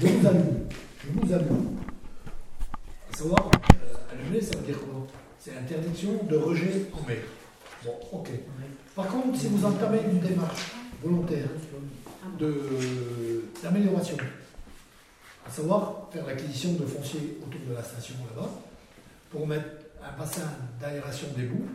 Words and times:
Je 0.00 0.06
vous 0.06 0.26
allume. 0.26 0.66
Je 1.04 1.10
vous. 1.10 1.76
À 3.12 3.16
savoir, 3.16 3.50
euh, 3.50 4.12
allumer, 4.12 4.40
ça 4.40 4.56
veut 4.56 4.64
dire 4.66 4.78
quoi? 4.80 5.06
C'est 5.38 5.56
interdiction 5.56 6.22
de 6.28 6.36
rejet 6.36 6.86
en 6.92 7.06
mer. 7.06 7.18
Bon, 7.84 7.92
ok. 8.12 8.28
Par 8.94 9.06
contre, 9.08 9.38
si 9.38 9.48
vous 9.48 9.64
entamez 9.64 10.00
une 10.10 10.20
démarche 10.20 10.72
volontaire 11.02 11.48
d'amélioration, 13.62 14.16
à 15.46 15.50
savoir 15.50 16.08
faire 16.12 16.26
l'acquisition 16.26 16.72
de 16.74 16.84
foncier 16.86 17.38
autour 17.42 17.60
de 17.68 17.74
la 17.74 17.82
station 17.82 18.14
là-bas, 18.34 18.50
pour 19.30 19.46
mettre 19.46 19.66
un 20.02 20.18
bassin 20.18 20.48
d'aération 20.80 21.28
des 21.36 21.44
boues, 21.44 21.68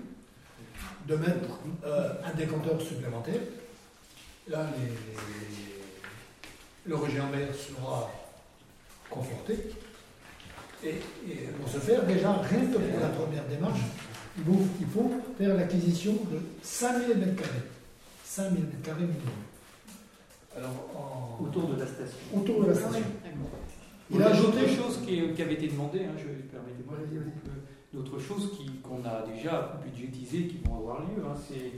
de 1.07 1.15
mettre 1.15 1.59
euh, 1.85 2.09
un 2.23 2.33
décanteur 2.35 2.81
supplémentaire. 2.81 3.41
Là, 4.47 4.67
les- 4.77 5.84
le 6.85 6.95
rejet 6.95 7.19
en 7.19 7.29
mer 7.29 7.47
sera 7.55 8.11
conforté. 9.09 9.57
Et, 10.83 10.89
et 11.29 11.35
pour 11.59 11.67
ce 11.69 11.77
faire, 11.79 12.05
déjà, 12.05 12.33
rien 12.33 12.61
que 12.67 12.77
pour 12.77 12.99
la 12.99 13.07
première 13.09 13.45
démarche, 13.47 13.79
il 14.37 14.43
faut, 14.43 14.59
il 14.79 14.87
faut 14.87 15.11
faire 15.37 15.55
l'acquisition 15.55 16.13
de 16.13 16.39
5000 16.61 17.17
m2. 17.17 17.39
5000 18.23 18.61
m2 18.63 18.91
minimum. 18.95 19.15
Alors, 20.55 20.71
en- 20.95 21.43
Autour 21.43 21.69
de 21.69 21.79
la 21.79 21.87
station. 21.87 22.17
autour 22.35 22.63
de 22.63 22.67
la 22.69 22.75
station. 22.75 23.03
Il 24.11 24.17
Il 24.17 24.21
a 24.23 24.27
ajouté. 24.27 24.47
autre 24.59 24.69
chose 24.69 24.99
qui, 25.05 25.33
qui 25.33 25.41
avait 25.41 25.53
été 25.55 25.67
demandée, 25.67 26.01
hein, 26.05 26.13
je 26.17 26.27
permettez-moi 26.51 26.95
d'autres 27.93 28.19
choses 28.19 28.51
qui- 28.55 28.69
qu'on 28.83 29.03
a 29.03 29.25
déjà 29.25 29.79
budgétisées 29.83 30.47
qui 30.47 30.59
vont 30.65 30.77
avoir 30.77 31.01
lieu. 31.01 31.23
hein, 31.25 31.33
c'est 31.35 31.71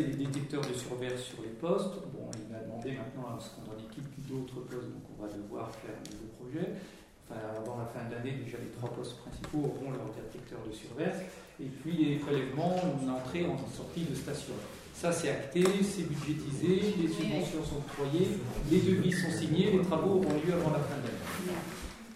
les 0.00 0.14
détecteurs 0.24 0.62
de 0.62 0.72
surveillance 0.72 1.20
sur 1.20 1.42
les 1.42 1.48
postes. 1.50 1.94
Bon, 2.14 2.30
il 2.34 2.47
maintenant 2.86 3.34
à 3.34 3.40
ce 3.40 3.50
qu'on 3.58 3.74
équipe 3.74 4.06
d'autres 4.28 4.60
postes, 4.66 4.90
donc 4.94 5.04
on 5.10 5.22
va 5.22 5.28
devoir 5.28 5.70
faire 5.74 5.94
un 5.98 6.06
nouveau 6.14 6.30
projet. 6.38 6.78
Enfin, 7.26 7.40
avant 7.56 7.76
la 7.78 7.86
fin 7.86 8.08
de 8.08 8.14
l'année, 8.14 8.40
déjà 8.44 8.56
les 8.58 8.70
trois 8.70 8.88
postes 8.90 9.18
principaux 9.18 9.68
auront 9.68 9.90
leur 9.90 10.08
détecteur 10.14 10.60
de 10.64 10.72
surveillance. 10.72 11.20
Et 11.60 11.66
puis 11.66 11.92
les 11.92 12.16
prélèvements, 12.16 12.76
une 13.02 13.10
entrée 13.10 13.44
en 13.44 13.58
sortie 13.68 14.04
de 14.04 14.14
station. 14.14 14.54
Ça, 14.94 15.12
c'est 15.12 15.30
acté, 15.30 15.62
c'est 15.82 16.08
budgétisé, 16.08 16.94
les 16.98 17.08
subventions 17.08 17.62
sont 17.62 17.78
octroyées, 17.78 18.38
les 18.70 18.80
devis 18.80 19.12
sont 19.12 19.30
signés, 19.30 19.70
les 19.70 19.82
travaux 19.82 20.22
auront 20.22 20.34
lieu 20.42 20.54
avant 20.54 20.70
la 20.70 20.82
fin 20.82 20.98
de 20.98 21.06
l'année. 21.06 21.54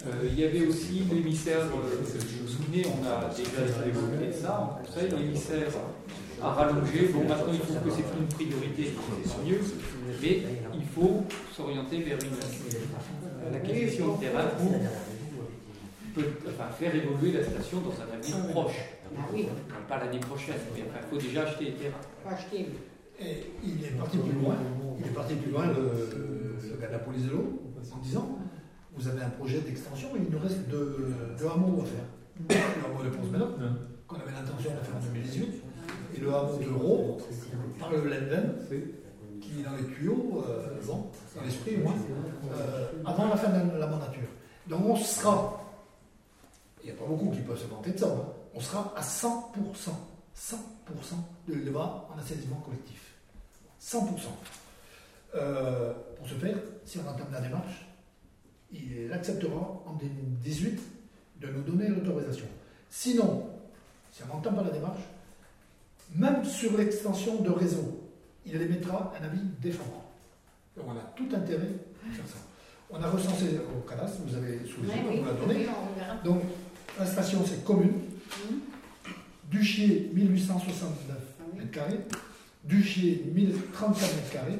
Euh, 0.07 0.29
il 0.29 0.39
y 0.39 0.45
avait 0.45 0.67
aussi 0.67 1.05
l'émissaire, 1.13 1.61
euh, 1.61 2.03
vous 2.03 2.43
vous 2.43 2.49
souvenez, 2.49 2.83
on 2.87 3.07
a 3.07 3.29
déjà 3.29 3.87
évoqué 3.87 4.33
ça 4.33 4.59
en 4.59 4.83
conseil, 4.83 5.11
l'émissaire 5.11 5.71
a 6.43 6.49
rallongé. 6.53 7.09
Bon, 7.13 7.21
maintenant, 7.29 7.53
il 7.53 7.59
faut 7.61 7.75
que 7.75 7.91
c'est 7.91 8.19
une 8.19 8.27
priorité, 8.27 8.93
c'est 9.25 9.49
mieux, 9.49 9.61
mais 10.23 10.43
il 10.75 10.85
faut 10.95 11.25
s'orienter 11.55 12.03
vers 12.03 12.19
une, 12.19 12.31
euh, 12.35 13.51
l'acquisition 13.53 14.17
de 14.17 14.21
terrain 14.21 14.45
pour 14.59 14.73
peut- 16.15 16.31
enfin, 16.49 16.69
faire 16.79 16.95
évoluer 16.95 17.33
la 17.33 17.45
station 17.45 17.79
dans 17.81 17.93
un 18.03 18.19
avenir 18.19 18.47
proche. 18.53 18.81
Ah 19.17 19.21
oui, 19.33 19.47
Pas 19.89 19.99
l'année 19.99 20.21
prochaine, 20.21 20.57
mais 20.75 20.83
enfin, 20.89 21.01
il 21.05 21.09
faut 21.11 21.23
déjà 21.23 21.43
acheter 21.43 21.65
les 21.67 21.73
terrains. 21.73 21.97
faut 22.25 22.35
acheter. 22.35 22.67
Et 23.21 23.47
il 23.63 23.85
est 23.85 23.91
parti 23.99 24.19
plus 24.19 24.33
loin. 24.33 24.57
Il 24.99 25.07
est 25.07 25.11
parti 25.15 25.35
plus 25.35 25.51
loin, 25.53 25.67
le, 25.67 26.69
le 26.71 26.77
gars 26.81 26.89
de 26.89 26.93
la 26.93 26.99
police 26.99 27.25
de 27.27 27.31
l'eau, 27.31 27.63
en 27.95 27.99
disant 27.99 28.39
Vous 28.97 29.07
avez 29.09 29.23
un 29.23 29.31
projet 29.31 29.61
d'extension, 29.61 30.09
il 30.17 30.31
nous 30.33 30.39
reste 30.43 30.69
deux, 30.69 31.13
deux 31.39 31.47
hameaux 31.47 31.83
à 31.83 31.85
faire. 31.85 32.09
Le 32.49 32.85
hameau 32.85 33.05
de 33.05 33.09
Ponce-Ménard, 33.15 33.49
qu'on 34.07 34.17
avait 34.17 34.33
l'intention 34.33 34.71
de 34.71 34.85
faire 34.85 34.97
en 34.97 35.05
2018, 35.13 35.63
et 36.15 36.21
le 36.21 36.35
hameau 36.35 36.59
de 36.59 36.71
Raux, 36.71 37.19
par 37.79 37.91
le 37.91 38.01
Blenden, 38.01 38.55
qui 39.41 39.61
est 39.61 39.63
dans 39.63 39.77
les 39.77 39.95
tuyaux, 39.95 40.45
euh, 40.47 40.81
dans 40.87 41.43
l'esprit 41.45 41.77
euh, 41.77 42.93
avant 43.05 43.29
la 43.29 43.37
fin 43.37 43.49
de 43.49 43.79
la 43.79 43.87
mandature. 43.87 44.29
Donc 44.69 44.85
on 44.85 44.97
sera, 44.97 45.61
il 46.83 46.87
n'y 46.87 46.97
a 46.97 47.01
pas 47.01 47.07
beaucoup 47.07 47.31
qui 47.31 47.41
peuvent 47.41 47.59
se 47.59 47.67
vanter 47.67 47.93
de 47.93 47.99
ça, 47.99 48.07
hein, 48.07 48.27
on 48.55 48.61
sera 48.61 48.93
à 48.97 49.01
100%, 49.01 49.31
100% 50.37 50.55
de 51.49 51.55
l'élevage 51.55 51.91
en 52.15 52.19
assainissement 52.19 52.57
collectif. 52.65 53.15
100%. 53.81 54.01
Euh, 55.35 55.93
pour 56.17 56.29
ce 56.29 56.35
faire, 56.35 56.57
si 56.85 56.99
on 56.99 57.09
entame 57.09 57.33
la 57.33 57.41
démarche, 57.41 57.87
il 58.71 59.11
acceptera 59.13 59.83
en 59.87 59.95
2018 59.95 60.81
de 61.41 61.47
nous 61.49 61.63
donner 61.63 61.89
l'autorisation. 61.89 62.47
Sinon, 62.89 63.51
si 64.13 64.23
on 64.23 64.35
n'entame 64.35 64.57
pas 64.57 64.63
la 64.63 64.71
démarche, 64.71 65.01
même 66.15 66.45
sur 66.45 66.77
l'extension 66.77 67.41
de 67.41 67.51
réseau, 67.51 68.01
il 68.47 68.61
émettra 68.61 69.13
un 69.21 69.25
avis 69.25 69.41
défavorable. 69.61 69.97
Donc 70.77 70.87
on 70.89 70.93
a 70.93 71.13
tout 71.17 71.29
intérêt 71.35 71.69
à 72.09 72.13
faire 72.15 72.27
ça. 72.27 72.39
On 72.91 73.03
a 73.03 73.09
recensé 73.09 73.47
au 73.75 73.89
cadastre, 73.89 74.19
vous 74.27 74.35
avez 74.37 74.59
sous 74.67 74.83
les 74.83 74.89
yeux, 74.89 74.95
oui, 75.09 75.21
on 75.23 75.25
l'a 75.27 75.33
donné. 75.33 75.67
on. 76.23 76.29
Donc 76.29 76.43
la 76.99 77.07
station 77.07 77.41
c'est 77.47 77.65
commune, 77.65 77.93
Hum, 78.49 78.61
Duchier 79.51 80.11
1869 80.15 81.17
ah 81.41 81.45
oui. 81.53 81.59
mètres 81.59 81.71
carrés, 81.71 81.99
Duchier 82.65 83.25
1034 83.35 84.01
mètres 84.17 84.31
carrés, 84.33 84.59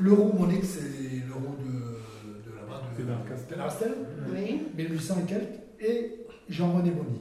l'euro 0.00 0.32
monique 0.34 0.64
c'est 0.64 1.26
l'euro 1.26 1.56
de, 1.58 2.50
de 2.50 2.56
là-bas 2.56 2.82
de, 2.98 3.02
le 3.02 3.28
Castel. 3.28 3.56
de 3.56 3.62
Rastel, 3.62 3.94
Oui, 4.30 4.62
1800 4.76 5.14
et 5.22 5.26
quelques, 5.26 5.60
et 5.80 6.12
Jean-René 6.50 6.90
Bonny. 6.90 7.20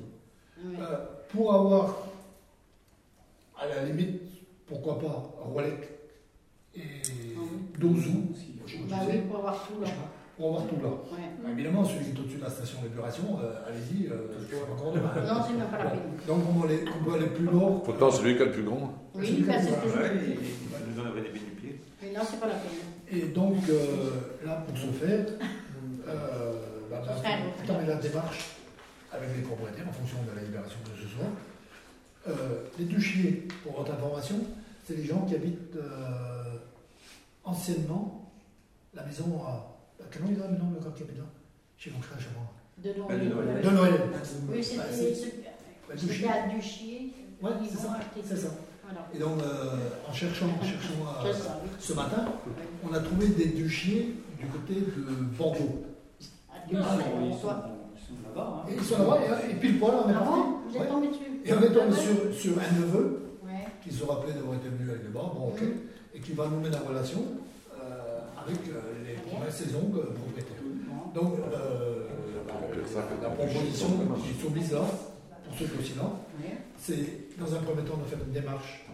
oui. 0.65 0.75
Euh, 0.81 0.97
pour 1.29 1.53
avoir, 1.53 2.06
à 3.59 3.67
la 3.67 3.85
limite, 3.85 4.21
pourquoi 4.67 4.99
pas, 4.99 5.33
Rolec 5.41 5.89
et 6.75 6.81
Dozou, 7.79 8.33
je 8.65 8.77
Bah 8.89 8.97
oui, 9.07 9.19
pour 9.27 9.37
avoir 9.37 9.67
tout 9.67 9.81
là. 9.81 9.87
pour 10.37 10.47
avoir 10.49 10.67
tout 10.67 10.75
là. 10.81 10.89
Ouais. 10.89 11.29
Bah, 11.43 11.49
évidemment, 11.51 11.83
celui 11.85 12.05
qui 12.05 12.11
est 12.11 12.19
au-dessus 12.19 12.37
de 12.37 12.43
la 12.43 12.49
station 12.49 12.81
d'épuration, 12.83 13.39
euh, 13.41 13.67
allez-y, 13.67 14.07
euh, 14.07 14.27
c'est 14.49 14.71
encore 14.71 14.91
demain. 14.93 15.11
Non, 15.15 15.41
c'est 15.47 15.53
même 15.57 15.67
pas 15.67 15.83
la 15.83 15.89
peine. 15.91 15.99
Donc 16.27 16.43
on 16.49 16.59
va 16.59 16.65
aller, 16.67 16.83
on 16.85 17.09
va 17.09 17.15
aller 17.17 17.27
plus 17.27 17.45
lourd. 17.45 17.83
Pourtant, 17.83 18.11
c'est 18.11 18.23
lui 18.23 18.35
qui 18.35 18.41
a 18.41 18.45
le 18.45 18.51
plus 18.51 18.63
grand. 18.63 18.93
Oui, 19.15 19.43
bah, 19.47 19.53
c'est 19.59 19.69
je 19.69 19.73
dire. 19.73 20.39
il 20.39 20.93
nous 20.93 21.01
en 21.01 21.05
avait 21.07 21.21
des 21.21 21.29
du 21.29 21.39
pied. 21.39 21.79
Mais 22.01 22.11
non, 22.11 22.21
c'est 22.29 22.39
pas 22.39 22.47
la 22.47 22.55
peine. 22.55 22.71
Et 23.09 23.27
donc, 23.27 23.57
euh, 23.69 23.85
là, 24.45 24.63
pour 24.67 24.77
ce 24.77 24.87
faire, 24.87 25.25
euh, 26.07 26.53
bah, 26.91 27.01
bah, 27.05 27.73
la 27.87 27.95
démarche 27.95 28.51
avec 29.11 29.29
les 29.35 29.41
propriétaires 29.41 29.87
en 29.87 29.93
fonction 29.93 30.17
de 30.29 30.35
la 30.35 30.43
libération 30.43 30.77
de 30.85 31.01
ce 31.01 31.07
soir. 31.07 31.27
Euh, 32.27 32.33
les 32.77 32.85
duchiers, 32.85 33.47
pour 33.63 33.73
votre 33.77 33.91
information, 33.93 34.35
c'est 34.85 34.95
les 34.97 35.05
gens 35.05 35.21
qui 35.25 35.35
habitent 35.35 35.75
euh, 35.77 36.55
anciennement 37.43 38.31
la 38.93 39.03
maison 39.03 39.41
à. 39.45 39.77
à 40.01 40.03
quel 40.11 40.23
nom 40.23 40.29
il 40.31 40.41
a 40.41 40.47
le 40.47 40.57
nom, 40.57 40.71
le 40.73 40.83
quartier 40.83 41.05
là? 41.17 41.23
Chez 41.77 41.91
mon 41.91 42.01
frère, 42.01 42.19
chez 42.19 42.27
moi. 42.35 42.51
De 42.83 42.89
Ah, 43.09 43.15
de 43.15 43.29
Noël. 43.29 43.47
Noël. 43.47 43.63
De 43.63 43.69
Noël. 43.69 44.01
Oui, 44.49 44.63
c'était 44.63 44.77
Bah, 44.79 44.83
c'est- 44.91 45.15
ce- 45.15 45.25
Bah, 45.87 45.93
Duchier. 45.95 47.13
Ouais, 47.41 47.51
c'est 47.69 47.77
ça. 47.77 47.93
acheter 47.93 48.21
C'est 48.27 48.35
ça. 48.37 48.49
Voilà. 48.83 49.07
Et 49.13 49.19
donc, 49.19 49.41
euh, 49.41 49.77
en 50.09 50.13
cherchant, 50.13 50.47
en 50.47 50.63
cherchant 50.65 51.05
à- 51.07 51.23
C'est 51.25 51.39
ça, 51.43 51.61
oui. 51.63 51.69
ce 51.79 51.93
matin, 51.93 52.25
on 52.83 52.93
a 52.93 52.99
trouvé 52.99 53.27
des 53.29 53.47
duchiers 53.47 54.15
du 54.39 54.45
côté 54.47 54.75
de 54.75 55.01
Bordeaux. 55.37 55.83
Ah, 56.49 56.55
Duchier, 56.67 56.83
ils 58.09 58.15
on 58.15 58.23
sont, 58.23 58.33
voit. 58.33 58.33
ils 58.33 58.33
sont 58.33 58.35
là-bas. 58.35 58.63
hein. 58.63 58.69
Et 58.69 58.73
ils 58.75 58.83
sont 58.83 58.97
là-bas, 58.97 59.19
et, 59.47 59.51
et 59.51 59.55
pile 59.55 59.79
poil, 59.79 59.93
on 60.05 60.09
est 60.09 60.13
Ah 60.15 60.19
parti. 60.19 60.39
bon? 60.73 60.79
Ouais. 60.79 60.87
tombé 60.87 61.07
dessus 61.07 61.41
Et 61.45 61.53
on 61.53 61.61
est 61.61 61.67
tombé 61.73 61.91
Ah 61.91 62.01
sur, 62.01 62.33
sur 62.33 62.53
un 62.59 62.79
neveu 62.79 63.21
Ouais. 63.43 63.65
qui 63.83 63.91
se 63.93 64.03
rappelait 64.03 64.33
d'avoir 64.33 64.55
été 64.57 64.69
venu 64.69 64.89
avec 64.89 65.03
les 65.03 65.09
bas, 65.09 65.31
bon 65.33 65.47
ok, 65.49 65.61
Mhm. 65.61 65.73
et 66.15 66.19
qui 66.19 66.31
va 66.33 66.47
nous 66.47 66.59
mettre 66.59 66.79
en 66.83 66.87
relation 66.89 67.19
euh, 67.79 68.19
avec 68.45 68.59
euh, 68.67 68.81
les 69.05 69.13
premières 69.29 69.51
saisons 69.51 69.89
propriétaires. 69.91 70.63
Donc, 71.15 71.33
euh, 71.39 72.03
la 73.21 73.29
proposition 73.29 73.87
qui 74.21 74.29
est 74.31 74.41
soumise 74.41 74.71
là, 74.71 74.81
pour 75.47 75.57
ce 75.57 75.63
dossier-là, 75.75 76.09
Ouais. 76.39 76.57
c'est 76.77 77.37
dans 77.39 77.53
un 77.53 77.59
premier 77.59 77.83
temps 77.87 77.97
de 77.97 78.03
faire 78.05 78.19
une 78.25 78.33
démarche 78.33 78.85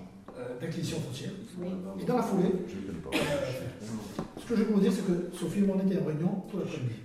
d'acquisition 0.60 1.00
foncière. 1.00 1.32
Oui. 1.60 1.68
Et 2.02 2.06
dans 2.06 2.18
la 2.18 2.24
foulée, 2.24 2.52
ce 4.40 4.46
que 4.48 4.56
je 4.56 4.64
peux 4.64 4.74
vous 4.74 4.80
dire, 4.80 4.92
c'est 4.92 5.06
que 5.06 5.30
Sophie 5.38 5.60
et 5.60 5.62
moi, 5.62 5.78
on 5.82 5.88
était 5.88 6.00
en 6.02 6.06
réunion 6.06 6.44
tout 6.50 6.58
l'après-midi 6.60 6.96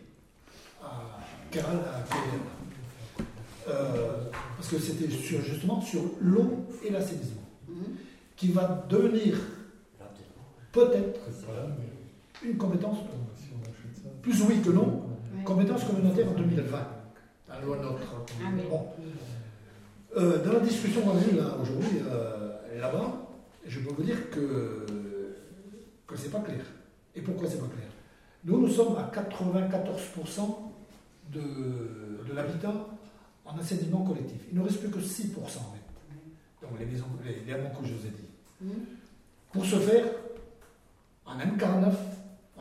Caral, 1.50 1.76
à. 1.78 3.70
Euh, 3.70 4.24
parce 4.56 4.68
que 4.70 4.78
c'était 4.78 5.10
sur, 5.10 5.40
justement 5.42 5.80
sur 5.80 6.00
l'eau 6.20 6.64
et 6.84 6.90
l'assainissement, 6.90 7.42
Mhm. 7.68 7.84
qui 8.36 8.48
va 8.52 8.86
devenir 8.88 9.36
peut-être 10.72 11.20
une 12.44 12.56
compétence, 12.56 12.98
plus 14.22 14.42
oui 14.44 14.60
que 14.62 14.70
non, 14.70 15.02
compétence 15.44 15.84
communautaire 15.84 16.28
en 16.28 16.32
2020, 16.32 16.78
la 17.48 17.60
loi 17.60 17.76
NOTRe. 17.78 18.24
Ah. 18.42 18.50
Bon. 18.70 18.86
Euh, 20.16 20.44
dans 20.44 20.52
la 20.54 20.60
discussion 20.60 21.02
qu'on 21.02 21.18
a 21.18 21.20
eue 21.30 21.36
là 21.36 21.56
aujourd'hui, 21.60 21.98
euh, 22.10 22.80
là-bas, 22.80 23.28
je 23.66 23.80
peux 23.80 23.92
vous 23.94 24.02
dire 24.02 24.30
que, 24.30 24.86
que 26.06 26.16
c'est 26.16 26.30
pas 26.30 26.40
clair. 26.40 26.64
Et 27.14 27.20
pourquoi 27.20 27.48
c'est 27.48 27.58
pas 27.58 27.66
clair? 27.66 27.88
Nous, 28.44 28.58
nous 28.60 28.68
sommes 28.68 28.96
à 28.96 29.10
94% 29.14 30.67
de, 31.32 31.40
de 32.28 32.32
l'habitat 32.34 32.72
en 33.44 33.58
assainissement 33.58 34.04
collectif. 34.04 34.40
Il 34.52 34.58
ne 34.58 34.64
reste 34.64 34.80
plus 34.80 34.90
que 34.90 34.98
6% 34.98 35.34
en 35.36 35.46
fait. 35.46 36.62
Donc 36.62 36.78
les 36.78 36.86
maisons, 36.86 37.06
les, 37.24 37.40
les 37.46 37.52
hameaux 37.52 37.70
que 37.80 37.86
je 37.86 37.92
vous 37.94 38.06
ai 38.06 38.10
dit. 38.10 38.28
Mhm. 38.62 38.72
Pour 39.52 39.64
ce 39.64 39.76
faire, 39.76 40.04
en 41.24 41.38
M49, 41.38 41.92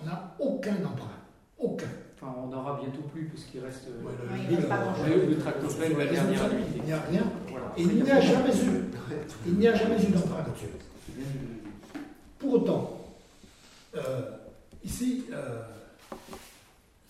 on 0.01 0.05
n'a 0.05 0.35
aucun 0.39 0.75
emprunt. 0.85 1.11
Aucun. 1.57 1.87
En 2.21 2.27
enfin, 2.29 2.35
on 2.43 2.47
n'aura 2.47 2.79
bientôt 2.81 3.01
plus, 3.13 3.25
puisqu'il 3.25 3.59
reste 3.63 3.85
euh, 3.89 4.03
Ouais, 4.03 4.11
le- 4.23 4.33
Oui, 4.33 4.55
le- 4.55 4.61
il 4.61 4.67
pas 4.67 4.79
le- 5.07 5.15
le, 5.25 5.29
le 5.29 5.37
tractopelle 5.37 5.93
ou 5.93 5.97
la 5.99 6.05
dernière 6.07 6.41
Il 6.75 6.83
n'y 6.83 6.91
a 6.91 6.99
rien. 7.01 7.23
Voilà. 7.49 7.73
Et 7.77 7.83
il 7.83 8.03
n'y 8.03 8.11
a 8.11 8.19
jamais 8.21 8.49
eu. 8.55 8.83
Il 9.45 9.53
n'y 9.55 9.67
a 9.67 9.75
jamais 9.75 10.01
eu 10.03 10.11
d'emprunt 10.11 10.37
là-dessus. 10.39 10.67
Pour 12.39 12.53
autant, 12.53 13.01
euh, 13.95 14.31
ici, 14.83 15.25
euh, 15.33 15.61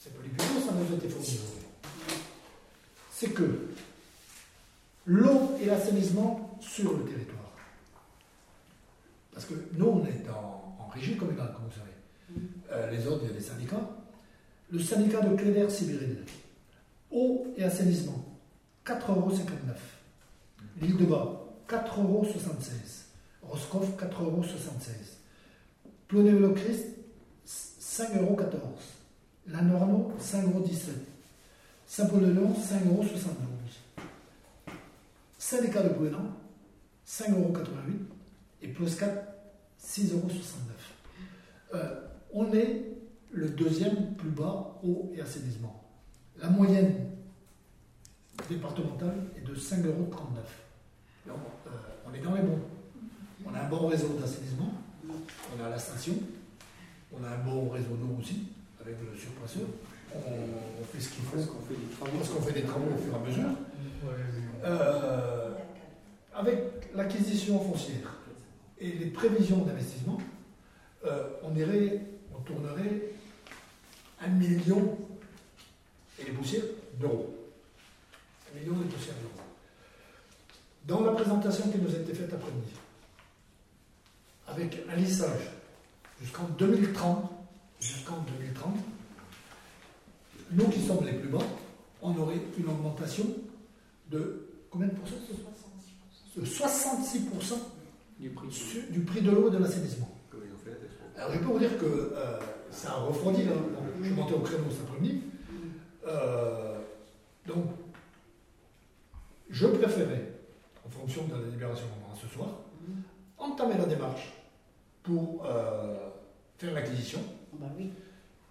c'est 0.08 0.16
pas 0.16 0.24
les 0.24 0.30
bureaux, 0.30 0.66
ça 0.66 0.74
nous 0.74 0.94
a 0.94 0.98
été 0.98 1.10
fourni 1.10 1.28
aujourd'hui. 1.28 1.68
C'est 3.12 3.30
que 3.30 3.68
l'eau 5.06 5.58
et 5.62 5.66
l'assainissement 5.66 6.58
sur 6.62 6.98
le 6.98 7.04
territoire. 7.06 7.52
Parce 9.34 9.46
que 9.46 9.54
nous, 9.74 9.86
on 9.86 10.06
est 10.06 10.30
en, 10.30 10.78
en 10.80 10.88
régie 10.88 11.16
communale, 11.18 11.54
comme 11.54 11.66
vous 11.66 11.72
savez. 11.72 12.48
Euh, 12.72 12.92
les 12.92 13.06
autres, 13.08 13.22
il 13.24 13.30
y 13.30 13.32
a 13.32 13.34
des 13.34 13.44
syndicats. 13.44 13.90
Le 14.70 14.80
syndicat 14.80 15.22
de 15.22 15.36
Cléder 15.36 15.70
Sibérine, 15.70 16.26
eau 17.12 17.48
et 17.56 17.64
assainissement, 17.64 18.26
4,59 18.86 19.10
euros. 19.10 19.32
L'île 20.82 20.98
de 20.98 21.06
Bas, 21.06 21.46
4,76 21.70 21.96
euros. 21.96 22.26
Roscoff, 23.44 23.98
4,76 23.98 24.22
euros. 24.22 24.44
Plonévelo 26.08 26.54
Christ, 26.54 26.86
5,14 27.46 28.20
euros. 28.20 28.38
La 29.48 29.62
Norno, 29.62 30.14
5,17 30.20 30.44
euros. 30.46 30.66
Saint-Paul-de-Léon, 31.86 32.54
5,72 32.54 32.88
euros. 32.88 33.04
Syndicat 35.38 35.84
de 35.84 35.90
Gouénan, 35.90 36.34
5,88 37.08 37.32
euros. 37.32 37.54
Et 38.62 38.68
plus 38.68 38.96
4, 38.96 39.28
6,69 39.82 40.12
euros. 40.12 40.28
Euh, 41.76 42.02
on 42.34 42.52
est 42.52 42.84
le 43.32 43.50
deuxième 43.50 44.16
plus 44.16 44.30
bas 44.30 44.80
eau 44.84 45.12
et 45.16 45.22
assainissement. 45.22 45.84
La 46.40 46.50
moyenne 46.50 46.94
départementale 48.50 49.16
est 49.38 49.48
de 49.48 49.56
5,39 49.56 49.86
euros. 49.86 50.10
Euh, 51.28 51.70
on 52.06 52.14
est 52.14 52.20
dans 52.20 52.36
les 52.36 52.42
bons. 52.42 52.60
On 53.46 53.54
a 53.54 53.62
un 53.62 53.70
bon 53.70 53.88
réseau 53.88 54.10
d'assainissement, 54.20 54.74
on 55.08 55.64
a 55.64 55.70
la 55.70 55.80
station, 55.80 56.16
on 57.14 57.24
a 57.24 57.30
un 57.30 57.38
bon 57.38 57.70
réseau 57.70 57.96
d'eau 57.96 58.18
aussi, 58.20 58.48
avec 58.88 59.00
le 59.12 59.18
surpresseur. 59.18 59.68
On, 60.16 60.20
on 60.20 60.84
fait 60.86 61.02
ce 61.02 61.10
qu'il 61.10 61.24
faut, 61.26 61.36
Parce 61.36 61.48
qu'on 61.48 61.62
fait 61.62 61.74
des 61.76 61.88
travaux. 61.98 62.18
parce 62.18 62.30
qu'on 62.30 62.42
fait 62.42 62.54
des 62.54 62.64
travaux 62.64 62.88
au 62.94 62.98
fur 62.98 63.14
et 63.14 63.16
à 63.16 63.20
mesure. 63.20 63.50
Euh, 64.64 65.52
avec 66.34 66.60
l'acquisition 66.96 67.60
foncière 67.60 68.16
et 68.80 68.92
les 68.92 69.08
prévisions 69.08 69.58
d'investissement, 69.66 70.18
euh, 71.06 71.28
on 71.44 71.56
irait, 71.56 72.02
on 72.36 72.40
tournerait 72.42 73.02
un 74.22 74.28
million 74.30 74.98
et 76.20 76.26
les 76.26 76.32
poussières 76.32 76.64
d'euros. 77.00 77.36
Un 78.52 78.60
million 78.60 78.74
de 78.74 78.84
poussières 78.84 79.16
d'euros. 79.16 79.46
Dans 80.86 81.02
la 81.04 81.12
présentation 81.12 81.70
qui 81.70 81.80
nous 81.80 81.94
a 81.94 82.00
été 82.00 82.14
faite 82.14 82.34
après-midi, 82.34 82.72
avec 84.48 84.78
un 84.90 84.96
lissage 84.96 85.52
jusqu'en 86.22 86.46
2030, 86.58 87.32
jusqu'en 87.80 88.18
2030, 88.40 88.76
nous 90.52 90.68
qui 90.70 90.82
sommes 90.86 91.06
les 91.06 91.14
plus 91.14 91.30
bas, 91.30 91.44
on 92.02 92.16
aurait 92.18 92.40
une 92.58 92.68
augmentation 92.68 93.26
de 94.10 94.48
combien 94.70 94.88
de 94.88 94.94
pourcents? 94.94 95.16
De 96.36 96.46
66% 96.46 97.56
du 98.20 98.30
prix. 98.30 98.52
sur- 98.52 98.84
du 98.92 99.00
prix 99.02 99.22
de 99.22 99.32
l'eau 99.32 99.48
et 99.48 99.52
de 99.52 99.58
l'assainissement. 99.58 100.10
Alors 101.18 101.34
je 101.34 101.40
peux 101.40 101.46
vous 101.46 101.60
dire 101.60 101.78
que 101.80 101.86
euh, 101.86 102.40
ça 102.72 102.92
a 102.92 102.96
refroidi, 102.96 103.44
là. 103.44 103.54
Bon, 103.54 103.82
je 104.00 104.06
suis 104.06 104.14
monté 104.14 104.34
au 104.36 104.40
créneau 104.40 104.66
cet 104.70 104.82
après-midi. 104.88 105.22
Euh, 106.08 106.80
donc, 107.48 107.66
je 109.50 109.66
préférais, 109.68 110.32
en 110.86 110.90
fonction 110.90 111.26
de 111.26 111.34
la 111.42 111.48
libération 111.48 111.86
qu'on 111.88 112.08
aura 112.12 112.20
ce 112.22 112.28
soir, 112.28 112.50
entamer 113.40 113.78
la 113.78 113.86
démarche 113.86 114.32
pour 115.04 115.44
euh, 115.46 116.10
faire 116.58 116.74
l'acquisition, 116.74 117.20
Bah 117.60 117.68
oui. 117.78 117.92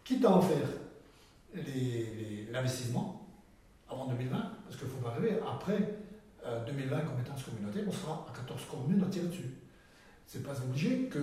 quitte 0.05 0.25
à 0.25 0.31
en 0.33 0.41
faire 0.41 0.69
l'investissement 2.51 3.27
avant 3.89 4.07
2020, 4.09 4.37
parce 4.65 4.77
qu'il 4.77 4.87
ne 4.89 4.93
faut 4.93 4.99
pas 4.99 5.11
rêver, 5.13 5.39
après 5.47 5.99
euh, 6.45 6.65
2020 6.67 7.01
compétences 7.01 7.45
communautaires, 7.45 7.85
on 7.87 7.93
sera 7.93 8.27
à 8.29 8.37
14 8.37 8.61
communes 8.71 9.03
à 9.03 9.07
tirer 9.11 9.29
dessus. 9.29 9.51
C'est 10.27 10.43
pas 10.43 10.61
obligé 10.61 11.09
qu'on 11.09 11.19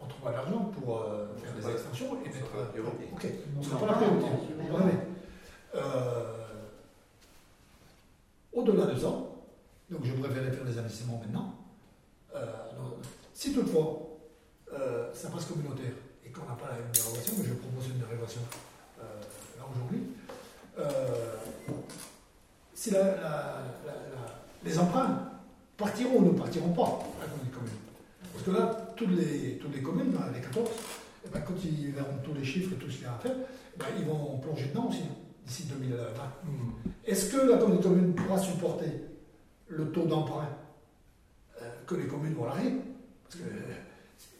on 0.00 0.06
trouvera 0.06 0.30
de 0.32 0.36
l'argent 0.36 0.70
pour 0.78 0.98
euh, 1.00 1.26
faire 1.36 1.54
des 1.54 1.70
extensions 1.72 2.18
et 2.22 2.28
mettre. 2.28 2.50
pas 2.50 2.58
la 2.58 2.66
priorité. 2.66 3.04
Ok, 3.12 3.26
on 3.56 3.60
ne 3.60 3.64
sera 3.64 3.80
pas 3.80 3.86
la 3.86 3.92
priorité. 3.94 4.26
Non, 4.26 4.64
on 4.68 4.72
va 4.76 4.84
rêver. 4.84 4.98
Euh, 5.74 6.44
Au-delà 8.52 8.86
de 8.86 8.96
ça, 8.98 9.08
donc 9.90 10.04
je 10.04 10.12
préférais 10.12 10.52
faire 10.52 10.64
des 10.64 10.78
investissements 10.78 11.18
maintenant. 11.18 11.54
Euh, 12.34 12.38
alors, 12.72 12.98
si 13.32 13.52
toutefois 13.52 14.00
euh, 14.72 15.12
ça 15.12 15.30
passe 15.30 15.46
communautaire 15.46 15.92
qu'on 16.34 16.46
n'a 16.46 16.54
pas 16.56 16.68
la 16.68 16.78
même 16.78 16.90
dérogation, 16.92 17.34
mais 17.38 17.44
je 17.44 17.54
propose 17.54 17.86
une 17.88 17.98
dérogation 17.98 18.40
euh, 19.00 19.04
là 19.58 19.64
aujourd'hui, 19.74 20.02
euh, 20.78 21.36
si 22.74 22.90
la- 22.90 23.00
la- 23.02 23.62
la- 23.86 23.92
la- 24.14 24.34
les 24.64 24.78
emprunts 24.78 25.30
partiront 25.76 26.18
ou 26.18 26.32
ne 26.32 26.38
partiront 26.38 26.72
pas 26.72 27.00
à 27.20 27.26
la 27.26 27.50
commune. 27.50 27.72
Parce 28.32 28.44
que 28.44 28.50
là, 28.50 28.92
toutes 28.96 29.10
les, 29.16 29.58
toutes 29.58 29.74
les 29.74 29.82
communes, 29.82 30.16
les 30.34 30.40
14, 30.40 30.68
eh 31.24 31.28
ben, 31.28 31.40
quand 31.46 31.54
ils 31.64 31.90
verront 31.92 32.18
tous 32.22 32.34
les 32.34 32.44
chiffres 32.44 32.72
et 32.72 32.76
tout 32.76 32.90
ce 32.90 32.96
qu'il 32.96 33.04
y 33.04 33.06
a 33.08 33.14
à 33.14 33.18
faire, 33.18 33.32
eh 33.36 33.78
ben, 33.78 33.86
ils 33.98 34.04
vont 34.04 34.38
plonger 34.38 34.66
dedans 34.66 34.88
aussi, 34.88 35.04
d'ici 35.46 35.64
2020. 35.64 35.98
Est-ce 37.06 37.30
que 37.30 37.48
la 37.48 37.58
commune 37.58 38.14
pourra 38.14 38.38
supporter 38.38 38.86
le 39.68 39.90
taux 39.92 40.06
d'emprunt 40.06 40.48
euh, 41.62 41.70
que 41.86 41.94
les 41.94 42.06
communes 42.06 42.34
vont 42.34 42.46
l'arrêter? 42.46 42.74
Parce 43.24 43.36
que 43.36 43.42
si 43.42 43.93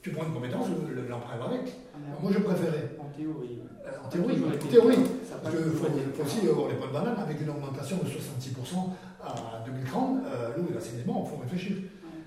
tu 0.04 0.10
prends 0.10 0.26
une 0.26 0.34
compétence, 0.34 0.66
le- 0.68 0.94
le- 0.94 1.08
l'emprunt 1.08 1.38
va 1.38 1.46
avec. 1.46 1.72
Ah, 1.94 1.98
moi, 2.20 2.30
je 2.30 2.38
préférais, 2.40 2.90
En 3.00 3.04
théorie. 3.16 3.58
euh, 3.86 3.90
en 4.04 4.08
théorie, 4.10 4.36
en 4.44 4.68
théorie, 4.68 4.96
Ça 5.26 5.36
parce 5.42 5.54
qu'il 5.56 5.64
faut, 5.64 6.22
aussi 6.22 6.46
avoir 6.46 6.68
les 6.68 6.74
points 6.74 6.88
de 6.88 6.92
banane 6.92 7.16
avec 7.18 7.40
une 7.40 7.48
augmentation 7.48 7.96
de 7.96 8.06
66% 8.06 8.92
à 9.22 9.62
2030. 9.64 10.18
Euh, 10.26 10.56
L'eau 10.58 10.66
et 10.70 10.74
l'assainissement, 10.74 11.24
il 11.26 11.30
faut 11.30 11.42
réfléchir. 11.42 11.76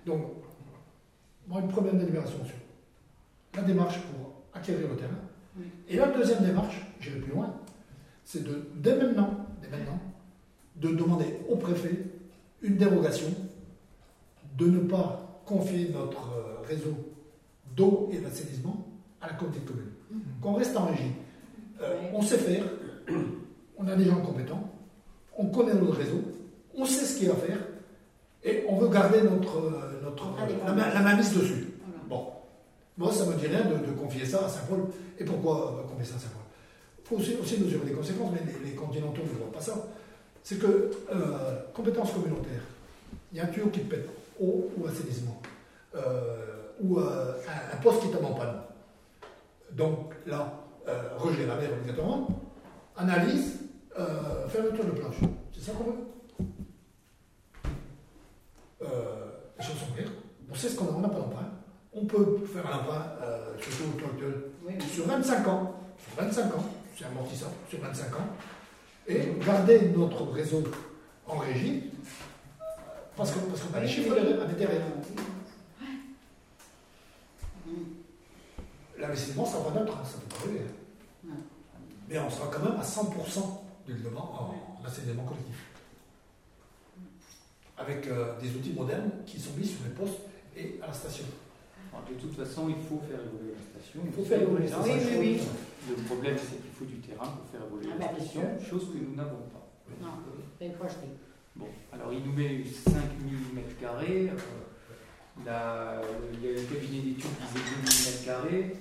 Donc, 0.08 0.22
moi, 1.48 1.62
une 1.62 1.68
première 1.68 1.94
délibération 1.94 2.44
sur 2.46 2.56
la 3.56 3.62
démarche 3.62 4.00
pour 4.02 4.34
acquérir 4.60 4.88
le 4.90 4.96
terrain. 4.96 5.12
Oui. 5.56 5.66
Et 5.88 5.98
la 5.98 6.08
deuxième 6.08 6.44
démarche, 6.44 6.82
j'irai 7.00 7.20
plus 7.20 7.32
loin, 7.34 7.54
c'est 8.26 8.44
de, 8.44 8.70
dès 8.76 8.96
maintenant, 8.96 9.46
dès 9.62 9.70
maintenant, 9.70 10.00
de 10.78 10.90
demander 10.96 11.42
au 11.48 11.58
préfet 11.58 12.06
une 12.64 12.78
dérogation 12.78 13.30
de 14.58 14.66
ne 14.66 14.80
pas 14.80 15.42
confier 15.46 15.90
notre 15.90 16.32
euh, 16.34 16.62
réseau 16.68 16.96
d'eau 17.76 18.10
et 18.12 18.18
d'assainissement 18.18 18.86
à 19.22 19.28
la 19.28 19.34
communauté 19.34 19.62
de 19.66 19.70
communes. 19.70 19.92
Qu'on 20.42 20.54
reste 20.54 20.76
en 20.78 20.86
régie. 20.88 21.12
Euh. 21.82 21.96
On 22.14 22.22
sait 22.22 22.38
faire, 22.38 22.64
on 23.78 23.88
a 23.88 23.96
des 23.96 24.06
gens 24.06 24.22
compétents, 24.22 24.70
on 25.38 25.48
connaît 25.48 25.74
notre 25.74 25.98
réseau, 25.98 26.22
on 26.76 26.86
sait 26.86 27.06
ce 27.06 27.18
qu'il 27.18 27.28
y 27.28 27.30
a 27.30 27.34
à 27.34 27.38
faire, 27.38 27.60
et 28.44 28.64
on 28.70 28.78
veut 28.78 28.90
garder 28.90 29.22
notre, 29.22 29.58
euh, 29.58 30.02
notre, 30.04 30.26
la, 30.66 30.74
main- 30.74 30.94
la 30.94 31.02
mainmise 31.02 31.34
dessus. 31.34 31.68
Voilà. 31.86 32.02
Bon, 32.08 32.28
moi 32.98 33.12
ça 33.12 33.26
me 33.26 33.34
dit 33.36 33.48
rien 33.48 33.66
de, 33.66 33.86
de 33.86 33.92
confier 33.92 34.26
ça 34.26 34.46
à 34.46 34.50
Saint-Paul. 34.50 34.86
Et 35.20 35.26
pourquoi 35.26 35.80
euh, 35.80 35.88
confier 35.92 36.06
ça 36.06 36.16
à 36.16 36.20
Saint-Paul? 36.20 36.42
Il 37.00 37.08
faut 37.08 37.16
aussi, 37.18 37.36
aussi 37.42 37.60
mesurer 37.64 37.86
les 37.88 37.94
conséquences, 37.94 38.32
mais 38.34 38.42
les, 38.64 38.70
les 38.72 38.76
continentaux 38.76 39.22
ne 39.24 39.28
voient 39.40 39.52
pas 39.52 39.62
ça. 39.62 39.88
C'est 40.44 40.58
que, 40.60 40.92
euh, 41.12 41.60
compétence 41.74 42.12
communautaire, 42.14 42.62
il 43.32 43.38
y 43.38 43.42
a 43.42 43.44
un 43.44 43.48
tuyau 43.48 43.68
qui 43.68 43.80
pète, 43.82 44.08
eau 44.40 44.70
ou 44.78 44.88
assainissement, 44.88 45.42
euh, 45.96 46.57
ou 46.82 47.00
euh, 47.00 47.34
un, 47.74 47.78
poste 47.78 48.02
qui 48.02 48.10
tombe 48.10 48.26
en 48.26 48.34
panne. 48.34 48.62
Donc 49.72 50.14
là, 50.26 50.54
rejet 51.18 51.46
la 51.46 51.56
mer 51.56 51.70
obligatoirement, 51.74 52.28
analyse, 52.96 53.60
euh, 53.98 54.48
fermeture 54.48 54.86
de 54.86 54.92
plage. 54.92 55.16
C'est 55.52 55.62
ça 55.62 55.72
qu'on 55.72 55.86
veut 55.86 55.98
euh, 58.84 59.26
Les 59.58 59.66
choses 59.66 59.78
sont 59.78 59.94
claires. 59.96 60.12
On 60.52 60.56
sait 60.56 60.70
ce 60.70 60.76
qu'on 60.76 60.86
a, 60.86 60.92
on 60.96 61.00
n'a 61.00 61.10
pas 61.10 61.20
d'emprunt. 61.20 61.50
On 61.94 62.06
peut 62.06 62.38
faire 62.46 62.66
un 62.68 62.80
emprunt, 62.80 63.06
euh, 63.24 63.54
surtout 63.60 63.96
au 63.96 64.00
taux 64.00 64.06
actuel, 64.06 64.82
sur 64.92 65.08
25 65.08 65.48
ans, 65.48 65.74
sur 65.98 66.24
25 66.24 66.56
ans, 66.56 66.66
c'est 66.96 67.06
amortissant, 67.06 67.52
sur 67.70 67.80
25 67.80 68.16
ans, 68.16 68.28
et 69.08 69.34
garder 69.44 69.90
notre 69.96 70.24
réseau 70.32 70.64
en 71.26 71.38
régie, 71.38 71.92
parce 73.16 73.32
qu'on 73.32 73.50
parce 73.50 73.62
qu'on 73.62 73.78
a 73.78 73.80
les 73.80 73.88
chiffres 73.88 74.14
à 74.14 74.46
derrière. 74.54 74.82
L'investissement, 79.00 79.46
ça 79.46 79.60
va 79.60 79.80
neutre, 79.80 79.94
hein, 79.98 80.04
ça 80.06 80.18
ne 80.18 80.22
peut 80.24 80.36
pas 80.36 80.44
rêver. 80.46 80.60
hein. 80.66 81.28
Ouais. 81.30 81.36
Mais 82.10 82.20
on 82.20 82.30
sera 82.30 82.48
quand 82.48 82.64
même 82.64 82.80
à 82.80 82.84
100% 82.84 83.04
du 83.86 83.94
en, 84.16 84.20
en 84.20 84.86
assainissement 84.86 85.24
collectif. 85.24 85.66
Avec 87.78 88.08
euh, 88.08 88.40
des 88.42 88.50
outils 88.56 88.74
modernes 88.74 89.12
qui 89.26 89.40
sont 89.40 89.52
mis 89.58 89.66
sur 89.68 89.80
les 89.84 89.92
postes 89.94 90.20
et 90.56 90.80
à 90.82 90.88
la 90.88 90.94
station. 90.94 91.26
Alors, 91.94 92.06
de 92.10 92.16
toute 92.16 92.36
façon, 92.36 92.70
il 92.70 92.76
faut 92.76 93.00
faire 93.08 93.20
évoluer 93.22 93.54
la 93.54 93.80
station. 93.80 94.02
Il 94.06 94.12
faut 94.12 94.24
faire 94.24 94.42
évoluer 94.42 94.68
la 94.68 94.76
station. 94.82 94.94
oui, 95.20 95.40
oui. 95.40 95.42
Le 95.90 96.04
problème, 96.04 96.36
c'est 96.38 96.58
qu'il 96.62 96.72
faut 96.74 96.86
du 96.86 96.98
terrain 96.98 97.28
pour 97.38 97.46
faire 97.52 97.62
évoluer 97.68 97.88
Ah, 97.94 98.00
la 98.00 98.08
bah, 98.08 98.14
bien 98.18 98.26
station, 98.26 98.42
chose 98.70 98.90
que 98.92 98.98
nous 98.98 99.16
n'avons 99.16 99.46
pas. 99.54 99.68
Non. 100.02 100.08
Bon, 101.56 101.68
alors 101.94 102.12
il 102.14 102.24
nous 102.26 102.34
met 102.34 102.64
5000 102.66 103.00
mètres 103.56 103.80
carrés. 103.80 104.30
euh, 104.30 105.46
la- 105.46 106.02
le, 106.42 106.54
le 106.56 106.62
cabinet 106.64 107.02
d'études 107.02 107.30
disait 107.54 107.64
2000 107.64 107.82
mètres 107.86 108.26
carrés. 108.26 108.76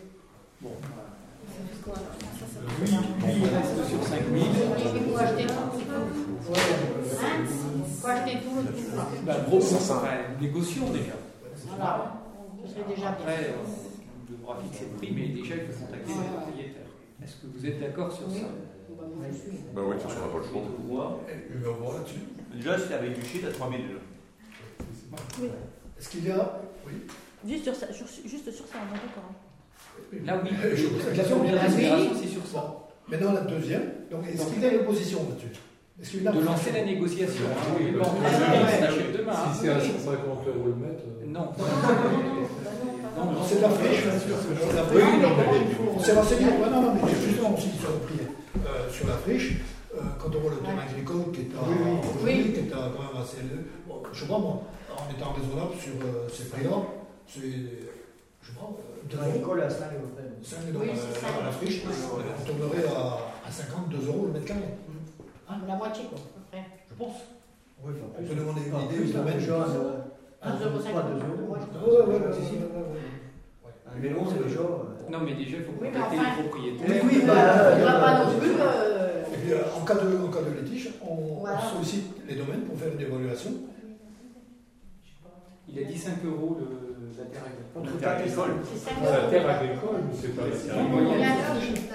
Bon, 0.66 0.74
voilà. 0.94 1.06
Oui, 2.80 3.32
il 3.38 3.44
reste 3.44 3.88
sur 3.88 4.02
5000. 4.02 4.42
Il 4.42 5.12
faut 5.12 5.16
acheter 5.18 5.46
tout. 5.46 5.54
Hein 5.56 5.70
Il 6.38 7.94
faut 8.00 8.08
acheter 8.08 8.38
tout. 8.40 8.56
le 8.56 8.66
tout. 8.66 9.24
Bah, 9.24 9.36
gros, 9.46 9.58
enfin, 9.58 10.02
négocions 10.40 10.90
déjà. 10.90 11.14
Voilà. 11.68 12.14
Ce 12.64 12.72
serait 12.72 12.84
déjà 12.88 13.00
bien. 13.02 13.10
Après, 13.10 13.54
on 13.58 14.32
devra 14.32 14.56
fixer 14.62 14.84
le 14.92 14.96
prix, 14.98 15.12
mais 15.14 15.28
déjà 15.28 15.54
il 15.54 15.72
faut 15.72 15.84
contacter 15.84 16.12
les 16.12 16.36
propriétaires. 16.36 16.90
Est-ce 17.22 17.36
que 17.36 17.46
vous 17.46 17.66
êtes 17.66 17.80
d'accord 17.80 18.12
sur 18.12 18.30
ça 18.30 18.48
Bah, 19.74 19.82
oui, 19.86 19.96
ça 20.02 20.08
sera 20.08 20.28
pas 20.30 20.38
le 20.38 20.44
choix. 20.44 20.62
Là-dessus. 21.94 22.20
Déjà, 22.54 22.78
c'est 22.78 22.94
avec 22.94 23.18
du 23.20 23.24
shit 23.26 23.44
à 23.44 23.50
3000 23.52 23.80
déjà. 23.80 24.00
Oui. 25.40 25.48
Est-ce 25.98 26.08
qu'il 26.10 26.26
y 26.26 26.30
a. 26.30 26.60
Oui. 26.86 26.92
Juste 27.46 27.64
sur 27.64 27.74
ça, 27.74 27.86
juste 27.92 28.50
sur 28.52 28.66
ça, 28.66 28.74
on 28.82 28.88
est 28.94 28.98
d'accord. 28.98 29.30
Hein. 30.12 30.16
Là, 30.26 30.40
oui. 30.42 30.50
Euh, 30.64 30.70
la 31.10 31.12
question. 31.16 31.42
La 31.42 31.50
Ah 31.50 31.54
oui. 31.54 31.66
considération, 31.66 32.10
c'est 32.22 32.28
sur 32.28 32.46
ça. 32.46 32.76
Maintenant, 33.08 33.32
la 33.32 33.40
deuxième. 33.42 33.82
Donc, 34.10 34.22
est-ce 34.32 34.46
qu'il 34.52 34.62
y 34.62 34.66
a 34.66 34.72
une 34.74 34.80
opposition 34.80 35.18
là-dessus 35.28 35.52
Est-ce 36.00 36.10
qu'il 36.10 36.22
y 36.22 36.28
a 36.28 36.32
De 36.32 36.40
lancer 36.40 36.72
la 36.72 36.84
négociation. 36.84 37.44
hein. 37.50 37.74
Oui, 37.78 37.92
bon, 37.92 38.04
Ah, 38.24 38.68
s'achète 38.70 39.12
demain. 39.16 39.32
hein. 39.32 39.52
Si 39.54 39.60
c'est 39.62 39.68
à 39.70 39.80
150 39.80 40.46
euros 40.48 40.66
le 40.66 40.74
mètre. 40.74 41.02
Non. 41.26 41.48
Non, 43.16 43.24
non, 43.32 43.40
C'est 43.46 43.56
de 43.56 43.62
la 43.62 43.68
friche, 43.70 44.02
bien 44.04 44.18
sûr. 44.18 44.36
C'est 44.36 44.76
la 44.76 44.82
friche. 44.82 45.02
Oui, 45.04 45.20
non, 45.22 45.28
mais 45.36 45.58
il 45.68 45.74
faut- 45.74 45.92
On 45.96 46.00
s'est 46.00 46.12
renseigné. 46.12 46.44
Non, 46.46 46.82
non, 46.82 46.92
mais 46.94 47.00
justement 47.26 47.54
aussi 47.54 47.70
sur 47.80 47.90
le 47.90 47.98
prix. 48.06 48.26
Euh, 48.56 48.90
sur 48.90 49.06
la 49.06 49.14
friche, 49.14 49.52
euh, 49.94 50.00
quand 50.18 50.28
on 50.36 50.40
voit 50.40 50.50
le 50.50 50.58
terrain 50.58 50.82
agricole 50.88 51.32
qui 51.32 51.40
est 51.42 51.52
à, 51.56 51.64
qui 51.64 52.60
est 52.60 52.72
à 52.72 52.90
quand 52.92 53.02
même 53.14 53.22
assez 53.22 53.38
je 54.12 54.20
sais 54.20 54.26
pas 54.26 54.38
moi, 54.38 54.62
en 54.92 55.10
étant 55.12 55.32
raisonnable 55.32 55.74
sur 55.80 55.92
ces 56.32 56.44
prix-là, 56.50 56.76
c'est, 57.26 57.40
je 58.46 58.52
pas, 58.58 58.62
euh, 58.64 59.22
euros. 59.26 59.32
L'école 59.34 59.62
à 59.62 59.70
5 59.70 59.84
euros. 59.94 60.10
5 60.42 60.72
dans, 60.72 60.80
Oui, 60.80 60.86
la- 60.88 61.44
dans 61.46 61.52
friche, 61.52 61.82
on 61.86 62.46
tournerait 62.46 62.84
à, 62.88 63.46
à 63.46 63.50
52 63.50 64.06
euros 64.06 64.26
le 64.26 64.32
mètre 64.32 64.44
carré. 64.46 64.60
Ah, 65.48 65.54
La 65.66 65.74
moitié, 65.76 66.04
quoi, 66.04 66.18
à 66.18 66.22
peu 66.22 66.40
près. 66.50 66.64
Je 66.90 66.94
pense. 66.94 67.16
Oui, 67.84 67.92
enfin, 67.94 68.06
On 68.18 68.22
peut 68.24 68.34
demander 68.34 68.60
une 68.66 68.86
idée 68.86 68.96
plus, 68.96 69.12
domaine. 69.12 69.38
déjà, 69.38 69.58
Ouais, 69.58 69.64
euh, 69.68 69.98
Un 70.42 70.50
euro 70.52 70.78
pas 70.78 70.82
cinquante. 70.84 71.04
2 71.14 71.42
euros. 71.42 71.54
Accessible. 71.56 72.64
ouais, 72.74 72.82
ouais. 72.82 73.72
Un 73.94 74.00
vélo, 74.00 74.20
c'est 74.28 74.42
déjà. 74.48 74.60
euh, 74.60 75.10
Non, 75.10 75.20
mais 75.20 75.34
déjà, 75.34 75.56
il 75.58 75.64
faut 75.64 75.72
Oui, 75.80 75.88
contacter 75.92 76.16
enfin- 76.18 76.36
les 76.36 76.42
propriétaires. 76.48 76.86
Oui, 76.88 77.10
oui, 77.16 77.22
Bah, 77.26 77.34
bah, 77.34 77.72
on 77.76 77.84
va 77.84 77.96
euh, 77.96 78.00
pas 78.00 78.24
non 78.24 78.38
plus. 78.38 78.50
euh, 78.58 79.24
Et 79.32 79.36
puis, 79.38 79.52
euh, 79.52 79.62
en 79.80 79.84
cas 79.84 79.94
de, 79.94 80.16
en 80.26 80.30
cas 80.30 80.42
de 80.42 80.60
litige, 80.60 80.90
on, 81.02 81.40
Voilà. 81.40 81.58
on 81.62 81.74
sollicite 81.76 82.06
les 82.26 82.34
domaines 82.34 82.62
pour 82.62 82.78
faire 82.78 82.92
une 82.92 83.00
évaluation. 83.00 83.50
Il 85.68 85.78
a 85.78 85.82
dit 85.84 85.98
5 85.98 86.24
euros 86.24 86.56
le, 86.60 86.95
la 87.18 87.24
terre 87.26 87.42
agricole. 87.46 87.84
La 87.84 87.92
terre 88.00 88.16
agricole. 88.16 88.52
C'est 88.64 88.78
ça. 88.78 88.90
C'est 88.96 89.12
la 89.12 89.28
terre 89.28 89.48
agricole, 89.50 89.96
mais 90.08 90.14
c'est 90.20 90.36
pas 90.36 90.44
la 90.46 90.50
terre 90.50 90.76
agricole. 90.76 91.86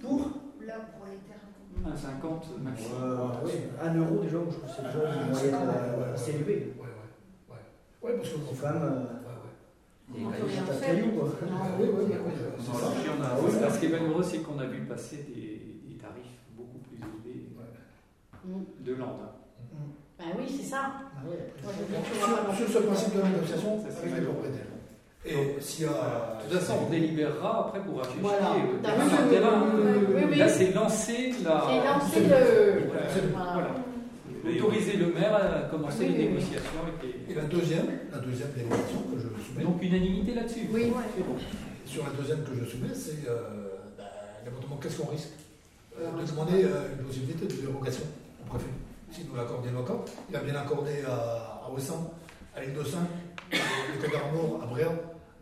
Pour 0.00 0.18
Là, 0.66 0.74
pour 0.96 1.06
les 1.06 1.18
terrains. 1.26 1.92
Un 1.92 1.96
50 1.96 2.58
maximum. 2.62 3.32
oui, 3.44 3.52
1 3.82 3.94
euro 3.96 4.16
déjà, 4.22 4.38
je 4.38 4.50
trouve 4.50 4.54
que 4.54 4.70
c'est 4.76 4.82
déjà 4.82 5.02
une 5.22 5.30
moyenne 5.30 5.68
euh, 5.74 6.14
assez 6.14 6.30
élevée. 6.32 6.74
Ouais, 6.78 6.86
ouais. 6.86 7.56
Ouais, 8.04 8.10
ouais 8.12 8.16
parce 8.18 8.28
que 8.30 8.36
Ouais, 8.36 8.42
ouais. 8.42 9.52
On 10.14 10.28
a- 10.28 10.32
Ah 13.24 13.36
parce 13.60 13.78
qu'il 13.78 13.88
est 13.88 13.98
malheureux, 13.98 14.22
c'est 14.22 14.38
qu'on 14.38 14.58
a 14.58 14.66
vu 14.66 14.80
passer 14.82 15.16
des, 15.28 15.80
des 15.88 15.96
tarifs 15.96 16.36
beaucoup 16.56 16.78
plus 16.78 16.96
élevés 16.98 17.48
de 18.84 18.92
hein. 19.02 19.30
Ben 20.18 20.26
oui, 20.38 20.44
c'est 20.48 20.68
ça. 20.68 20.92
Sur, 22.56 22.68
ce 22.68 22.78
principe 22.78 23.14
de 23.16 23.20
la 23.20 23.28
négociation, 23.28 23.78
Ça, 23.82 23.88
c'est 23.90 24.02
avec 24.08 24.20
les 24.20 24.26
propriétaires. 24.26 24.66
Et 25.24 25.60
s'il 25.60 25.84
y 25.84 25.88
a. 25.88 26.38
De 26.44 26.50
toute 26.50 26.58
façon, 26.60 26.80
on 26.86 26.90
délibérera 26.90 27.66
après 27.68 27.80
pour 27.80 28.00
acheter 28.00 28.14
Voilà. 28.20 28.50
le 28.58 28.78
terrain 28.82 29.04
vu, 29.04 29.10
par 29.10 29.24
oui, 29.24 29.30
terrain. 29.30 29.62
oui, 29.72 30.06
oui, 30.16 30.22
oui. 30.32 30.38
Là, 30.38 30.48
c'est 30.48 30.72
lancer 30.74 31.32
la. 31.44 31.62
C'est 31.68 31.86
lancer 31.86 32.20
le. 32.28 32.86
Voilà. 32.88 33.06
Voilà. 33.32 33.52
Voilà. 33.54 33.70
Autoriser 34.56 34.96
le 34.96 35.06
maire 35.14 35.34
à 35.36 35.68
commencer 35.70 36.06
Oui, 36.08 36.14
les 36.18 36.28
négociations 36.28 36.82
avec 36.82 37.14
Et 37.14 37.28
les. 37.28 37.34
la 37.36 37.42
deuxième, 37.42 37.86
la 38.10 38.18
deuxième 38.18 38.50
délibération 38.56 38.98
que 39.12 39.18
je 39.22 39.28
soumets, 39.46 39.62
Donc 39.64 39.80
unanimité 39.80 40.34
là-dessus. 40.34 40.66
Oui. 40.72 40.92
C'est 41.16 41.22
bon. 41.22 41.36
sur 41.86 42.02
la 42.04 42.10
deuxième 42.18 42.42
que 42.42 42.50
je 42.58 42.64
soumets, 42.68 42.92
c'est 42.94 43.30
euh, 43.30 43.78
bah, 43.96 44.04
qu'est-ce 44.82 44.98
qu'on 45.00 45.10
risque? 45.12 45.30
Euh, 46.00 46.10
De 46.20 46.26
demander 46.28 46.64
euh, 46.64 46.88
une 46.98 47.06
possibilité 47.06 47.46
de 47.46 47.60
dérogation 47.66 48.02
au 48.44 48.48
préfet. 48.50 48.66
Si 49.12 49.24
nous 49.28 49.36
l'accordons, 49.36 49.68
il 49.68 49.74
l'accorde. 49.74 50.08
Il 50.30 50.36
a 50.36 50.40
bien 50.40 50.54
accordé 50.54 51.02
à, 51.06 51.60
à 51.66 51.70
Ouessant, 51.70 52.14
à 52.56 52.62
l'île 52.62 52.72
de 52.72 52.82
Saint, 52.82 53.06
le 53.52 54.02
Cap 54.02 54.10
d'Armor, 54.10 54.60
à 54.62 54.66
Bréa, 54.66 54.88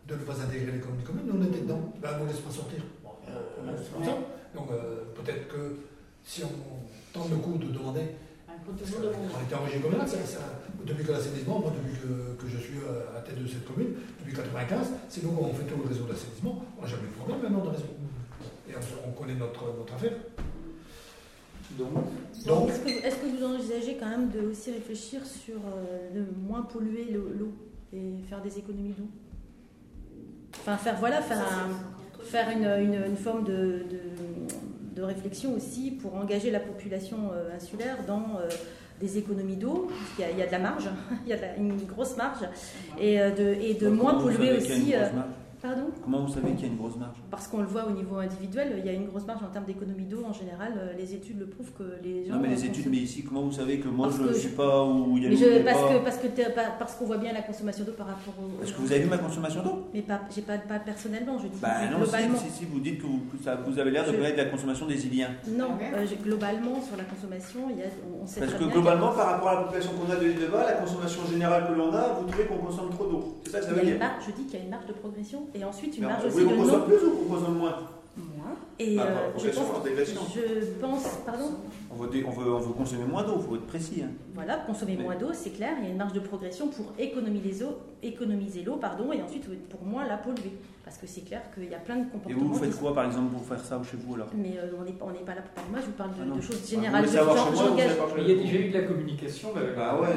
de 0.07 0.13
ne 0.15 0.19
pas 0.19 0.33
intégrer 0.41 0.73
les 0.73 0.79
communes 0.79 1.03
communes. 1.03 1.23
Nous, 1.25 1.39
on 1.39 1.45
était 1.45 1.61
dedans. 1.61 1.79
Ben, 2.01 2.09
on 2.19 2.25
ne 2.25 2.29
laisse 2.29 2.41
pas 2.41 2.51
sortir. 2.51 2.79
Bon, 3.01 3.11
euh, 3.29 3.71
comme 3.93 4.03
ça. 4.03 4.17
Donc 4.53 4.67
euh, 4.71 5.05
peut-être 5.15 5.47
que 5.47 5.77
si 6.21 6.43
on 6.43 7.17
tente 7.17 7.31
le 7.31 7.37
coup 7.37 7.57
de 7.57 7.71
demander. 7.71 8.01
On 8.67 8.75
était 8.75 9.55
en 9.55 9.63
régie 9.63 9.79
communale, 9.79 10.07
depuis 10.85 11.03
que 11.03 11.11
l'assainissement, 11.11 11.59
moi 11.59 11.73
depuis 11.75 11.97
que, 11.99 12.41
que 12.41 12.47
je 12.47 12.57
suis 12.57 12.77
euh, 12.77 13.09
à 13.09 13.15
la 13.15 13.21
tête 13.21 13.41
de 13.41 13.47
cette 13.47 13.65
commune, 13.65 13.95
depuis 14.19 14.33
95, 14.33 14.87
c'est 15.09 15.23
nous 15.23 15.31
qui 15.31 15.43
avons 15.43 15.53
fait 15.53 15.63
tout 15.63 15.81
le 15.81 15.89
réseau 15.89 16.05
d'assainissement, 16.05 16.63
on 16.77 16.81
n'a 16.81 16.87
jamais 16.87 17.03
eu 17.03 17.07
de 17.07 17.13
problème 17.13 17.41
maintenant 17.41 17.65
de 17.65 17.69
réseau. 17.69 17.89
Et 18.69 18.73
on, 18.75 19.09
on 19.09 19.11
connaît 19.13 19.33
notre, 19.33 19.65
notre 19.75 19.93
affaire. 19.95 20.13
Donc, 21.77 21.89
Donc, 22.45 22.69
Est-ce 22.69 22.79
que, 22.79 22.89
est-ce 23.07 23.15
que 23.17 23.27
vous 23.37 23.43
envisagez 23.45 23.97
quand 23.99 24.09
même 24.09 24.29
de 24.29 24.41
aussi 24.47 24.71
réfléchir 24.71 25.25
sur 25.25 25.55
euh, 25.55 26.09
de 26.13 26.25
moins 26.47 26.61
polluer 26.63 27.05
l'eau 27.11 27.27
l'eau 27.37 27.51
et 27.93 28.21
faire 28.29 28.41
des 28.41 28.57
économies 28.57 28.93
d'eau? 28.97 29.07
Enfin, 30.59 30.77
faire, 30.77 30.97
voilà, 30.99 31.21
faire, 31.21 31.39
un- 31.39 32.23
faire 32.23 32.49
une, 32.49 32.65
une- 32.65 33.03
une 33.11 33.15
forme 33.17 33.43
de, 33.45 33.83
de- 33.89 34.95
de 34.95 35.01
réflexion 35.01 35.53
aussi 35.55 35.91
pour 35.91 36.15
engager 36.15 36.51
la 36.51 36.59
population 36.59 37.17
euh, 37.33 37.55
insulaire 37.55 37.97
dans 38.05 38.37
euh, 38.39 38.49
des 38.99 39.17
économies 39.17 39.55
d'eau. 39.55 39.87
parce 39.89 40.09
qu'il 40.15 40.25
y 40.25 40.27
a- 40.27 40.31
Il 40.31 40.37
y, 40.39 40.43
a 40.43 40.47
de 40.47 40.51
la 40.51 40.59
marge, 40.59 40.89
il 41.25 41.29
y 41.29 41.33
a 41.33 41.37
de 41.37 41.41
la- 41.41 41.55
une 41.57 41.77
grosse 41.85 42.17
marge, 42.17 42.45
et 42.99 43.17
de, 43.17 43.55
et 43.61 43.73
de 43.75 43.87
moins 43.89 44.15
polluer 44.15 44.57
aussi. 44.57 44.93
Pardon 45.61 45.83
Comment 46.03 46.21
vous 46.25 46.33
savez 46.33 46.51
qu'il 46.53 46.61
y 46.65 46.69
a 46.69 46.71
une 46.71 46.77
grosse 46.77 46.97
marge? 46.97 47.17
Parce 47.29 47.47
qu'on 47.47 47.59
le 47.59 47.67
voit 47.67 47.85
au 47.85 47.91
niveau 47.91 48.15
individuel, 48.17 48.75
il 48.79 48.85
y 48.85 48.89
a 48.89 48.93
une 48.93 49.07
grosse 49.07 49.25
marge 49.25 49.43
en 49.43 49.47
termes 49.51 49.65
d'économie 49.65 50.05
d'eau 50.05 50.23
en 50.27 50.33
général. 50.33 50.73
euh, 50.77 50.93
Les 50.97 51.13
études 51.13 51.39
le 51.39 51.45
prouvent 51.47 51.71
que 51.77 51.83
les 52.03 52.25
gens. 52.25 52.33
Non, 52.35 52.39
mais 52.41 52.49
les 52.49 52.65
études, 52.65 52.87
mais 52.89 52.97
ici, 52.97 53.23
comment 53.23 53.41
vous 53.43 53.51
savez 53.51 53.79
que 53.79 53.87
moi 53.87 54.07
Parce 54.07 54.19
je 54.19 54.27
ne 54.27 54.33
suis 54.33 54.49
pas 54.49 54.83
où 54.85 55.17
il 55.17 55.23
y 55.23 55.27
a 55.27 55.31
je- 55.31 55.63
parce 55.63 55.81
pas- 55.81 55.89
que 55.93 56.03
parce 56.03 56.17
que 56.17 56.27
parce 56.79 56.95
qu'on 56.95 57.05
voit 57.05 57.17
bien 57.17 57.33
la 57.33 57.41
consommation 57.41 57.83
d'eau 57.85 57.91
par 57.93 58.07
rapport 58.07 58.33
au. 58.41 58.57
Parce 58.59 58.71
que 58.71 58.81
vous 58.81 58.91
avez 58.91 59.01
vu 59.01 59.09
ma 59.09 59.17
consommation 59.17 59.61
d'eau? 59.63 59.87
Mais 59.93 60.01
pas, 60.01 60.21
j'ai 60.33 60.41
pas, 60.41 60.57
pas 60.57 60.79
personnellement, 60.79 61.37
je 61.39 61.47
dis 61.47 61.59
Bah 61.61 61.69
non, 61.91 61.99
globalement. 61.99 62.37
si, 62.37 62.49
si, 62.49 62.57
si, 62.59 62.65
vous 62.65 62.79
dites 62.79 62.99
que 62.99 63.05
vous, 63.07 63.21
ça- 63.43 63.55
vous 63.55 63.77
avez 63.79 63.91
l'air 63.91 64.05
de 64.05 64.11
Je- 64.11 64.17
connaître 64.17 64.37
la 64.37 64.45
consommation 64.45 64.87
des 64.87 65.05
Iliens. 65.07 65.31
Non, 65.47 65.69
euh, 65.81 66.05
globalement 66.23 66.81
sur 66.81 66.97
la 66.97 67.03
consommation, 67.03 67.59
il 67.69 67.77
y 67.77 67.83
a, 67.83 67.85
on, 68.19 68.23
on 68.23 68.27
sait 68.27 68.39
Parce 68.41 68.53
que 68.53 68.63
globalement, 68.65 69.11
par 69.13 69.27
rapport 69.31 69.49
à 69.49 69.55
la 69.55 69.61
population 69.63 69.91
qu'on 69.93 70.11
a 70.11 70.15
de 70.15 70.25
l'île 70.25 70.39
de 70.39 70.47
Bas, 70.47 70.65
la 70.65 70.73
consommation 70.73 71.21
générale 71.29 71.67
que 71.67 71.73
l'on 71.77 71.93
a, 71.93 72.13
vous 72.13 72.25
trouvez 72.27 72.45
qu'on 72.45 72.57
consomme 72.57 72.89
trop 72.89 73.05
d'eau. 73.05 73.37
C'est 73.45 73.51
ça 73.51 73.59
que 73.59 73.65
ça 73.65 73.71
veut 73.71 73.77
y 73.77 73.79
a 73.79 73.83
une 73.83 73.89
dire 73.97 73.99
marge, 73.99 74.23
je 74.27 74.31
dis 74.31 74.43
qu'il 74.45 74.59
y 74.59 74.61
a 74.61 74.65
une 74.65 74.69
marge 74.71 74.85
de 74.87 74.93
progression 74.93 75.43
et 75.53 75.63
ensuite 75.63 75.97
une 75.97 76.05
marge 76.05 76.21
Vous 76.23 76.27
aussi 76.27 76.43
voulez 76.43 76.45
de 76.45 76.49
qu'on 76.49 76.65
non 76.65 76.71
consomme 76.71 76.85
plus 76.85 77.07
ou 77.07 77.11
qu'on 77.11 77.35
consomme 77.35 77.57
moins? 77.57 77.75
Et 78.79 78.95
Bah, 78.95 79.03
euh, 79.07 79.29
je 79.37 79.49
pense, 79.49 79.65
je 80.35 80.79
pense, 80.79 81.03
pardon, 81.25 81.51
on 81.91 81.95
veut, 81.95 82.09
on, 82.25 82.31
veut, 82.31 82.51
on 82.53 82.57
veut 82.59 82.73
consommer 82.73 83.03
moins 83.05 83.23
d'eau, 83.23 83.35
il 83.37 83.43
faut 83.47 83.55
être 83.55 83.67
précis. 83.67 84.01
hein. 84.03 84.09
voilà, 84.33 84.55
consommer 84.57 84.95
Mais- 84.97 85.03
moins 85.03 85.15
d'eau, 85.15 85.29
c'est 85.33 85.51
clair. 85.51 85.73
Il 85.79 85.85
y 85.85 85.87
a 85.87 85.91
une 85.91 85.97
marge 85.97 86.13
de 86.13 86.19
progression 86.19 86.67
pour 86.69 86.93
économiser 86.97 87.63
l'eau, 87.63 87.77
économiser 88.01 88.63
l'eau, 88.63 88.77
pardon, 88.77 89.11
et 89.13 89.21
ensuite 89.21 89.45
pour 89.69 89.83
moins 89.83 90.07
la 90.07 90.17
polluer, 90.17 90.53
parce 90.83 90.97
que 90.97 91.05
c'est 91.05 91.21
clair 91.21 91.41
qu'il 91.53 91.69
y 91.69 91.75
a 91.75 91.79
plein 91.79 91.97
de 91.97 92.01
Et 92.03 92.09
comportements. 92.11 92.39
vous, 92.39 92.47
vous 92.47 92.53
qui 92.59 92.65
faites 92.65 92.73
sont- 92.73 92.79
quoi 92.81 92.95
par 92.95 93.05
exemple 93.05 93.33
pour 93.33 93.45
faire 93.45 93.63
ça 93.63 93.79
chez 93.83 93.97
vous 93.97 94.15
alors? 94.15 94.29
Mais 94.35 94.57
euh, 94.57 94.71
on 94.79 94.83
n'est 94.83 94.93
pas, 94.93 95.05
on 95.07 95.11
n'est 95.11 95.19
pas 95.19 95.35
là 95.35 95.41
pour 95.41 95.51
parler. 95.51 95.69
Moi, 95.69 95.79
je 95.81 95.85
vous 95.85 95.91
parle 95.91 96.11
de, 96.11 96.21
Ah 96.37 96.41
choses 96.41 96.67
générales. 96.69 97.05
Vous 97.05 97.13
moi, 97.13 97.23
vous 97.23 98.17
il 98.17 98.27
y 98.27 98.31
a 98.31 98.35
vous. 98.35 98.41
déjà 98.41 98.57
eu 98.57 98.69
de 98.69 98.77
la 98.79 98.83
communication. 98.87 99.49
avec 99.55 99.75
Bah 99.75 99.99
ouais. 100.01 100.07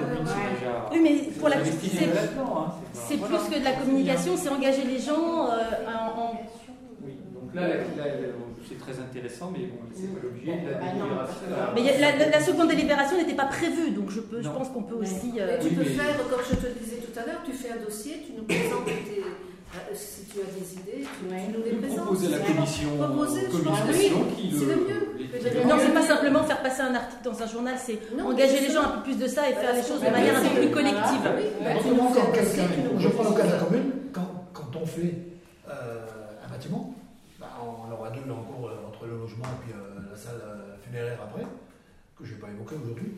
Oui, 0.92 1.00
mais 1.02 1.14
pour 1.38 1.48
la 1.50 1.56
c'est 1.64 1.98
hein, 1.98 2.08
voilà. 3.18 3.26
plus 3.26 3.54
que 3.54 3.58
de 3.60 3.64
la 3.64 3.72
communication, 3.72 4.32
c'est 4.36 4.48
engager 4.48 4.84
les 4.84 4.98
gens 4.98 5.48
euh, 5.50 5.84
en, 6.16 6.32
là, 7.54 7.68
là, 7.68 7.74
là, 7.74 8.04
là, 8.06 8.28
c'est 8.68 8.78
très 8.78 8.98
intéressant, 8.98 9.52
mais 9.52 9.66
bon, 9.66 9.78
c'est 9.94 10.08
pas 10.14 10.20
l'objet 10.22 10.64
de 10.64 10.70
la 10.70 10.78
Bah. 10.78 11.72
Mais 11.74 11.82
la, 12.00 12.16
la- 12.16 12.30
la 12.30 12.40
seconde 12.40 12.68
délibération 12.68 13.16
n'était 13.18 13.34
pas 13.34 13.46
prévue, 13.46 13.90
donc 13.90 14.10
je, 14.10 14.20
peux, 14.20 14.42
je 14.42 14.48
pense 14.48 14.68
qu'on 14.70 14.82
peut 14.82 14.96
aussi. 14.96 15.32
Mais 15.34 15.40
euh, 15.42 15.58
tu 15.60 15.68
Oui, 15.68 15.74
peux 15.74 15.82
mais- 15.82 15.88
faire, 15.90 16.16
comme 16.30 16.40
je 16.50 16.56
te 16.56 16.66
le 16.66 16.74
disais 16.80 16.96
tout 16.96 17.18
à 17.18 17.26
l'heure, 17.26 17.40
tu 17.44 17.52
fais 17.52 17.70
un 17.72 17.82
dossier, 17.84 18.22
tu 18.26 18.32
nous 18.32 18.44
présentes 18.44 18.86
tes, 18.86 19.20
euh, 19.20 19.92
si 19.94 20.24
tu 20.26 20.38
as 20.40 20.48
des 20.48 20.72
idées, 20.80 21.04
tu, 21.06 21.28
Ouais. 21.32 21.42
nous 21.52 21.62
les 21.64 21.76
présentes. 21.76 22.06
proposez 22.06 22.26
à 22.34 22.38
la 22.38 22.44
commission, 22.44 22.88
Proposer, 22.96 23.40
je 23.42 23.46
pense 23.46 23.60
que 23.60 23.64
communication 23.86 24.16
oui, 24.24 24.34
qui 24.36 24.56
c'est 24.58 24.64
le 24.64 24.76
mieux. 24.80 25.68
non, 25.68 25.76
c'est 25.78 25.92
pas 25.94 26.02
simplement 26.02 26.42
faire 26.44 26.62
passer 26.62 26.82
un 26.82 26.94
article 26.94 27.22
dans 27.24 27.42
un 27.42 27.46
journal, 27.46 27.74
c'est 27.78 27.98
engager 28.24 28.60
les 28.60 28.70
gens 28.72 28.82
un 28.82 28.92
peu 28.98 29.02
plus 29.12 29.18
de 29.18 29.26
ça 29.28 29.48
et 29.50 29.52
faire 29.54 29.74
les 29.74 29.82
choses 29.82 30.00
de 30.00 30.06
Bah, 30.06 30.12
manière 30.12 30.38
un 30.38 30.42
peu 30.42 30.60
plus 30.60 30.70
collective. 30.70 31.20
bah, 31.24 31.30
je 32.98 33.08
prends 33.08 33.30
le 33.30 33.36
cas 33.36 33.44
de 33.46 33.52
la 33.52 33.58
commune, 33.58 33.90
quand 34.12 34.70
on 34.80 34.86
fait 34.86 35.14
euh, 35.68 35.72
un 36.46 36.50
bâtiment, 36.50 36.94
bah, 36.96 37.03
on 37.62 37.92
aura 37.92 38.10
deux 38.10 38.30
en 38.30 38.42
cours 38.42 38.68
euh, 38.68 38.88
entre 38.88 39.06
le 39.06 39.18
logement 39.18 39.44
et 39.44 39.64
puis 39.64 39.72
euh, 39.72 40.10
la 40.10 40.16
salle 40.16 40.40
euh, 40.42 40.76
funéraire 40.82 41.18
après, 41.22 41.44
que 42.18 42.24
je 42.24 42.34
n'ai 42.34 42.40
pas 42.40 42.48
évoqué 42.48 42.76
aujourd'hui. 42.76 43.12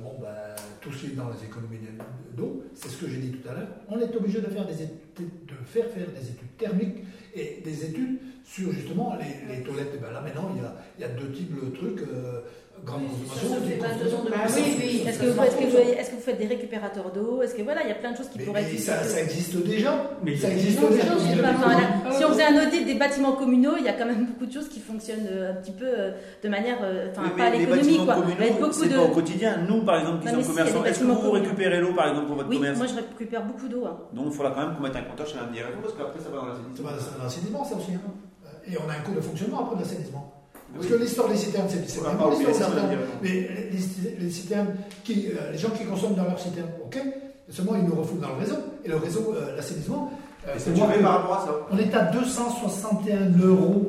Bon, 0.00 0.14
bah, 0.20 0.54
tout 0.80 0.92
ce 0.92 1.00
qui 1.00 1.06
est 1.06 1.16
dans 1.16 1.30
les 1.30 1.44
économies 1.44 1.80
d'eau, 2.36 2.62
c'est 2.76 2.88
ce 2.88 2.96
que 2.96 3.08
j'ai 3.08 3.18
dit 3.18 3.32
tout 3.32 3.48
à 3.48 3.54
l'heure. 3.54 3.66
On 3.88 3.98
est 3.98 4.14
obligé 4.14 4.40
de 4.40 4.46
faire 4.46 4.64
des 4.64 4.74
de 4.74 5.54
faire 5.64 5.86
faire 5.86 6.06
des 6.12 6.30
études 6.30 6.56
thermiques 6.56 6.98
et 7.34 7.60
des 7.64 7.86
études 7.86 8.20
sur 8.44 8.70
justement 8.70 9.16
les, 9.16 9.56
les 9.56 9.64
toilettes. 9.64 9.92
Et 9.96 9.98
ben 9.98 10.12
là 10.12 10.20
maintenant, 10.20 10.54
il 10.54 10.62
y 10.62 10.64
a, 10.64 11.08
y 11.08 11.10
a 11.10 11.12
deux 11.12 11.32
types 11.32 11.52
de 11.52 11.70
trucs. 11.70 12.04
Grande 12.84 13.02
Oui, 13.02 13.08
consommation. 13.28 13.48
ça 13.48 13.54
se 13.54 13.60
fait 13.60 13.76
petite 13.76 13.98
22 13.98 14.14
ans 14.14 14.22
de 14.24 14.30
consommation. 14.30 14.62
Oui, 14.64 14.74
oui. 14.78 15.02
Est-ce 15.08 15.18
que, 15.18 16.14
vous- 16.14 16.20
faites 16.20 16.38
des 16.38 16.46
récupérateurs 16.46 17.10
d'eau? 17.12 17.42
Est-ce 17.42 17.54
que 17.54 17.62
voilà, 17.62 17.82
il 17.84 17.88
y 17.88 17.92
a 17.92 17.94
plein 17.94 18.12
de 18.12 18.16
choses 18.16 18.28
qui 18.28 18.38
Mais, 18.38 18.44
pourraient 18.44 18.62
mais 18.62 18.74
être 18.74 18.80
ça, 18.80 19.02
ça 19.02 19.20
existe 19.22 19.56
déjà. 19.64 20.10
Mais 20.22 20.36
ça 20.36 20.50
existe 20.50 20.80
Non, 20.82 20.90
déjà. 20.90 21.02
je 21.04 21.18
sais 21.18 21.28
depuis 21.30 21.42
pas, 21.42 21.52
2000. 21.52 21.56
enfin, 21.64 21.80
là, 21.80 22.12
si 22.12 22.24
on 22.24 22.28
faisait 22.28 22.44
un 22.44 22.66
audit 22.66 22.84
des 22.84 22.94
bâtiments 22.94 23.32
communaux, 23.32 23.74
il 23.78 23.84
y 23.84 23.88
a 23.88 23.92
quand 23.94 24.06
même 24.06 24.26
beaucoup 24.26 24.46
de 24.46 24.52
choses 24.52 24.68
qui 24.68 24.80
fonctionnent 24.80 25.26
euh, 25.30 25.52
un 25.52 25.54
petit 25.54 25.72
peu 25.72 25.86
euh, 25.86 26.10
de 26.42 26.48
manière, 26.48 26.78
euh, 26.82 27.08
enfin 27.10 27.22
Oui, 27.24 27.30
pas 27.36 27.44
à 27.44 27.50
l'économie 27.50 28.04
quoi. 28.04 28.16
c'est 28.72 28.88
de. 28.88 28.94
pas 28.96 29.02
au 29.02 29.08
quotidien. 29.08 29.58
Nous, 29.68 29.82
par 29.84 30.00
exemple, 30.00 30.22
qui 30.22 30.28
sommes 30.28 30.44
commerçants, 30.44 30.82
des 30.82 30.88
est-ce 30.90 31.00
que 31.00 31.04
vous 31.04 31.30
récupérez 31.30 31.80
l'eau, 31.80 31.92
par 31.94 32.08
exemple, 32.08 32.26
pour 32.26 32.36
votre 32.36 32.48
Oui, 32.50 32.56
commerce? 32.56 32.78
moi 32.78 32.86
je 32.86 32.94
récupère 32.94 33.44
beaucoup 33.44 33.68
d'eau. 33.68 33.84
hein. 33.86 33.96
Donc, 34.12 34.26
il 34.28 34.32
faudra 34.32 34.50
quand 34.52 34.66
même 34.66 34.76
qu'on 34.76 34.82
mette 34.82 34.96
un 34.96 35.02
compteur 35.02 35.26
chez 35.26 35.36
la 35.36 35.44
direction 35.44 35.80
parce 35.82 35.94
qu'après, 35.94 36.20
ça 36.20 36.28
va 36.30 36.36
dans 36.38 36.46
la 36.46 36.54
Ça 36.54 36.82
va, 36.82 36.90
c'est 36.98 37.22
un 37.22 37.26
assainissement, 37.26 37.64
ça 37.64 37.76
aussi. 37.76 37.92
hein. 37.94 38.00
Et 38.70 38.76
on 38.76 38.88
a 38.90 38.92
un 38.94 39.00
coût 39.00 39.14
de 39.14 39.20
fonctionnement 39.20 39.60
après 39.64 39.76
de 39.76 39.80
l'assainissement. 39.82 40.34
Parce 40.74 40.86
Oui. 40.86 40.92
que 40.92 41.02
l'histoire 41.02 41.28
des 41.28 41.36
citernes, 41.36 41.66
c'est 41.68 41.78
pas 41.78 41.84
l'histoire 41.84 42.34
ça, 42.34 42.46
des 42.46 42.52
citernes. 42.54 42.98
Mais 43.22 43.28
les, 43.30 43.40
les- 43.72 44.16
les 44.20 44.30
citernes, 44.30 44.68
qui, 45.04 45.28
euh, 45.28 45.52
les 45.52 45.58
gens 45.58 45.70
qui 45.70 45.84
consomment 45.84 46.14
dans 46.14 46.24
leurs 46.24 46.38
citernes, 46.38 46.68
ok 46.84 46.98
Seulement, 47.50 47.76
ils 47.76 47.84
nous 47.84 47.94
refoutent 47.94 48.20
dans 48.20 48.28
le 48.34 48.40
réseau. 48.40 48.56
Et 48.84 48.88
le 48.90 48.96
réseau, 48.96 49.32
euh, 49.34 49.56
l'assainissement, 49.56 50.12
euh, 50.46 50.54
c'est 50.58 50.74
par 50.78 51.12
rapport 51.22 51.36
à 51.38 51.46
ça 51.46 51.52
on 51.72 51.78
est 51.78 51.94
à 51.94 52.02
261 52.12 53.30
euros 53.42 53.88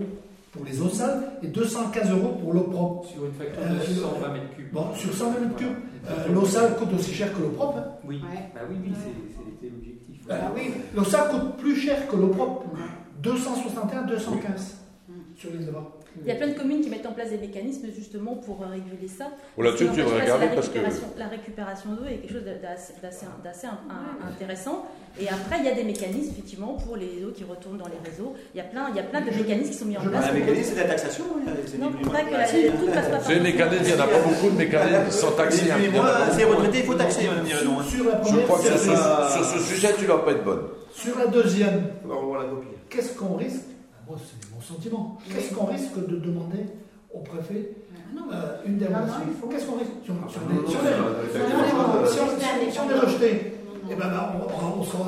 pour 0.54 0.64
les 0.66 0.82
eaux 0.82 0.88
sales 0.90 1.24
et 1.44 1.48
215 1.48 2.10
euros 2.12 2.38
pour 2.42 2.54
l'eau 2.54 2.62
propre. 2.62 3.10
Sur 3.10 3.26
une 3.26 3.34
facture 3.34 3.62
Euh, 3.62 3.80
de 3.80 3.94
120 4.00 4.34
mètres 4.34 4.56
cubes. 4.56 4.72
Bon, 4.72 4.86
sur 4.96 5.14
120 5.14 5.40
mètres 5.42 5.56
cubes, 5.58 6.34
l'eau 6.34 6.46
sale 6.46 6.76
coûte 6.78 6.94
aussi 6.98 7.14
cher 7.14 7.34
que 7.34 7.42
l'eau 7.42 7.50
propre. 7.50 7.78
hein. 7.80 7.86
Oui, 8.08 8.16
Ouais. 8.24 8.50
bah 8.56 8.62
oui, 8.70 8.78
oui, 8.82 8.94
c'est- 8.96 9.34
c'était 9.60 9.74
l'objectif. 9.76 10.16
Ah 10.30 10.52
oui. 10.56 10.72
L'eau 10.96 11.04
sale 11.04 11.30
coûte 11.30 11.58
plus 11.58 11.76
cher 11.76 12.08
que 12.08 12.16
l'eau 12.16 12.28
propre. 12.30 12.64
261, 13.22 14.04
215 14.04 14.78
sur 15.36 15.52
de 15.52 15.58
Var. 15.70 15.84
Il 16.22 16.28
y 16.28 16.32
a 16.32 16.36
plein 16.36 16.48
de 16.48 16.54
communes 16.54 16.82
qui 16.82 16.89
mettent 16.89 17.06
en 17.06 17.12
place 17.13 17.30
des 17.30 17.38
mécanismes 17.38 17.88
justement 17.96 18.36
pour 18.36 18.62
euh, 18.63 18.68
réguler 18.72 19.08
ça. 19.08 19.28
Là-dessus, 19.58 19.88
tu 19.94 20.01
regarder 20.01 20.48
parce 20.56 20.70
que. 20.70 20.80
la 21.18 21.28
récupération, 21.28 21.89
d'eau 21.94 22.06
est 22.06 22.18
quelque 22.18 22.34
chose 22.34 22.44
d'assez 23.01 23.68
intéressant. 24.28 24.86
Et 25.20 25.28
après, 25.28 25.58
il 25.60 25.66
y 25.66 25.70
a 25.70 25.74
des 25.74 25.84
mécanismes 25.84 26.32
effectivement 26.32 26.74
pour 26.74 26.96
les 26.96 27.24
eaux 27.25 27.32
qui 27.36 27.44
retournent 27.44 27.78
dans 27.78 27.88
les 27.88 28.10
réseaux. 28.10 28.34
Il 28.54 28.58
y 28.58 28.62
a 28.62 28.63
plein, 28.63 28.89
il 28.89 28.96
y 28.96 29.00
a 29.00 29.04
plein 29.04 29.22
de 29.22 29.25
mécanismes 29.32 29.72
qui 29.72 29.78
sont 29.78 29.86
mis 29.86 29.98
en 29.98 30.01
Je- 30.04 30.10
place. 30.10 30.25
Un 30.30 30.34
mécanisme, 30.34 30.72
c'est 30.75 30.82
la 30.82 30.88
taxation. 30.89 31.24
hein, 31.48 31.51
c'est 31.66 31.78
Non, 31.78 31.92
pas 31.92 32.22
que 32.24 32.32
la, 32.32 32.39
Ah, 32.42 32.46
C'est 33.22 33.36
des 33.36 33.39
mécanismes, 33.42 33.84
il 33.86 33.96
n'y 33.96 34.00
en 34.01 34.04
a 34.04 34.08
pas 34.08 34.20
beaucoup 34.20 34.50
de 34.51 34.58
mécanismes 34.58 35.10
sans 35.12 35.32
taxer. 35.32 35.72
Hein. 35.72 35.78
c'est 36.32 36.44
retraité, 36.46 36.80
il 36.80 36.86
faut 36.86 36.94
taxer, 36.96 37.28
madame 37.28 37.46
Je 37.48 38.39
crois 38.42 38.58
que 38.60 38.63
sur 38.66 39.46
ce, 39.46 39.60
sujet, 39.60 39.94
tu 39.98 40.04
ne 40.04 40.08
vas 40.08 40.20
pas 40.20 40.32
être 40.32 40.44
bonne. 40.44 40.62
sur 40.94 41.18
la 41.18 41.28
deuxième, 41.28 41.84
qu'est-ce 42.89 43.18
qu'on 43.18 43.36
risque? 43.36 43.66
Mon 44.08 44.18
sentiment. 44.70 45.18
Qu'est-ce 45.32 45.54
qu'on 45.54 45.66
risque 45.66 45.98
de 46.08 46.16
demander 46.18 46.66
au 47.14 47.20
préfet 47.20 47.72
euh, 48.32 48.58
une 48.66 48.78
dérogation 48.78 49.22
faut. 49.40 49.48
Qu'est-ce 49.48 49.66
qu'on 49.66 49.78
risque 49.78 49.92
si 50.04 50.12
on, 50.12 50.30
si 50.30 50.38
on 52.80 52.90
est, 52.90 53.00
rejeté, 53.00 53.54
eh 53.90 53.96
ben, 53.96 54.12
on, 54.78 54.84
sera 54.84 55.04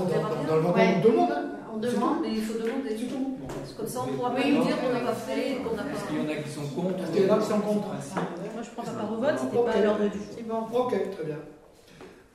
dans, 0.48 0.56
le 0.56 0.62
wagon 0.62 0.98
de 0.98 1.04
tout 1.04 1.12
le 1.12 1.18
monde. 1.18 1.30
hein. 1.32 1.46
On 1.74 1.78
demande, 1.78 2.18
mais 2.22 2.30
il 2.34 2.42
faut 2.42 2.60
demander. 2.60 2.98
C'est 2.98 3.06
tout. 3.06 3.38
Comme 3.78 3.88
ça, 3.88 4.00
on 4.04 4.16
pourra 4.16 4.32
pas 4.32 4.42
dire 4.42 4.54
qu'on 4.54 4.94
n'a 4.94 5.00
pas 5.00 5.14
fait, 5.14 5.58
qu'on 5.64 5.76
n'a 5.76 5.84
Parce 5.84 6.04
pas. 6.04 6.08
qu'il 6.08 6.18
y 6.18 6.22
en 6.22 6.30
a 6.30 6.36
qui 6.36 6.50
sont 6.50 6.68
contre. 6.76 6.98
Parce 6.98 7.10
qu'il 7.12 7.26
y 7.26 7.30
en 7.30 7.34
a 7.36 7.40
qui 7.40 7.48
sont 7.48 7.60
contre. 7.60 7.88
Moi, 7.88 8.64
je 8.64 8.70
prends 8.70 8.84
pas 8.84 8.92
part 8.92 9.12
au 9.14 9.18
vote, 9.18 9.36
c'était 9.40 9.58
Ok. 9.58 9.66
pas 9.66 9.72
à 9.72 9.82
l'ordre 9.82 10.04
du 10.04 10.18
jour. 10.48 10.70
Ok, 10.74 10.92
très 11.12 11.24
bien. 11.26 11.38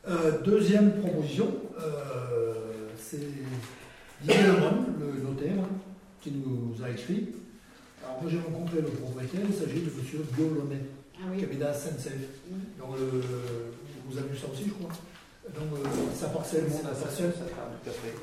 Euh, 0.09 0.43
deuxième 0.45 0.93
proposition, 1.01 1.49
euh, 1.81 2.53
c'est 2.97 3.19
Didier 4.23 4.43
le 4.45 5.23
notaire, 5.23 5.65
qui 6.27 6.33
nous 6.45 6.75
a 6.85 6.91
écrit. 6.91 7.29
Alors, 8.03 8.21
moi 8.23 8.29
j'ai 8.31 8.41
rencontré 8.41 8.81
le 8.81 8.89
propriétaire, 8.89 9.43
il 9.49 9.55
s'agit 9.55 9.81
de 9.83 9.91
M. 9.91 9.95
Biolonnet, 10.37 10.81
Ah 11.15 11.19
qui 11.33 11.39
oui. 11.39 11.45
habite 11.45 11.63
à 11.63 11.73
SNCF. 11.73 12.35
Donc, 12.81 12.97
le- 12.99 13.23
vous 14.09 14.19
avez 14.19 14.29
vu 14.29 14.37
ça 14.37 14.47
aussi, 14.53 14.65
je 14.67 14.71
crois. 14.75 14.91
Donc, 15.55 15.69
euh, 15.79 15.87
sa 16.19 16.27
parcelle, 16.29 16.65
mon 16.69 16.79
parcelle, 16.79 17.33
Tout 17.33 17.91
à 17.91 17.93
fait. 17.93 18.15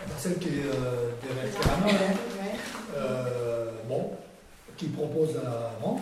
la 0.00 0.06
parcelle 0.12 0.38
qui 0.38 0.48
est 0.48 0.64
euh, 0.72 1.10
derrière 1.20 1.52
Ouais. 1.84 2.16
euh, 2.96 3.70
bon, 3.88 4.02
qui 4.78 4.86
propose 4.88 5.36
à 5.36 5.42
la 5.44 5.72
vente. 5.82 6.00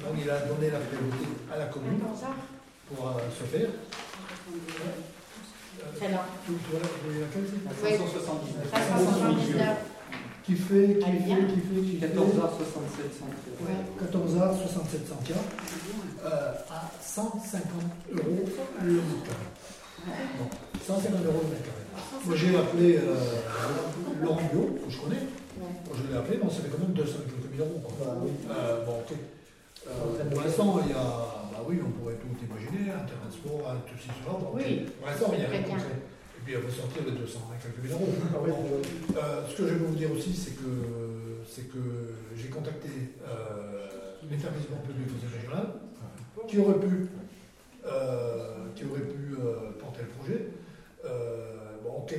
Donc, 0.00 0.14
il 0.22 0.30
a 0.30 0.40
donné 0.40 0.70
la 0.70 0.78
priorité 0.78 1.26
à 1.52 1.58
la 1.58 1.66
commune 1.66 2.00
pour 2.88 3.08
euh, 3.08 3.12
se 3.38 3.44
faire. 3.44 3.68
Celle-là. 6.00 6.24
Oui. 6.48 6.56
579. 7.82 9.91
379. 10.42 10.44
Qui 10.44 10.54
fait, 10.54 10.98
qui 10.98 11.04
Elle 11.06 11.18
fait, 11.18 11.24
vient. 11.24 11.36
qui 11.46 11.60
fait, 11.60 11.80
qui 11.80 11.96
fait 11.98 12.06
14h67 12.06 13.22
Ouais, 13.62 13.78
14 14.00 14.34
h 14.36 14.62
67 14.62 15.08
centimes 15.08 15.36
euh, 16.24 16.52
à 16.70 16.90
150 17.00 17.62
euros 18.12 18.44
le 18.82 18.92
mètre 18.92 19.22
carré. 19.24 19.46
Bon, 20.38 20.46
150 20.84 21.24
euros 21.26 21.40
le 21.44 21.48
mètre 21.50 21.62
carré. 21.62 21.82
Moi 22.26 22.36
j'ai 22.36 22.56
appelé 22.56 22.96
euh, 22.98 23.14
Laurent 24.22 24.42
Bio, 24.52 24.78
que 24.84 24.90
je 24.90 24.98
connais. 24.98 25.22
Bon, 25.58 25.66
je 25.94 26.10
l'ai 26.10 26.18
appelé, 26.18 26.38
mais 26.42 26.50
ça 26.50 26.62
fait 26.62 26.70
quand 26.70 26.78
même 26.78 26.92
200 26.94 27.12
et 27.26 27.30
quelques 27.30 27.50
mille 27.52 27.60
euros. 27.60 27.80
quoi. 27.84 28.16
Euh, 28.50 28.84
bon, 28.84 28.92
ok. 28.98 29.16
Euh, 29.86 30.30
pour 30.30 30.42
l'instant, 30.42 30.80
il 30.84 30.90
y 30.90 30.94
a. 30.94 31.02
Bah 31.52 31.62
oui, 31.68 31.78
on 31.84 31.90
pourrait 31.90 32.14
tout 32.16 32.34
imaginer, 32.42 32.90
un 32.90 33.04
terrain 33.04 33.28
de 33.28 33.32
sport, 33.34 33.62
un 33.70 33.76
tout 33.86 33.98
ok. 33.98 34.54
Oui. 34.54 34.86
Pour 34.98 35.06
l'instant, 35.08 35.30
il 35.34 35.42
y 35.42 35.44
a 35.44 35.48
rien 35.48 35.62
Et 36.42 36.44
puis, 36.44 36.54
elle 36.54 36.62
va 36.62 36.70
sortir 36.72 37.02
les 37.06 37.12
200 37.12 37.38
et 37.54 37.62
quelques 37.62 37.84
mille 37.84 37.92
euros. 37.92 38.82
Euh, 39.16 39.46
ce 39.48 39.56
que 39.56 39.68
je 39.68 39.74
veux 39.74 39.86
vous 39.86 39.94
dire 39.94 40.10
aussi, 40.10 40.34
c'est 40.34 40.56
que, 40.56 41.44
c'est 41.48 41.68
que 41.68 41.78
j'ai 42.36 42.48
contacté 42.48 42.88
euh, 43.24 43.86
l'établissement 44.28 44.78
public 44.78 45.06
conseil 45.06 45.38
régional 45.38 45.68
qui 46.48 46.58
aurait 46.58 46.80
pu, 46.80 47.06
euh, 47.86 48.66
qui 48.74 48.84
aurait 48.86 49.02
pu 49.02 49.36
euh, 49.38 49.70
porter 49.78 50.02
le 50.02 50.08
projet. 50.08 50.48
Bon, 51.84 52.02
ok. 52.02 52.14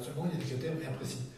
Seulement, 0.00 0.28
il 0.32 0.38
y 0.38 0.42
a 0.42 0.44
des 0.44 0.50
critères 0.50 0.74
bien 0.74 0.90
précis. 0.90 1.30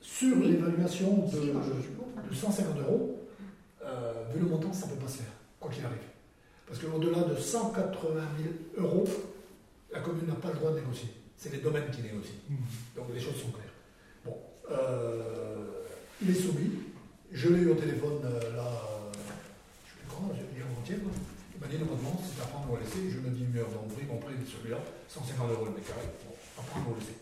Sur 0.00 0.36
l'évaluation 0.36 1.26
de, 1.26 2.28
de 2.28 2.34
150 2.34 2.78
euros, 2.82 3.18
vu 4.32 4.40
le 4.40 4.46
montant, 4.46 4.72
ça 4.72 4.86
ne 4.86 4.92
peut 4.92 5.00
pas 5.00 5.10
se 5.10 5.18
faire, 5.18 5.32
quoi 5.58 5.72
qu'il 5.72 5.84
arrive. 5.84 5.98
Parce 6.68 6.78
qu'au-delà 6.78 7.22
de 7.22 7.34
180 7.34 8.20
000 8.76 8.86
euros, 8.86 9.04
la 9.98 10.04
commune 10.04 10.26
n'a 10.28 10.34
pas 10.34 10.48
le 10.48 10.54
droit 10.54 10.70
de 10.70 10.78
négocier. 10.78 11.10
C'est 11.36 11.50
les 11.52 11.58
domaines 11.58 11.90
qui 11.90 12.02
négocient. 12.02 12.38
Donc 12.94 13.06
les 13.12 13.20
choses 13.20 13.34
sont 13.42 13.50
claires. 13.50 13.74
Bon, 14.24 14.38
euh, 14.70 15.82
il 16.22 16.30
est 16.30 16.34
soumis. 16.40 16.70
Je 17.32 17.48
l'ai 17.48 17.62
eu 17.62 17.70
au 17.70 17.74
téléphone 17.74 18.22
euh, 18.24 18.56
là, 18.56 18.62
euh, 18.64 19.12
je 19.12 19.90
sais 19.90 19.98
plus 19.98 20.08
quand, 20.08 20.30
dit 20.32 20.62
avant-hier. 20.62 20.98
quoi. 21.02 21.12
Il 21.54 21.60
m'a 21.60 21.66
dit 21.66 21.78
normalement, 21.78 22.14
c'est 22.22 22.40
à 22.42 22.46
prendre 22.46 22.70
ou 22.72 22.76
à 22.76 22.80
laisser. 22.80 23.10
Je 23.10 23.18
me 23.18 23.30
dis, 23.34 23.44
mais 23.52 23.60
bon, 23.60 23.86
ils 24.00 24.06
m'ont 24.06 24.18
pris 24.18 24.34
celui-là, 24.46 24.78
150 25.08 25.50
euros 25.50 25.66
le 25.66 25.72
mètre 25.72 25.88
carré. 25.88 26.06
Bon, 26.24 26.34
à 26.58 26.62
prendre 26.62 26.90
ou 26.90 26.94
à 26.94 26.98
laisser. 26.98 27.18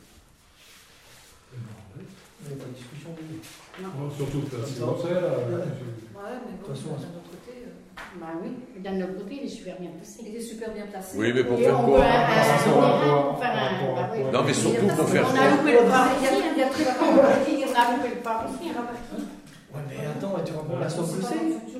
Il 1.56 2.52
n'y 2.52 2.52
a 2.52 2.56
pas 2.60 2.68
de 2.68 2.76
discussion. 2.76 3.10
oui. 3.16 3.40
Non, 3.80 4.10
surtout 4.12 4.42
que 4.44 4.56
c'est. 4.68 4.84
Ouais, 4.84 6.36
mais 6.44 6.60
bon, 6.60 6.60
De 6.60 6.68
toute 6.68 6.76
façon, 6.76 6.92
d'un 7.00 7.16
autre 7.16 7.32
côté, 7.32 7.64
euh, 7.64 7.65
Bah 8.20 8.26
oui. 8.42 8.50
D'un 8.82 9.00
autre 9.02 9.16
côté, 9.18 9.38
il 9.42 9.46
est 9.46 9.48
super 9.48 9.76
bien 9.80 9.90
placé. 9.96 10.20
il 10.26 10.36
est 10.36 10.40
super 10.40 10.70
bien 10.72 10.86
placé. 10.86 11.16
Oui, 11.18 11.32
mais 11.34 11.44
pour 11.44 11.58
Et 11.58 11.64
faire 11.64 11.80
on 11.80 11.84
quoi 11.84 11.98
bah 12.00 12.06
Non, 14.32 14.42
mais 14.44 14.52
surtout 14.54 14.86
pour 14.86 15.08
faire 15.08 15.26
On 15.26 15.30
quoi 15.32 15.40
a 15.40 15.50
loupé 15.50 15.72
le 15.72 15.78
Il 15.78 16.24
y 16.24 16.26
a- 16.26 16.52
il 16.52 16.58
y 16.58 16.62
a 16.62 16.68
très 16.68 16.84
peu 16.84 16.90
On 17.00 17.04
a 17.04 17.08
on 17.08 17.96
loupé 17.96 18.08
le 18.14 18.20
pas 18.22 18.44
aussi. 18.48 18.68
hein. 18.70 18.74
Ouais, 19.74 19.80
mais 19.88 19.96
attends, 20.06 20.34
tu 20.44 20.52
rencontres 20.52 20.80
la 20.80 20.88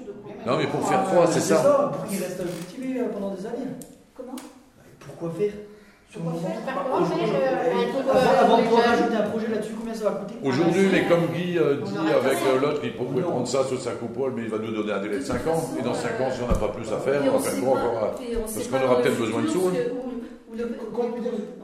de 0.07 0.13
quoi. 0.13 0.33
Non, 0.47 0.59
mais 0.59 0.67
pour 0.67 0.89
faire 0.89 1.05
quoi, 1.05 1.27
c'est 1.27 1.41
ça 1.41 1.91
Pour 1.97 2.07
qu'il 2.07 2.19
reste 2.23 2.41
à 2.41 2.45
cultiver 2.45 3.01
euh, 3.01 3.09
pendant 3.13 3.31
des 3.35 3.47
années. 3.47 3.67
Comment? 4.15 4.37
Pourquoi 5.01 5.31
faire? 5.39 5.53
Faire. 6.11 6.23
Avant 8.41 8.59
de 8.59 8.63
pouvoir 8.63 8.85
rajouter 8.85 9.17
un 9.17 9.29
projet 9.29 9.49
là-dessus, 9.49 9.73
combien 9.79 9.95
ça 9.95 10.05
va 10.05 10.11
coûter? 10.21 10.35
Aujourd'hui, 10.43 10.89
mais 10.93 11.05
comme 11.07 11.27
Guy 11.35 11.59
euh, 11.59 11.77
dit 11.85 11.93
avec 11.99 12.39
euh, 12.47 12.61
l'autre, 12.61 12.81
il 12.85 12.95
pouvait 12.95 13.21
Non. 13.23 13.31
prendre 13.31 13.49
ça 13.49 13.65
sur 13.65 13.81
sa 13.81 13.93
coupole, 13.93 14.33
mais 14.37 14.43
il 14.43 14.49
va 14.49 14.59
nous 14.59 14.73
donner 14.73 14.93
un 14.93 15.01
délai 15.01 15.19
de 15.19 15.25
5 15.25 15.47
ans. 15.47 15.63
Et 15.79 15.83
dans 15.83 15.95
5 15.95 16.21
ans, 16.21 16.31
si 16.31 16.41
on 16.43 16.49
n'a 16.49 16.55
pas 16.59 16.69
plus 16.69 16.91
à 16.93 16.99
faire, 16.99 17.23
on 17.27 17.39
va 17.39 17.51
faire 17.51 17.61
quoi 17.63 17.73
encore 17.79 18.15
Parce 18.15 18.69
qu'on 18.69 18.83
aura 18.85 19.03
peut-être 19.03 19.19
besoin 19.19 19.43
de 19.43 19.49
sous, 19.49 19.61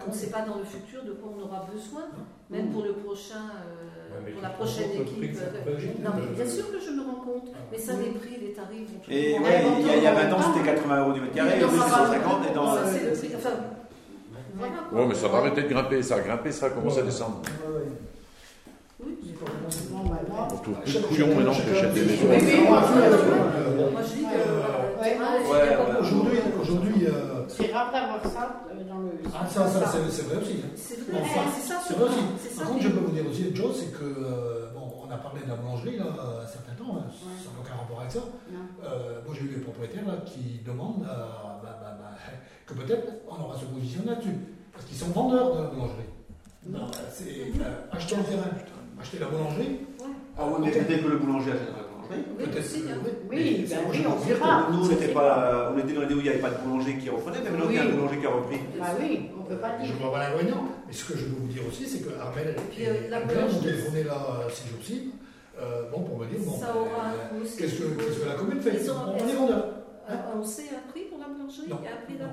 on 0.05 0.11
ne 0.11 0.15
sait 0.15 0.27
pas 0.31 0.43
dans 0.43 0.59
le 0.59 0.65
futur 0.65 1.03
de 1.05 1.13
quoi 1.13 1.33
on 1.39 1.43
aura 1.45 1.65
besoin, 1.73 2.03
même 2.51 2.69
pour 2.71 2.83
le 2.83 2.93
prochain, 2.93 3.49
euh, 3.65 4.21
Ouais, 4.27 4.33
pour 4.33 4.43
la 4.43 4.51
prochaine 4.51 4.91
équipe. 5.01 5.39
ajouter, 5.67 6.03
Non, 6.05 6.11
mais 6.15 6.37
bien 6.37 6.47
sûr 6.53 6.71
que 6.71 6.79
je 6.79 6.91
me 6.91 7.01
rends 7.01 7.25
compte, 7.25 7.49
mais 7.71 7.79
ça, 7.79 7.93
les 7.95 8.11
prix, 8.11 8.37
les 8.43 8.53
tarifs 8.53 8.91
Et 9.09 9.39
ouais, 9.39 9.65
il 9.81 9.87
y 9.87 9.91
a, 9.91 9.97
il 9.97 10.03
y 10.03 10.07
a 10.07 10.13
20 10.13 10.33
ans, 10.35 10.53
c'était 10.53 10.67
80 10.75 11.01
euros 11.01 11.13
du 11.13 11.21
mètre 11.23 11.33
carré, 11.35 11.53
Il 11.57 11.63
y 11.63 11.65
en 11.65 11.69
aujourd'hui, 11.69 11.89
c'est 11.89 12.21
150. 12.21 12.51
Et 12.51 12.55
dans, 12.55 12.77
Ouais, 14.93 15.07
mais 15.07 15.15
ça 15.15 15.29
va 15.29 15.39
arrêter 15.39 15.63
de 15.63 15.69
grimper. 15.69 16.03
Ça 16.03 16.17
a 16.17 16.21
grimpé, 16.21 16.53
ça 16.53 16.69
va 16.69 16.75
commencer 16.75 17.01
à 17.01 17.03
descendre. 17.03 17.43
Ouais, 17.67 17.75
ouais. 17.75 17.83
Oui, 19.05 19.35
Bon, 19.91 19.99
bah, 20.09 20.21
moi, 20.29 20.49
On 20.53 20.57
trouve 20.59 20.75
plus 20.83 20.95
de 20.95 21.01
couillons 21.07 21.35
maintenant 21.35 21.53
que 21.55 21.75
j'achète 21.75 21.95
des 21.95 22.03
maisons. 22.03 22.27
Oui, 22.31 22.37
oui, 22.41 22.69
moi, 22.69 22.83
je 22.87 24.15
dis 24.15 24.23
que. 24.23 24.29
Ouais, 25.03 25.19
euh, 25.19 25.51
ouais, 25.51 25.61
il 25.65 25.71
y 25.71 25.75
a 25.75 25.77
pas- 25.79 26.01
Aujourd'hui, 26.01 26.39
aujourd'hui 26.61 27.07
euh, 27.07 27.43
c'est 27.49 27.73
rare 27.73 27.91
d'avoir 27.91 28.23
ça 28.23 28.63
euh, 28.71 28.85
dans 28.89 28.99
le. 29.01 29.11
ah, 29.35 29.45
ça, 29.49 29.67
ça, 29.67 29.87
c'est 29.91 30.09
c'est 30.11 30.23
vrai 30.29 30.37
aussi. 30.41 30.59
hein. 30.63 30.69
C'est 30.77 31.01
vrai, 31.01 31.19
Enfin, 31.21 31.41
c'est 31.53 31.69
ça, 31.69 31.81
C'est 31.87 31.95
vrai 31.95 32.05
aussi. 32.09 32.19
C'est 32.41 32.51
ça. 32.51 32.63
Par 32.63 32.71
contre, 32.73 32.83
je 32.85 32.89
peux 32.91 33.01
vous 33.01 33.11
dire 33.11 33.25
aussi 33.29 33.49
une 33.49 33.57
chose, 33.57 33.75
c'est 33.81 33.93
que, 33.99 34.05
euh, 34.05 34.71
bon, 34.73 34.87
on 35.05 35.11
a 35.11 35.17
parlé 35.17 35.41
de 35.45 35.49
la 35.49 35.57
boulangerie 35.57 35.97
là, 35.99 36.07
un 36.45 36.47
certain 36.47 36.75
temps, 36.79 36.97
hein, 36.99 37.11
ça 37.11 37.51
n'a 37.51 37.59
aucun 37.61 37.75
rapport 37.75 37.99
avec 38.01 38.13
ça. 38.13 38.21
Euh, 38.85 39.19
moi, 39.27 39.35
j'ai 39.37 39.47
eu 39.47 39.49
des 39.49 39.61
propriétaires 39.61 40.07
là, 40.07 40.15
qui 40.25 40.61
demandent 40.65 41.03
euh, 41.03 41.17
bah, 41.63 41.79
bah, 41.83 41.99
bah, 41.99 42.15
que 42.67 42.75
peut-être 42.75 43.09
on 43.29 43.43
aura 43.43 43.57
ce 43.59 43.65
positionner 43.67 44.07
là-dessus. 44.11 44.39
Parce 44.73 44.85
qu'ils 44.87 44.97
sont 44.97 45.09
vendeurs 45.11 45.55
de 45.57 45.63
la 45.63 45.69
boulangerie. 45.69 46.09
Non, 46.67 46.87
c'est 47.13 47.25
euh, 47.25 47.93
acheter 47.93 48.15
un 48.17 48.23
terrain, 48.23 48.49
acheter 49.01 49.19
la 49.19 49.27
boulangerie. 49.27 49.79
Ah 50.39 50.45
oui, 50.49 50.55
mais 50.65 50.71
peut-être 50.71 51.03
que 51.03 51.09
le 51.09 51.17
boulanger 51.19 51.51
achètera 51.53 51.79
la 51.79 51.83
boulangerie. 51.89 52.25
Oui, 52.39 52.45
Peut-être 52.45 52.67
hein. 52.89 52.99
oui. 53.31 53.67
Ben 53.69 53.79
on 53.87 54.25
dire 54.25 54.39
pas. 54.39 54.69
Nous, 54.71 54.87
on 54.87 54.91
était 54.91 55.09
pas, 55.09 55.73
on 55.75 55.79
était 55.79 55.93
dans 55.95 56.01
l'idée 56.03 56.15
où 56.15 56.19
il 56.19 56.23
n'y 56.25 56.29
avait 56.29 56.39
pas 56.39 56.51
de 56.51 56.59
boulanger 56.65 56.97
qui 56.99 57.11
reprenait, 57.11 57.39
mais 57.43 57.51
maintenant 57.51 57.67
qu'il 57.67 57.77
y 57.77 57.79
a 57.79 57.83
un 57.85 57.89
boulanger 57.89 58.19
qui 58.19 58.27
a 58.27 58.31
repris. 58.31 58.59
Bah 58.79 58.87
oui, 59.01 59.21
on 59.39 59.43
peut 59.43 59.57
pas 59.57 59.73
Je 59.81 59.87
dire. 59.87 59.97
vois 60.01 60.13
pas 60.13 60.19
l'inconvénient. 60.29 60.65
Mais 60.87 60.93
ce 60.93 61.05
que 61.05 61.17
je 61.19 61.25
veux 61.25 61.37
vous 61.41 61.49
dire 61.49 61.63
aussi, 61.69 61.87
c'est 61.87 62.01
que 62.01 62.11
Armel 62.21 62.55
Puis, 62.71 62.83
et 62.85 62.89
euh, 62.89 63.11
m'ont 63.21 63.27
boulangerie. 63.27 63.61
téléphoné 63.61 64.05
là 64.05 64.17
ces 64.51 64.69
jours-ci, 64.71 65.11
euh, 65.61 65.91
bon, 65.91 66.01
pour 66.03 66.19
me 66.19 66.27
dire, 66.27 66.39
bon, 66.45 66.59
Ça 66.61 66.75
aura 66.77 67.09
un 67.09 67.13
euh, 67.13 67.29
coût 67.39 67.43
aussi. 67.45 67.57
qu'est-ce 67.57 67.75
que, 67.81 68.27
la 68.29 68.35
commune 68.35 68.61
fait? 68.61 68.79
Ils 68.83 68.91
ont- 68.91 68.95
On 69.13 69.29
est 69.29 69.33
vendeur. 69.35 69.65
On 70.37 70.45
sait 70.45 70.69
un 70.75 70.91
prix 70.91 71.05
Non. 71.69 71.79
Il 72.09 72.17
y 72.17 72.23
a 72.23 72.27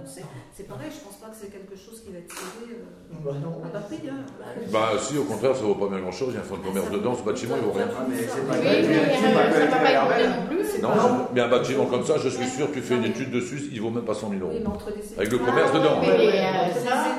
C'est 0.53 0.67
pareil, 0.67 0.89
je 0.89 0.99
pense 1.03 1.15
pas 1.21 1.27
que 1.27 1.36
c'est 1.39 1.51
quelque 1.51 1.75
chose 1.75 2.01
qui 2.03 2.12
va 2.12 2.19
être 2.19 2.32
cédé 2.32 2.73
euh, 2.79 3.15
Bah, 3.23 3.32
non. 3.43 3.62
à 3.67 3.79
prix. 3.79 3.99
Hein. 4.08 4.23
Bah, 4.71 4.89
si, 4.99 5.17
au 5.17 5.23
contraire, 5.23 5.55
ça 5.55 5.63
vaut 5.63 5.75
pas 5.75 5.88
bien 5.88 5.99
grand 5.99 6.12
chose. 6.12 6.29
Il 6.32 6.36
y 6.36 6.38
a 6.38 6.41
un 6.41 6.43
fonds 6.43 6.58
de 6.58 6.63
commerce 6.65 6.89
dedans. 6.89 7.15
Ce 7.15 7.23
bâtiment, 7.23 7.55
il 7.58 7.65
vaut 7.65 7.71
rien. 7.73 7.88
Ah, 7.91 8.05
mais 8.08 8.15
c'est 8.17 8.47
pas 8.47 8.55
mais 8.58 9.67
pas 9.67 9.79
pas 9.79 10.19
non 10.82 11.27
un 11.36 11.47
bâtiment 11.47 11.86
comme 11.86 12.05
ça, 12.05 12.17
je 12.17 12.29
suis 12.29 12.47
sûr, 12.47 12.71
tu 12.71 12.82
fais 12.82 12.95
une 12.95 13.05
étude 13.05 13.32
dessus, 13.32 13.69
il 13.71 13.82
vaut 13.82 13.89
même 13.89 14.03
pas 14.05 14.13
100 14.13 14.29
000 14.29 14.41
euros. 14.41 14.51
Avec 15.17 15.32
le 15.32 15.38
commerce 15.39 15.73
dedans. 15.73 16.01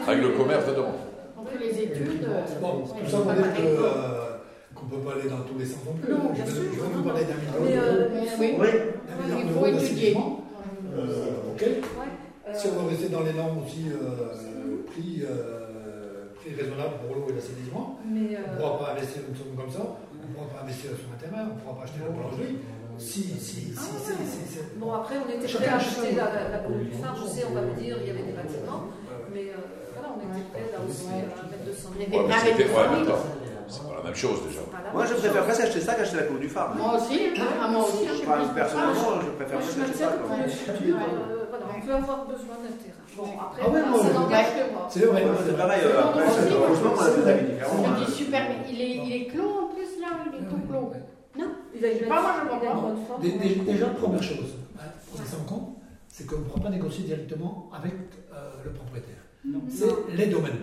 Avec 0.06 0.22
le 0.22 0.28
commerce 0.30 0.66
dedans. 0.66 0.92
on 1.38 1.44
fait 1.44 1.58
les 1.58 1.78
études. 1.82 2.24
euh, 2.28 2.42
Bon, 2.60 2.82
tout 2.82 3.10
ça 3.10 3.18
pour 3.18 3.32
dire 3.32 3.54
que, 3.54 3.60
euh, 3.62 4.36
qu'on 4.74 4.86
ne 4.86 4.90
peut 4.90 4.96
pas 5.08 5.12
aller 5.18 5.28
dans 5.28 5.40
tous 5.40 5.58
les 5.58 5.64
sens 5.66 5.78
non 5.86 5.92
plus. 5.94 6.12
Non, 6.12 6.30
je, 6.30 6.42
bien 6.42 6.46
sûr. 6.46 6.54
je 6.74 6.80
vais 6.80 6.86
vous 6.94 7.02
parler 7.02 7.24
d'un 7.24 7.34
million 7.34 7.60
Mais, 7.64 7.72
d'euros. 7.74 7.86
euh, 7.90 8.08
Oui, 8.38 9.38
il 9.44 9.52
faut 9.52 9.66
étudier. 9.66 10.16
Euh, 10.98 11.52
ok. 11.52 11.60
Ouais, 11.62 12.10
euh, 12.48 12.54
Si 12.54 12.66
on 12.68 12.82
veut 12.82 12.88
rester 12.90 13.08
dans 13.08 13.22
les 13.22 13.32
normes 13.32 13.58
aussi, 13.64 13.86
euh, 13.90 14.82
prix, 14.90 15.22
euh, 15.22 16.32
prix 16.40 16.54
raisonnable 16.54 16.94
pour 17.06 17.14
l'eau 17.16 17.26
et 17.30 17.34
l'assainissement, 17.34 17.98
mais, 18.04 18.36
on 18.36 18.52
ne 18.52 18.56
pourra 18.58 18.78
pas 18.78 18.92
investir 18.92 19.22
une 19.28 19.36
somme 19.36 19.54
comme 19.56 19.70
ça, 19.70 19.80
on 19.84 20.28
ne 20.28 20.34
pourra 20.34 20.46
pas 20.58 20.62
investir 20.64 20.90
sur 20.98 21.08
un 21.12 21.18
terrain, 21.20 21.48
on 21.50 21.54
ne 21.54 21.60
pourra 21.60 21.76
pas 21.78 21.84
acheter 21.84 22.00
la 22.02 22.10
boulangerie. 22.10 22.56
Si, 22.98 23.22
si, 23.22 23.72
si, 23.72 23.72
Ah, 23.78 23.80
si, 23.80 24.12
ouais. 24.12 24.28
si, 24.28 24.52
si. 24.52 24.58
Bon, 24.76 24.92
après, 24.92 25.16
on 25.16 25.28
était 25.30 25.38
prêt 25.38 25.48
Chacun, 25.48 25.72
à 25.72 25.76
acheter 25.76 26.12
la, 26.12 26.24
la, 26.36 26.42
la 26.52 26.58
boule 26.68 26.84
du 26.84 26.92
phare. 26.92 27.16
Je 27.16 27.26
sais, 27.32 27.44
on 27.48 27.54
va 27.54 27.62
me 27.62 27.72
dire, 27.72 27.96
il 28.00 28.06
y 28.06 28.10
avait 28.10 28.28
des 28.28 28.36
bâtiments. 28.36 28.92
Mais 29.32 29.48
euh, 29.56 29.62
voilà, 29.96 30.12
on 30.12 30.20
était 30.20 30.44
prêt 30.52 30.68
là 30.68 30.78
aussi 30.84 31.08
à 31.08 31.16
mettre 31.48 31.64
200 31.64 31.96
Les 31.96 32.06
000. 32.12 32.20
Ouais, 32.20 32.28
mais 32.28 32.34
Ah, 32.36 32.44
mais 32.44 32.50
c'était. 32.50 32.68
C'est 33.70 33.86
pas 33.88 33.96
la 33.96 34.02
même 34.04 34.14
chose 34.14 34.38
déjà. 34.46 34.60
Moi, 34.92 35.04
je 35.06 35.14
préfère 35.14 35.44
presque 35.44 35.60
acheter 35.62 35.80
ça 35.80 35.94
qu'acheter 35.94 36.16
la 36.16 36.22
cour 36.24 36.38
du 36.38 36.48
phare. 36.48 36.74
Moi 36.76 36.96
aussi, 36.96 37.18
ah, 37.38 37.68
moi 37.68 37.84
aussi, 37.86 38.06
je 38.08 38.14
suis 38.14 38.26
Enfin, 38.26 38.54
personnellement, 38.54 39.20
je 39.24 39.30
préfère 39.38 39.58
Moi, 39.58 39.68
je 39.68 39.80
presque 39.80 39.90
acheter 39.90 40.04
ça. 40.04 40.10
pour 40.18 40.36
le 40.36 40.42
euh, 40.42 41.46
voilà, 41.50 41.64
on 41.76 41.80
peut 41.86 41.94
avoir 41.94 42.26
besoin 42.26 42.56
d'un 42.62 42.74
terrain. 42.76 43.04
Bon, 43.16 43.24
après, 43.40 43.62
Ah 43.64 43.90
non, 43.90 43.96
ça 43.98 44.04
mais- 44.04 44.14
n'engage 44.14 44.50
que 44.56 44.72
moi. 44.72 44.86
C'est 44.90 45.04
vrai. 45.06 45.22
C'est 45.46 45.56
pareil, 45.56 45.80
heureusement 45.86 46.90
qu'on 46.90 47.04
a 47.04 47.10
des 47.10 47.28
avis 47.30 47.46
différents. 47.52 47.84
Je 47.84 47.90
hein. 47.90 48.04
dis 48.06 48.12
super, 48.12 48.42
mais 48.48 48.56
il 48.72 48.80
est, 48.80 48.96
il 49.06 49.12
est 49.12 49.26
clos 49.26 49.50
en 49.50 49.66
plus 49.74 50.00
là, 50.00 50.08
il 50.26 50.34
est 50.44 50.48
tout 50.48 50.60
clos. 50.68 50.92
Il 51.72 51.84
a 51.84 51.92
une 51.92 52.08
Pas 52.08 52.20
moi, 52.20 52.34
je 53.22 53.28
a 53.30 53.38
dé- 53.38 53.54
Déjà, 53.72 53.86
première 53.86 54.22
chose, 54.22 54.54
hein, 54.78 54.82
faut 55.10 55.22
laisser 55.22 55.36
en 55.40 55.44
compte, 55.44 55.76
c'est 56.08 56.26
qu'on 56.26 56.38
ne 56.38 56.44
pourra 56.44 56.60
pas 56.64 56.70
négocier 56.70 57.04
directement 57.04 57.70
avec 57.72 57.92
euh, 58.34 58.50
le 58.64 58.70
propriétaire. 58.72 59.14
C'est 59.70 59.86
les 60.16 60.26
domaines. 60.26 60.58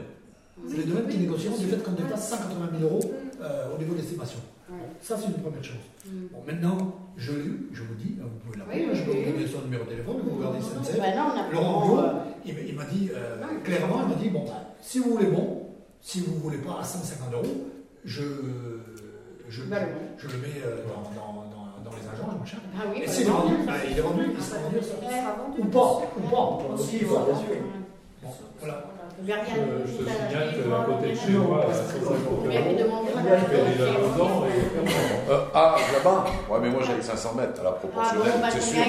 C'est 0.68 0.78
les 0.78 0.84
domaines 0.84 1.08
qui 1.08 1.18
négocieront 1.20 1.58
du 1.58 1.66
fait 1.68 1.84
qu'on 1.84 1.92
dépasse 1.92 2.30
180 2.30 2.70
000 2.80 2.92
euros 2.92 3.00
euh, 3.42 3.76
au 3.76 3.78
niveau 3.78 3.94
de 3.94 4.00
l'estimation. 4.00 4.40
Ouais. 4.70 4.78
Ça, 5.02 5.16
c'est 5.18 5.28
une 5.28 5.34
première 5.42 5.64
chose. 5.64 5.76
Mm. 6.06 6.10
Bon, 6.34 6.40
maintenant, 6.46 6.78
je 7.16 7.32
l'ai 7.34 7.46
eu, 7.46 7.70
je 7.74 7.84
vous 7.84 7.94
dis, 7.96 8.18
vous 8.20 8.28
pouvez 8.46 8.58
l'appeler, 8.60 8.88
Oui, 8.90 8.96
je 8.98 9.04
peux 9.04 9.12
oui, 9.12 9.24
vous 9.26 9.32
donner 9.34 9.48
son 9.48 9.62
numéro 9.62 9.84
de 9.86 9.90
téléphone, 9.90 10.16
vous 10.24 10.36
regardez 10.38 10.60
SNCF. 10.60 11.00
Ben 11.00 11.16
non, 11.16 11.24
on 11.34 11.40
a 11.40 11.54
Laurent 11.54 12.00
euh, 12.00 12.12
il, 12.46 12.76
m'a 12.76 12.86
dit, 12.86 13.10
euh, 13.16 13.40
Non. 13.42 13.48
clairement, 13.64 14.02
il 14.04 14.10
m'a 14.10 14.16
dit, 14.16 14.30
bon, 14.30 14.46
bah, 14.46 14.64
si 14.82 15.00
vous 15.00 15.12
voulez 15.12 15.28
bon, 15.28 15.68
si 16.02 16.22
vous 16.22 16.34
ne 16.36 16.40
voulez 16.40 16.58
pas 16.58 16.80
à 16.82 16.84
150 16.84 17.34
euros, 17.34 17.68
je, 18.04 18.22
je, 19.48 19.62
je 19.62 19.62
le 19.62 19.68
mets 19.70 20.62
euh, 20.66 20.78
dans, 20.88 21.02
dans, 21.16 21.34
dans, 21.50 21.90
dans 21.90 21.96
les 21.96 22.04
agences, 22.10 22.40
machin. 22.40 22.58
Ah 22.76 22.84
oui, 22.92 23.02
Et 23.04 23.06
bah, 23.06 23.12
s'il 23.12 23.28
est 23.28 23.30
non, 23.30 23.36
vendu, 23.40 23.56
ça, 23.58 23.66
bah, 23.68 23.74
c'est- 23.82 23.92
il 23.92 23.98
est 23.98 24.02
vendu, 24.02 24.22
il 24.38 24.44
sera 24.44 24.60
vendu. 24.60 24.78
ça. 24.82 25.36
Vendu. 25.48 25.62
Ou 25.62 25.66
pas, 25.66 26.02
ou 26.18 26.22
pas. 26.30 26.74
Aussi, 26.74 26.98
il 27.02 27.06
faut, 27.06 27.20
bien 27.20 27.36
sûr. 27.38 27.48
Bon, 28.28 28.34
voilà. 28.60 28.84
Je 29.20 29.26
vais 29.26 29.34
rien 29.34 29.44
Euh, 29.58 29.80
je 29.88 29.92
te 29.94 29.98
signale 30.10 30.50
je 30.52 30.58
que 30.62 30.68
vais 30.68 30.76
à 30.76 30.84
côté 30.86 31.10
de 31.12 31.16
chez 31.16 31.32
moi, 31.32 31.64
à 31.64 31.68
Je 31.72 31.78
150 31.78 32.46
vais 32.46 32.50
lui 32.50 32.58
euros, 32.58 32.78
demander 32.78 33.10
je 33.12 33.16
madame. 33.16 33.40
fais 33.50 33.72
déjà 33.72 33.92
deux 33.94 34.22
ans 34.22 34.46
et 34.46 35.32
Euh, 35.32 35.40
ah, 35.56 35.76
là-bas 35.94 36.26
Ouais, 36.52 36.60
mais 36.62 36.70
moi 36.70 36.82
j'avais 36.86 37.02
500 37.02 37.34
mètres 37.36 37.60
à 37.62 37.64
la 37.64 37.70
Ah 37.70 37.74
bon, 37.82 37.88
proportionnelle, 37.90 38.42
bah 38.42 38.48
c'est 38.52 38.62
sûr. 38.62 38.84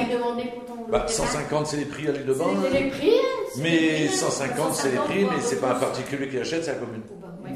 pour 0.66 0.88
Bah, 0.88 1.00
terrain 1.00 1.08
150, 1.08 1.66
c'est 1.66 1.76
les 1.78 1.84
prix 1.86 2.08
à 2.08 2.12
l'île 2.12 2.26
de 2.26 2.34
Bain. 2.34 2.44
C'est 2.62 2.80
les 2.82 2.90
prix, 2.90 3.10
hein, 3.10 3.22
c'est 3.54 3.62
les 3.62 3.70
Mais 3.70 3.76
prix, 3.78 4.04
hein. 4.06 4.10
150, 4.12 4.74
c'est 4.74 4.90
les 4.90 4.96
prix, 4.98 5.24
mais 5.24 5.40
c'est 5.40 5.60
pas 5.60 5.70
un 5.70 5.78
particulier 5.78 6.28
qui 6.28 6.38
achète, 6.38 6.64
c'est 6.64 6.72
la 6.72 6.78
commune. 6.78 7.02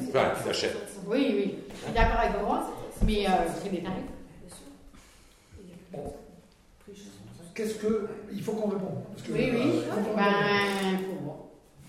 C'est 0.01 0.16
Enfin, 0.16 0.29
qui 0.40 0.49
l'achète. 0.49 0.77
Oui, 1.07 1.27
oui, 1.37 1.55
je 1.75 1.85
suis 1.85 1.92
d'accord 1.92 2.21
avec 2.21 2.40
moi, 2.42 2.62
mais 3.07 3.27
euh, 3.27 3.31
c'est 3.62 3.71
des 3.71 3.83
tarifs. 3.83 3.99
Qu'est-ce 7.55 7.75
que. 7.75 8.09
Il 8.33 8.42
faut 8.42 8.53
qu'on 8.53 8.71
réponde. 8.71 9.03
Parce 9.14 9.29
que, 9.29 9.33
Oui, 9.33 9.51
oui, 9.53 9.61
euh, 9.62 10.16
ben, 10.16 10.99
pour 11.07 11.21
moi. 11.23 11.41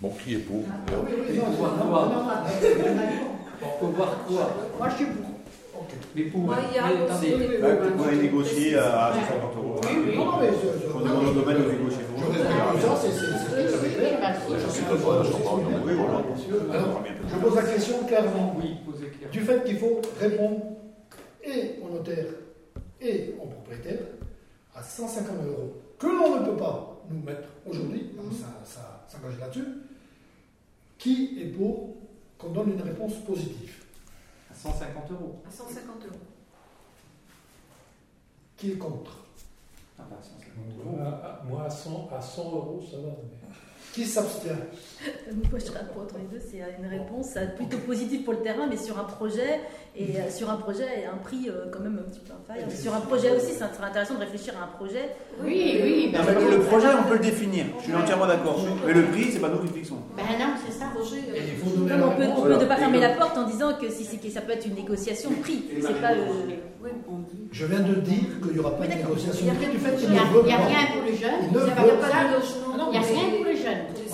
Bon, 0.03 0.09
qui 0.21 0.33
est 0.35 0.39
pour 0.39 0.63
Ah 0.69 0.73
oui, 1.07 1.13
oui, 1.29 1.37
non, 1.37 1.45
Pour 1.45 1.51
non, 1.53 1.85
voir 1.87 2.09
non, 2.09 2.15
non, 2.15 2.23
non, 2.25 3.67
Faut 3.79 3.87
voir 3.87 4.17
quoi 4.27 4.49
Moi, 4.77 4.89
je 4.89 4.95
suis 4.97 5.05
pour. 5.05 5.25
Mais 6.13 6.23
pour. 6.23 6.41
Moi, 6.41 6.57
il 6.69 6.75
y 6.75 6.77
a 6.77 6.83
mais 6.87 7.09
attendez, 7.09 8.17
négocier 8.21 8.77
à 8.77 9.13
150 9.15 9.55
euros. 9.55 9.79
Oui, 9.81 9.89
oui. 10.07 10.17
Non, 10.17 10.25
mais 10.41 10.49
je- 10.49 10.87
je- 10.87 10.93
On 10.93 10.99
demande 10.99 11.27
au 11.29 11.39
domaine 11.39 11.63
de 11.63 11.71
négocier. 11.71 12.03
Ça, 12.81 12.95
si. 12.99 13.09
Je 17.29 17.35
pose 17.39 17.55
la 17.55 17.61
question 17.63 18.03
clairement. 18.05 18.55
Oui, 18.57 18.75
posez 18.85 19.05
clair. 19.07 19.29
Du 19.31 19.39
fait 19.39 19.63
qu'il 19.63 19.77
faut 19.77 20.01
répondre 20.19 20.57
et 21.45 21.79
au 21.81 21.93
notaire 21.93 22.25
et 22.99 23.35
au 23.41 23.45
propriétaire 23.47 23.99
à 24.75 24.83
150 24.83 25.29
euros, 25.47 25.73
que 25.97 26.07
l'on 26.07 26.41
ne 26.41 26.45
peut 26.45 26.57
pas 26.57 27.01
nous 27.09 27.21
mettre 27.23 27.47
aujourd'hui, 27.65 28.11
donc 28.17 28.33
ça, 28.33 28.47
ça 28.65 29.05
s'engage 29.07 29.39
là-dessus, 29.39 29.65
qui 31.03 31.37
est 31.41 31.47
pour 31.47 31.95
qu'on 32.37 32.49
donne 32.51 32.71
une 32.73 32.81
réponse 32.81 33.15
positive 33.27 33.83
À 34.49 34.53
150 34.55 35.11
euros. 35.11 35.41
À 35.45 35.51
150 35.51 36.05
euros. 36.05 36.15
Qui 38.55 38.71
est 38.71 38.77
contre? 38.77 39.17
Ah 39.99 40.03
bah, 40.09 40.15
150 40.21 40.79
euros. 40.79 40.95
Moi, 40.97 41.07
à- 41.07 41.43
moi, 41.45 41.63
à 41.65 41.69
100, 41.69 42.09
à 42.15 42.21
100 42.21 42.43
euros, 42.51 42.81
ça 42.89 42.97
va. 42.97 43.07
mais- 43.09 43.53
Qui 43.93 44.05
s'abstient 44.05 44.49
Moi, 45.31 45.59
je 45.59 45.71
réponds 45.71 46.01
entre 46.01 46.15
les 46.17 46.25
deux, 46.37 46.43
c'est 46.49 46.57
une 46.81 46.89
réponse 46.89 47.27
euh, 47.37 47.45
plutôt 47.55 47.77
positive 47.77 48.23
pour 48.23 48.33
le 48.33 48.39
terrain, 48.39 48.65
mais 48.67 48.75
sur 48.75 48.97
un 48.99 49.03
projet, 49.03 49.61
et 49.95 50.17
euh, 50.17 50.31
sur 50.31 50.49
un 50.49 50.55
projet, 50.55 51.03
et 51.03 51.05
un 51.05 51.17
prix 51.17 51.47
euh, 51.47 51.65
quand 51.71 51.79
même 51.81 51.99
un 52.03 52.09
petit 52.09 52.19
peu 52.21 52.33
inférieur. 52.33 52.71
Sur 52.75 52.95
un 52.95 53.01
projet 53.01 53.29
aussi, 53.35 53.51
ça 53.53 53.71
serait 53.71 53.85
intéressant 53.85 54.15
de 54.15 54.21
réfléchir 54.21 54.55
à 54.59 54.63
un 54.63 54.67
projet. 54.77 55.09
Oui, 55.43 55.79
oui, 55.83 56.11
Non, 56.11 56.19
mais 56.25 56.57
le 56.57 56.61
projet, 56.63 56.87
on 56.99 57.03
peut 57.07 57.13
le 57.13 57.19
définir. 57.19 57.65
Je 57.79 57.83
suis 57.83 57.93
entièrement 57.95 58.25
d'accord. 58.25 58.65
Mais 58.87 58.93
le 58.93 59.03
prix, 59.05 59.31
c'est 59.31 59.39
pas 59.39 59.49
nous 59.49 59.59
qui 59.59 59.67
le 59.67 59.73
fixons. 59.73 59.97
ben 60.17 60.23
non, 60.39 60.53
c'est 60.65 60.73
ça. 60.73 60.85
Projet, 60.95 61.21
Non, 61.95 62.07
on 62.07 62.17
peut, 62.17 62.23
on 62.23 62.33
peut 62.35 62.39
voilà. 62.49 62.57
ne 62.57 62.65
pas 62.65 62.77
fermer 62.77 62.99
la 62.99 63.09
porte 63.09 63.37
en 63.37 63.43
disant 63.47 63.73
que 63.79 63.89
si 63.91 64.17
que 64.17 64.29
ça 64.29 64.41
peut 64.41 64.53
être 64.53 64.65
une 64.65 64.73
négociation 64.75 65.29
de 65.29 65.35
prix. 65.35 65.65
C'est 65.81 66.01
pas 66.01 66.15
le. 66.15 66.21
oui, 66.83 66.89
on 67.07 67.19
dit. 67.19 67.47
Je 67.51 67.65
viens 67.67 67.81
de 67.81 67.93
dire 68.01 68.41
qu'il 68.41 68.53
n'y 68.53 68.59
aura 68.59 68.71
pas 68.71 68.85
Oui, 68.85 68.87
de 68.89 68.93
négociation 68.95 69.45
prix 69.53 69.67
du 69.67 69.77
fait 69.77 69.93
Il 70.01 70.09
n'y 70.09 70.15
ne 70.15 70.19
a, 70.19 70.23
rien 70.65 70.87
pour 70.93 71.03
les 71.05 71.15
jeunes. 71.15 71.45
Il 71.51 71.51
n'y 71.51 71.57
a 71.61 71.75
veut 71.75 71.99
pas 72.01 72.09
ça. 72.09 72.23
de 72.27 72.33
logement. 72.33 72.77
Non, 72.77 72.89
Il 72.91 72.97
n'y 72.99 73.05
a 73.05 73.07
mais 73.07 73.13
rien 73.13 73.29
pour 73.37 73.45
les 73.45 73.51
jeunes. 73.51 73.52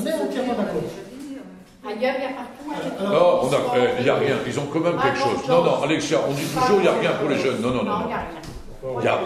Est 0.10 0.22
entièrement 0.22 0.54
d'accord. 0.54 0.84
Ailleurs, 1.88 2.16
il 2.18 2.24
y 2.24 2.28
a 2.28 2.36
partout. 2.36 2.68
hein, 2.70 3.06
Alors, 3.08 3.42
Non, 3.44 3.48
on 3.48 3.50
trouvé 3.64 3.82
a, 3.82 3.84
euh, 3.84 3.96
il 4.00 4.04
n'y 4.04 4.10
a 4.10 4.16
rien. 4.16 4.36
Ils 4.46 4.60
ont 4.60 4.68
quand 4.72 4.80
même 4.82 4.96
Ah, 5.00 5.04
quelque 5.04 5.20
chose. 5.20 5.48
Non, 5.48 5.64
non. 5.64 5.82
Alexia, 5.84 6.20
on 6.28 6.34
dit 6.34 6.44
toujours 6.44 6.78
il 6.80 6.82
n'y 6.82 6.88
a 6.88 6.94
rien 6.94 7.12
pour 7.20 7.30
les 7.30 7.38
jeunes. 7.40 7.62
Non, 7.62 7.70
non, 7.70 7.84
non. 7.84 8.00
Il 8.04 8.08
n'y 8.08 8.14
a 8.14 8.18
rien. 8.18 8.42
Il 9.00 9.06
y 9.06 9.08
a- 9.08 9.20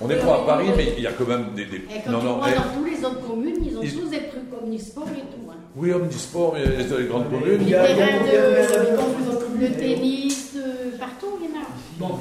on 0.00 0.06
n'est 0.08 0.16
pas 0.16 0.34
à 0.34 0.38
Paris, 0.46 0.68
mais 0.76 0.94
il 0.96 1.02
y 1.02 1.06
a 1.06 1.12
quand 1.12 1.26
même 1.26 1.46
des. 1.54 1.64
des- 1.66 1.76
Et 1.76 2.00
quand 2.04 2.12
Non, 2.12 2.18
tu 2.20 2.24
non. 2.26 2.36
vois 2.38 2.46
eh, 2.50 2.54
dans 2.54 2.62
tous 2.78 2.84
les 2.84 3.04
autres 3.04 3.26
communes, 3.26 3.56
ils 3.64 3.76
ont 3.76 3.82
Ils- 3.82 3.98
tous 3.98 4.08
des 4.08 4.28
trucs 4.28 4.62
omnisports 4.62 5.08
et 5.08 5.20
tout. 5.20 5.50
Hein. 5.50 5.54
Oui, 5.74 5.90
sport, 6.12 6.54
mais 6.54 6.64
les, 6.64 6.84
les 6.84 7.06
grandes 7.08 7.26
Mais- 7.30 7.38
communes. 7.38 7.58
Il 7.62 7.68
y 7.68 7.74
a- 7.74 7.82
de- 7.88 8.96
dans 8.96 9.60
Le 9.60 9.68
tennis, 9.72 10.52
euh, 10.56 10.96
partout, 10.98 11.38
il 11.42 11.48
y 11.48 11.52
en 11.52 11.60
a. 11.60 11.66
Bon, 11.98 12.18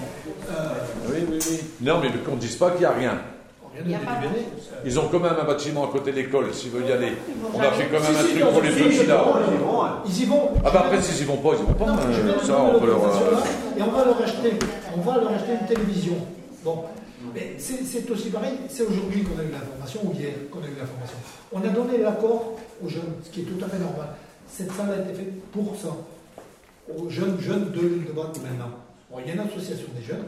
euh, 0.49 0.53
Oui, 1.09 1.17
oui, 1.31 1.39
oui. 1.51 1.59
Non, 1.81 1.99
mais 2.01 2.09
qu'on 2.25 2.35
ne 2.35 2.39
dise 2.39 2.55
pas 2.55 2.71
qu'il 2.71 2.79
n'y 2.79 2.85
a 2.85 2.91
rien. 2.91 3.21
Rien 3.75 3.83
Il 3.85 3.91
y 3.91 3.93
de 3.93 3.99
a 3.99 4.05
pas 4.05 4.19
délibéré. 4.19 4.45
Ils 4.85 4.99
ont 4.99 5.07
quand 5.11 5.19
même 5.19 5.35
un 5.39 5.43
bâtiment 5.43 5.85
à 5.85 5.91
côté 5.91 6.11
de 6.11 6.17
l'école, 6.17 6.53
s'ils 6.53 6.71
veulent 6.71 6.87
y 6.87 6.91
aller. 6.91 7.13
On 7.53 7.59
a 7.59 7.71
fait 7.71 7.85
quand 7.85 7.99
même 7.99 8.15
un 8.15 8.23
truc 8.23 8.51
pour 8.51 8.61
les 8.61 8.69
petits 8.71 9.05
là. 9.05 9.23
Ils 9.51 9.57
vont, 9.57 9.83
hein. 9.83 9.99
Ils 10.05 10.21
y 10.21 10.25
vont. 10.25 10.49
Ah 10.63 10.71
bah 10.71 10.83
après, 10.85 11.01
s'ils 11.01 11.23
y 11.23 11.25
vont 11.25 11.37
pas, 11.37 11.49
ils 11.53 11.63
y 11.63 11.65
vont 11.65 11.73
pas. 11.73 11.85
Non, 11.85 11.97
je 12.11 12.21
vais 12.21 12.31
leur 12.31 12.43
Ça, 12.43 12.59
on 12.59 12.79
peut 12.79 12.87
leur. 12.87 12.95
l'autorisation, 12.97 13.27
euh, 13.27 13.31
là, 13.31 13.43
Et 13.77 13.81
on 13.81 13.91
va 13.91 14.05
leur 14.05 14.21
acheter, 14.21 14.53
on 14.95 15.01
va 15.01 15.17
leur 15.17 15.31
acheter 15.31 15.51
une 15.59 15.67
télévision. 15.67 16.15
Bon, 16.63 16.83
mais 17.33 17.55
c'est 17.57 18.09
aussi 18.09 18.29
pareil, 18.29 18.53
c'est 18.69 18.83
aujourd'hui 18.83 19.23
qu'on 19.23 19.39
a 19.39 19.43
eu 19.43 19.51
l'information, 19.51 19.99
ou 20.03 20.13
hier 20.13 20.31
qu'on 20.51 20.59
a 20.59 20.67
eu 20.67 20.77
l'information. 20.79 21.17
On 21.51 21.59
a 21.63 21.67
donné 21.67 21.97
l'accord 21.97 22.53
aux 22.83 22.87
jeunes, 22.89 23.13
ce 23.23 23.29
qui 23.29 23.41
est 23.41 23.43
tout 23.43 23.63
à 23.63 23.67
fait 23.67 23.79
normal. 23.79 24.07
Cette 24.47 24.71
salle 24.71 24.91
a 24.91 25.01
été 25.09 25.13
faite 25.13 25.51
pour 25.51 25.75
ça, 25.75 25.89
aux 26.95 27.09
jeunes, 27.09 27.37
jeunes 27.39 27.71
de 27.71 27.81
l'île 27.81 28.05
de 28.05 28.11
Batte 28.11 28.39
maintenant. 28.41 28.71
Bon, 29.11 29.17
il 29.19 29.27
y 29.27 29.31
a 29.31 29.33
une 29.33 29.47
association 29.47 29.87
des 29.97 30.03
jeunes 30.05 30.25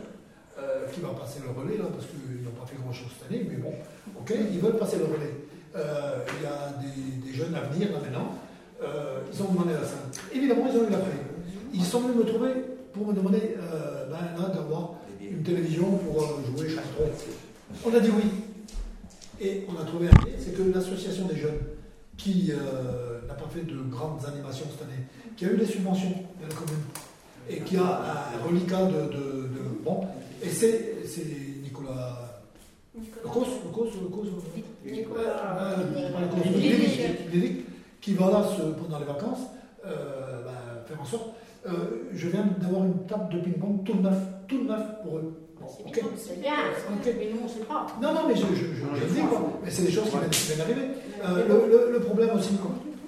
euh, 0.60 0.88
qui 0.91 1.02
va 1.02 1.10
passer 1.10 1.39
le 1.46 1.52
relais 1.52 1.78
là, 1.78 1.86
parce 1.93 2.08
qu'ils 2.08 2.43
n'ont 2.43 2.52
pas 2.60 2.65
fait 2.65 2.78
grand-chose 2.82 3.10
cette 3.13 3.30
année, 3.30 3.46
mais 3.48 3.58
bon, 3.58 3.74
ok, 4.20 4.34
ils 4.52 4.60
veulent 4.60 4.78
passer 4.78 4.98
le 4.98 5.06
relais. 5.06 5.34
Euh, 5.76 6.17
Il 6.39 6.43
y 6.43 6.48
a 6.48 6.74
des, 6.82 7.34
jeunes 7.34 7.54
à 7.54 7.62
venir 7.62 7.91
là 7.91 8.00
maintenant. 8.00 8.34
Euh, 8.82 9.20
ils 9.32 9.41
ont 9.43 9.52
demandé 9.52 9.74
la 9.74 9.84
salle. 9.86 10.10
Évidemment, 10.34 10.65
ils 10.72 10.78
ont 10.80 10.88
eu 10.88 10.91
la 10.91 10.98
paix. 10.98 11.12
Ils 11.74 11.84
sont 11.84 12.02
venus 12.02 12.15
me 12.15 12.24
trouver 12.24 12.50
pour 12.91 13.06
me 13.06 13.13
demander 13.13 13.56
ben, 14.10 14.50
d'avoir 14.52 14.96
une 15.22 15.43
télévision 15.43 15.91
pour 15.98 16.39
jouer 16.58 16.70
soir. 16.70 16.84
On 17.86 17.93
a 17.93 18.00
dit 18.00 18.10
oui. 18.15 18.24
Et 19.39 19.67
on 19.70 19.80
a 19.80 19.86
trouvé 19.86 20.08
un 20.08 20.12
c'est 20.39 20.58
que 20.58 20.63
l'association 20.74 21.26
des 21.28 21.38
jeunes, 21.38 21.60
qui 22.17 22.52
n'a 23.28 23.36
pas 23.36 23.48
fait 23.54 23.62
de 23.67 23.78
grandes 23.91 24.26
animations 24.28 24.65
cette 24.72 24.88
année, 24.88 25.04
qui 25.36 25.46
a 25.46 25.52
eu 25.52 25.58
des 25.58 25.65
subventions 25.67 26.10
de 26.41 26.50
la 26.50 26.56
commune, 26.56 26.82
et 27.48 27.60
qui 27.60 27.78
a 27.78 28.02
un 28.34 28.48
reliquat 28.48 28.86
de. 28.86 29.13
de- 29.13 29.48
de- 29.48 29.84
bon, 29.84 30.08
et 30.43 30.50
c'est 30.50 30.95
c'est 31.06 31.26
Nicolas. 31.63 32.41
Le 32.95 33.30
cause, 33.30 33.47
le 33.63 33.69
cause, 33.71 33.89
le 34.02 34.08
cause. 34.10 34.28
Nicolas. 34.86 35.58
Euh. 35.62 35.76
Lévy, 36.56 36.88
Lévy, 37.32 37.62
qui 38.02 38.13
va 38.13 38.32
là 38.32 38.43
pendant 38.82 39.00
les 39.00 39.06
vacances 39.06 39.39
euh, 39.86 40.43
ben, 40.45 40.52
faire 40.88 41.02
en 41.02 41.06
sorte. 41.06 41.30
euh, 41.67 41.71
je 42.13 42.28
viens 42.30 42.45
d'avoir 42.60 42.86
une 42.86 43.06
table 43.06 43.34
de 43.36 43.39
ping-pong 43.41 43.84
tout 43.84 44.00
neuf, 44.02 44.17
tout 44.47 44.63
neuf 44.63 44.82
pour 45.04 45.17
eux. 45.17 45.34
Bon, 45.60 45.67
C'est 45.78 45.91
bien, 45.91 46.04
c'est 46.17 46.39
bien. 46.41 46.54
Ok. 46.54 47.13
Mais 47.19 47.30
nous, 47.34 47.39
on 47.41 47.43
ne 47.43 47.50
sait 47.50 47.65
pas. 47.65 47.88
Non, 48.02 48.13
non, 48.13 48.21
mais 48.28 48.36
je, 48.36 48.41
je, 48.41 48.56
je, 48.56 48.95
je 48.95 49.02
le 49.06 49.13
dis 49.13 49.21
quoi. 49.30 49.41
Mais 49.63 49.69
c'est 49.71 49.84
des 49.84 49.91
choses 49.91 50.06
qui 50.06 50.17
viennent, 50.47 50.58
d'arriver. 50.58 50.88
Euh, 51.23 51.47
le, 51.47 51.69
le- 51.69 51.91
le 51.93 52.00
problème 52.00 52.30
aussi, 52.36 52.52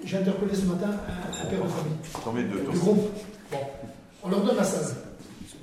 j'ai 0.04 0.18
interpellé 0.18 0.54
ce 0.54 0.66
matin 0.66 0.88
un, 0.90 1.46
un 1.46 1.50
père 1.50 1.64
de 1.64 2.20
famille 2.20 2.44
du 2.44 2.78
groupe. 2.78 3.08
Bon, 3.50 3.58
on 4.22 4.28
leur 4.28 4.40
donne 4.42 4.56
la 4.56 4.64
salle. 4.64 4.94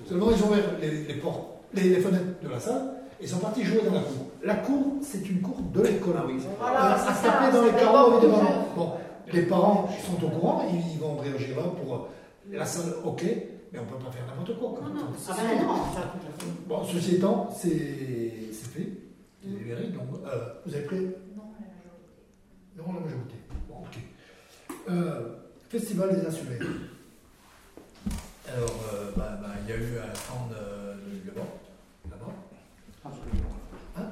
Seulement, 0.08 0.32
ils 0.32 0.44
ont 0.44 0.48
ouvert 0.48 0.64
les, 0.82 1.04
les 1.04 1.14
portes, 1.16 1.57
les, 1.74 1.90
les 1.90 2.00
fenêtres 2.00 2.42
de 2.44 2.50
la 2.50 2.60
salle, 2.60 2.94
et 3.20 3.24
ils 3.24 3.30
sont 3.30 3.40
partis 3.40 3.64
jouer 3.64 3.82
dans 3.86 3.94
la 3.94 4.02
cour. 4.02 4.28
La 4.44 4.56
cour, 4.56 4.94
c'est 5.02 5.28
une 5.30 5.42
cour 5.42 5.60
de 5.74 5.82
l'école. 5.82 6.16
Voilà, 6.60 6.94
Euh, 6.94 6.98
c'est 7.04 7.10
à 7.10 7.14
ça, 7.14 7.30
taper 7.30 7.52
dans 7.58 7.64
les 7.66 7.72
carreaux 7.72 8.12
avec 8.14 8.22
des 8.22 8.28
ballons. 8.36 8.66
Bon, 8.76 8.94
les 9.34 9.42
parents 9.44 9.90
sont 10.06 10.26
au 10.26 10.30
courant, 10.30 10.64
ils, 10.72 10.94
ils 10.94 11.00
vont 11.00 11.18
réagir 11.18 11.58
là 11.58 11.64
pour 11.64 11.96
euh, 11.96 11.98
la 12.52 12.66
salle, 12.66 12.94
ok, 13.04 13.24
mais 13.74 13.80
on 13.80 13.84
ne 13.84 13.88
peut 13.90 14.06
pas 14.06 14.12
faire 14.12 14.26
n'importe 14.28 14.58
quoi. 14.60 14.80
Non, 14.84 14.94
non, 14.94 15.02
Ça, 15.18 15.34
ah 15.38 15.42
ben 15.42 15.66
non, 15.66 15.76
ça 15.94 16.02
coûte 16.12 16.22
la 16.24 16.44
fin. 16.46 16.52
Bon, 16.68 16.84
ceci 16.86 17.16
étant, 17.16 17.50
c'est 17.56 17.70
fait, 17.70 18.90
c'est 19.42 19.48
libéré, 19.50 19.88
donc 19.88 20.08
euh, 20.26 20.38
vous 20.66 20.74
avez 20.76 20.84
pris? 20.86 20.98
Non, 21.36 21.44
la 21.60 21.66
majorité. 21.66 22.78
non, 22.78 22.86
la 22.94 23.00
majorité. 23.02 23.36
Bon, 23.68 23.76
ok. 23.82 23.98
Euh, 24.90 25.34
Festival 25.70 26.16
des 26.16 26.26
Insulaires. 26.26 26.62
Alors, 28.56 28.80
euh, 28.94 29.12
bah, 29.18 29.38
bah, 29.42 29.50
il 29.66 29.70
y 29.70 29.74
a 29.74 29.76
eu 29.76 29.98
un 30.00 30.16
stand 30.16 30.54
euh, 30.54 30.94
de. 30.96 31.32
Hein 33.96 34.04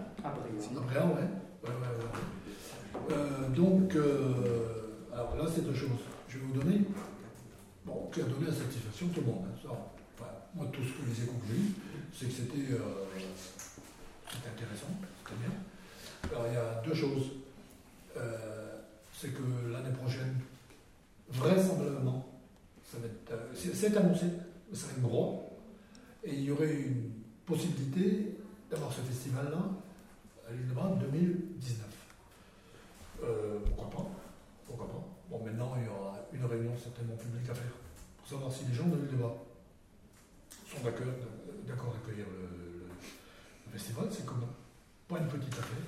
Bréant, 0.88 1.10
ouais. 1.10 1.27
Ouais, 1.63 1.69
ouais, 1.69 1.95
ouais. 1.99 3.12
Euh, 3.12 3.49
donc, 3.49 3.95
euh, 3.95 5.03
alors 5.13 5.36
là, 5.36 5.45
c'est 5.53 5.65
deux 5.65 5.73
choses. 5.73 5.89
Je 6.27 6.38
vais 6.38 6.45
vous 6.45 6.60
donner, 6.62 6.81
bon, 7.86 8.10
qui 8.12 8.21
a 8.21 8.23
donné 8.23 8.47
la 8.47 8.53
satisfaction 8.53 9.08
de 9.08 9.13
tout 9.13 9.21
le 9.21 9.27
monde. 9.27 9.45
Enfin, 9.65 10.25
moi, 10.55 10.67
tout 10.71 10.81
ce 10.81 10.93
que 10.93 11.13
j'ai 11.13 11.23
eu, 11.23 11.73
c'est 12.13 12.27
que 12.27 12.31
c'était 12.31 12.73
euh, 12.73 12.77
c'était 14.31 14.49
intéressant, 14.49 14.88
c'était 15.23 15.39
bien. 15.39 16.31
Alors, 16.31 16.47
il 16.47 16.53
y 16.53 16.58
a 16.58 16.81
deux 16.86 16.95
choses. 16.95 17.31
C'est 19.17 19.34
que 19.34 19.71
l'année 19.71 19.95
prochaine, 19.95 20.36
vraisemblablement, 21.29 22.25
c'est 23.53 23.73
c'est 23.73 23.97
annoncé, 23.97 24.25
ça 24.73 24.88
va 24.88 24.93
être 24.93 25.01
gros, 25.01 25.58
et 26.23 26.34
il 26.34 26.43
y 26.43 26.51
aurait 26.51 26.73
une 26.73 27.12
possibilité 27.45 28.35
d'avoir 28.69 28.91
ce 28.91 29.01
festival-là 29.01 29.60
à 30.47 30.51
l'île 30.51 30.67
de 30.67 30.73
Bain 30.73 30.89
2019. 30.99 31.86
Euh, 33.23 33.60
pourquoi 33.65 33.89
pas 33.89 34.10
Pourquoi 34.65 34.88
pas 34.88 35.04
Bon, 35.30 35.43
maintenant, 35.43 35.73
il 35.78 35.86
y 35.86 35.89
aura 35.89 36.15
une 36.34 36.45
réunion 36.45 36.71
certainement 36.82 37.15
publique 37.15 37.49
à 37.49 37.54
faire 37.56 37.71
pour 38.17 38.28
savoir 38.28 38.51
si 38.51 38.65
les 38.65 38.73
gens 38.73 38.88
de 38.88 38.95
l'île 38.97 39.12
de 39.12 39.15
Bain 39.17 39.34
sont 40.69 40.84
d'accord 40.84 41.93
d'accueillir 41.93 42.25
le, 42.30 42.41
le- 42.43 43.71
festival. 43.71 44.06
C'est 44.12 44.25
comme 44.25 44.45
pas 45.08 45.19
une 45.19 45.28
petite 45.28 45.54
affaire. 45.54 45.86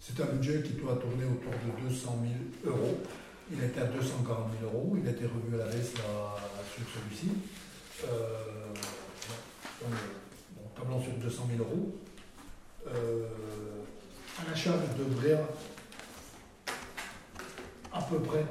C'est 0.00 0.20
un 0.20 0.26
budget 0.26 0.62
qui 0.62 0.72
doit 0.74 0.96
tourner 0.96 1.24
autour 1.24 1.52
de 1.52 1.88
200 1.88 2.18
000 2.64 2.74
euros. 2.76 2.98
Il 3.50 3.62
était 3.62 3.80
à 3.80 3.84
240 3.86 4.52
000 4.60 4.72
euros. 4.72 4.96
Il 4.98 5.06
a 5.06 5.10
été 5.10 5.24
revu 5.26 5.54
à 5.60 5.64
la 5.66 5.70
baisse 5.70 5.94
là, 5.98 6.36
sur 6.74 6.84
celui-ci. 6.88 7.28
Euh, 8.04 8.72
bon, 9.80 9.86
bon, 9.88 9.94
tablant 10.76 11.00
sur 11.00 11.12
200 11.12 11.48
000 11.56 11.68
euros. 11.68 11.94
Euh, 12.86 13.26
à 14.38 14.50
la 14.50 14.56
charge 14.56 14.80
à 17.92 18.02
peu 18.02 18.18
près 18.18 18.44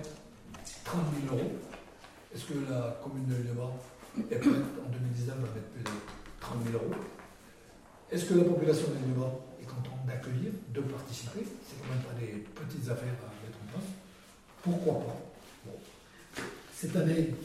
30 0.85 1.01
000 1.27 1.35
euros. 1.35 1.51
Est-ce 2.33 2.45
que 2.45 2.53
la 2.69 2.97
commune 3.03 3.25
de 3.27 3.35
Lille 3.35 3.51
est 4.31 4.35
prête 4.35 4.53
en 4.53 4.89
2019 4.89 5.35
à 5.35 5.39
mettre 5.39 5.67
plus 5.73 5.83
de 5.83 5.89
30 6.39 6.57
000 6.71 6.83
euros? 6.83 6.95
Est-ce 8.09 8.25
que 8.25 8.35
la 8.35 8.45
population 8.45 8.87
de 8.87 8.93
Lille 8.93 9.23
est 9.61 9.65
contente 9.65 10.05
d'accueillir, 10.07 10.51
de 10.69 10.81
participer? 10.81 11.43
C'est 11.43 11.81
quand 11.81 11.93
même 11.93 12.03
pas 12.03 12.19
des 12.19 12.39
petites 12.55 12.89
affaires 12.89 13.19
à 13.19 13.29
mettre 13.43 13.59
en 13.61 13.67
place. 13.71 13.89
Pourquoi 14.63 14.93
pas? 15.05 15.19
Bon. 15.65 15.77
Cette 16.73 16.95
année, 16.95 17.35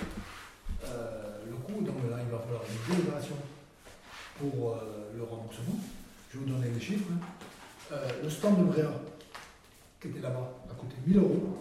euh, 0.85 1.39
le 1.51 1.57
coût, 1.57 1.83
donc 1.83 1.97
là, 2.09 2.19
il 2.23 2.31
va 2.31 2.39
falloir 2.39 2.63
une 2.63 2.95
délibération 2.95 3.35
pour 4.39 4.73
euh, 4.73 5.13
le 5.17 5.23
remboursement. 5.23 5.79
Je 6.33 6.39
vais 6.39 6.45
vous 6.45 6.51
donner 6.51 6.71
les 6.71 6.81
chiffres. 6.81 7.09
hein. 7.13 7.21
Euh, 7.93 8.23
le 8.23 8.31
stand 8.31 8.59
de 8.59 8.65
Bréa, 8.65 8.91
qui 10.01 10.09
était 10.09 10.21
là-bas, 10.21 10.51
a 10.71 10.75
coûté 10.75 10.95
1000 11.07 11.17
euros. 11.19 11.59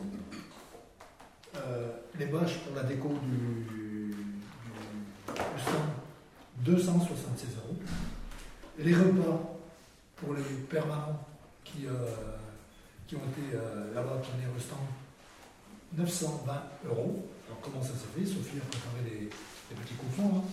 Euh, 1.55 1.87
les 2.19 2.25
bâches 2.27 2.57
pour 2.59 2.75
la 2.75 2.83
déco 2.83 3.09
du, 3.23 4.15
stand, 5.33 5.89
276 6.59 7.47
euros. 7.57 7.77
Les 8.79 8.93
repas 8.93 9.57
pour 10.17 10.33
les 10.33 10.43
permanents 10.69 11.25
qui, 11.63 11.85
qui 13.07 13.15
ont 13.15 13.19
été 13.19 13.57
là-bas, 13.95 14.21
qui 14.23 14.31
venaient 14.31 14.53
au 14.55 14.59
stand, 14.59 14.79
920 15.97 16.63
euros. 16.89 17.27
Alors 17.47 17.59
comment 17.61 17.81
ça 17.81 17.89
s'est 17.93 18.07
fait? 18.19 18.25
Sophie 18.25 18.57
a 18.57 18.65
préparé 18.69 19.29
des 19.69 19.75
petits 19.75 19.95
coupons. 19.95 20.37
hein. 20.37 20.43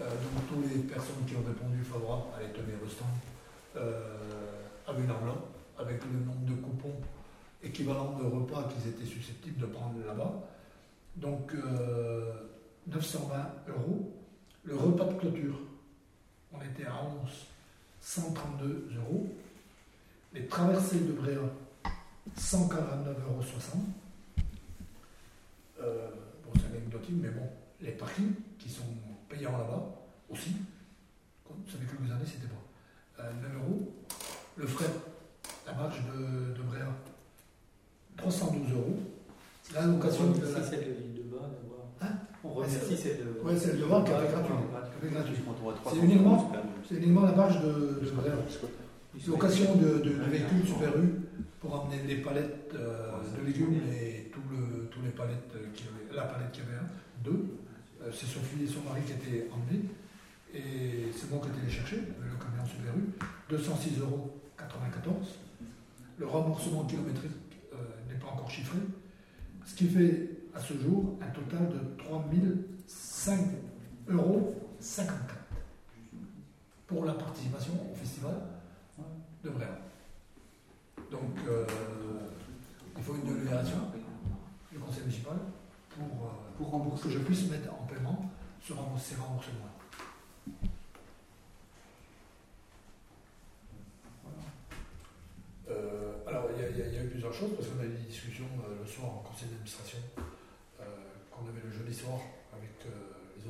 Euh, 0.00 0.08
donc 0.08 0.46
toutes 0.48 0.70
les 0.70 0.82
personnes 0.82 1.24
qui 1.26 1.34
ont 1.36 1.44
répondu 1.46 1.82
favorable 1.82 2.24
les 2.40 2.52
tenir 2.52 2.76
au 2.84 2.88
stand 2.88 3.08
euh, 3.76 4.60
avaient 4.86 5.02
une 5.02 5.10
enveloppe 5.10 5.48
avec 5.78 6.02
le 6.04 6.20
nombre 6.24 6.44
de 6.44 6.54
coupons 6.54 7.00
équivalent 7.62 8.18
de 8.18 8.24
repas 8.24 8.68
qu'ils 8.68 8.90
étaient 8.90 9.06
susceptibles 9.06 9.60
de 9.60 9.66
prendre 9.66 9.94
là-bas. 10.06 10.34
Donc 11.16 11.54
euh, 11.54 12.32
920 12.86 13.36
euros. 13.68 14.12
Le 14.64 14.76
repas 14.76 15.04
de 15.04 15.14
clôture, 15.14 15.58
on 16.52 16.60
était 16.60 16.86
à 16.86 17.02
11, 17.24 17.30
132 18.00 18.90
euros. 18.96 19.26
Les 20.32 20.46
traversées 20.46 21.00
de 21.00 21.12
Bréa, 21.12 21.38
149,60 22.36 22.66
euros. 22.74 23.42
Euh, 25.80 26.08
bon, 26.44 26.52
c'est 26.60 26.66
anecdotique, 26.66 27.14
mais 27.22 27.28
bon, 27.28 27.48
les 27.80 27.92
parkings 27.92 28.34
qui 28.58 28.68
sont 28.68 28.82
payants 29.28 29.52
là-bas 29.58 29.84
aussi. 30.30 30.56
Comme 31.46 31.58
ça 31.66 31.78
fait 31.78 31.86
quelques 31.86 32.10
années, 32.10 32.24
c'était 32.26 32.48
pas. 32.48 33.22
Euh, 33.24 33.32
9 33.42 33.54
euros. 33.56 33.92
Le 34.56 34.66
frais, 34.66 34.86
la 35.66 35.74
marge 35.74 36.02
de, 36.06 36.54
de 36.58 36.62
Bréa, 36.62 36.86
312 38.16 38.72
euros. 38.72 38.98
La 39.74 39.86
location 39.86 40.30
de 40.30 40.40
la. 40.40 40.46
C'est 40.46 40.70
celle 40.70 40.80
de 40.80 40.90
l'île 41.00 41.14
de 41.16 41.22
Bas 41.34 41.42
d'abord. 41.50 41.86
Hein 42.00 42.14
On 42.44 42.50
remercie 42.50 42.96
celle 42.96 43.18
de. 43.18 43.40
Ouais, 43.42 43.56
celle 43.56 43.78
de 43.80 43.84
Bas 43.84 44.02
qui 44.04 44.12
a 44.12 44.18
fait 44.20 44.32
gratuit. 44.32 44.54
gratuit. 44.70 44.90
Qui 45.00 45.06
a 45.06 45.08
fait 45.08 45.14
gratuit. 45.14 45.36
On 45.48 45.52
trouve 45.52 45.70
à 45.70 45.74
300 45.74 45.96
C'est 46.00 46.04
uniquement- 46.06 46.52
uniquement 46.90 47.22
la 47.22 47.32
marge 47.32 47.60
de, 47.62 48.00
de 48.04 48.10
Bréa. 48.10 48.34
Location 49.26 49.74
de, 49.76 49.98
de, 49.98 50.10
de 50.10 50.24
véhicules 50.30 50.66
Super 50.66 50.94
U 50.98 51.08
pour 51.60 51.74
emmener 51.74 52.02
des 52.06 52.16
palettes 52.16 52.70
euh, 52.74 53.12
de 53.40 53.46
légumes 53.46 53.80
et 53.90 54.30
tout 54.30 54.42
le, 54.50 54.86
tous 54.88 55.00
les 55.02 55.08
palettes 55.10 55.50
euh, 55.56 55.66
qui 55.74 55.84
avaient, 55.84 56.14
la 56.14 56.24
palette 56.24 56.52
qui 56.52 56.60
avait 56.60 56.76
un, 56.76 56.88
deux. 57.24 57.46
Euh, 58.06 58.10
c'est 58.12 58.26
Sophie 58.26 58.64
et 58.64 58.66
son 58.66 58.82
mari 58.82 59.02
qui 59.02 59.12
étaient 59.12 59.48
emmenés 59.52 59.84
et 60.54 61.10
c'est 61.14 61.30
moi 61.30 61.40
qui 61.42 61.48
étais 61.48 61.66
les 61.66 61.70
chercher 61.70 61.96
le 61.96 62.36
camion 62.38 62.64
Super 62.66 62.94
U. 62.96 63.12
206,90 63.50 64.00
euros. 64.00 64.32
94. 64.56 65.38
Le 66.18 66.26
remboursement 66.26 66.84
kilométrique 66.84 67.32
euh, 67.74 67.76
n'est 68.08 68.18
pas 68.18 68.28
encore 68.28 68.50
chiffré, 68.50 68.78
ce 69.66 69.74
qui 69.74 69.86
fait 69.86 70.30
à 70.54 70.60
ce 70.60 70.72
jour 70.74 71.18
un 71.20 71.26
total 71.26 71.68
de 71.68 72.02
3005 72.02 73.38
euros 74.08 74.54
54 74.80 75.36
pour 76.86 77.04
la 77.04 77.12
participation 77.12 77.72
au 77.92 77.94
festival 77.94 78.34
de 79.44 79.50
Bréal. 79.50 79.78
Donc, 81.10 81.36
euh, 81.46 81.66
il 82.96 83.02
faut 83.02 83.14
une 83.14 83.34
délibération 83.34 83.76
du 84.72 84.78
conseil 84.78 85.02
municipal 85.02 85.36
pour, 85.90 86.30
Pour 86.56 86.70
rembourser. 86.70 87.04
que 87.04 87.10
je 87.10 87.18
puisse 87.18 87.48
mettre 87.50 87.72
en 87.72 87.84
paiement 87.86 88.30
ce 88.66 88.72
rembours- 88.72 88.98
ces 89.00 89.14
remboursements. 89.16 89.72
Euh, 95.68 96.12
alors, 96.26 96.44
il 96.56 96.62
y, 96.78 96.82
a- 96.82 96.86
eu 97.02 97.08
plusieurs 97.08 97.32
choses, 97.34 97.50
parce 97.56 97.68
qu'on 97.68 97.80
a 97.80 97.84
eu 97.84 97.88
des 97.88 98.04
discussions 98.08 98.46
euh, 98.68 98.80
le 98.80 98.86
soir 98.86 99.08
en 99.10 99.18
conseil 99.28 99.48
d'administration, 99.48 99.98
euh, 100.80 100.84
qu'on 101.30 101.46
avait 101.48 101.60
le 101.64 101.72
jeudi 101.72 101.94
soir 101.94 102.18
avec 102.52 102.70
les 103.36 103.48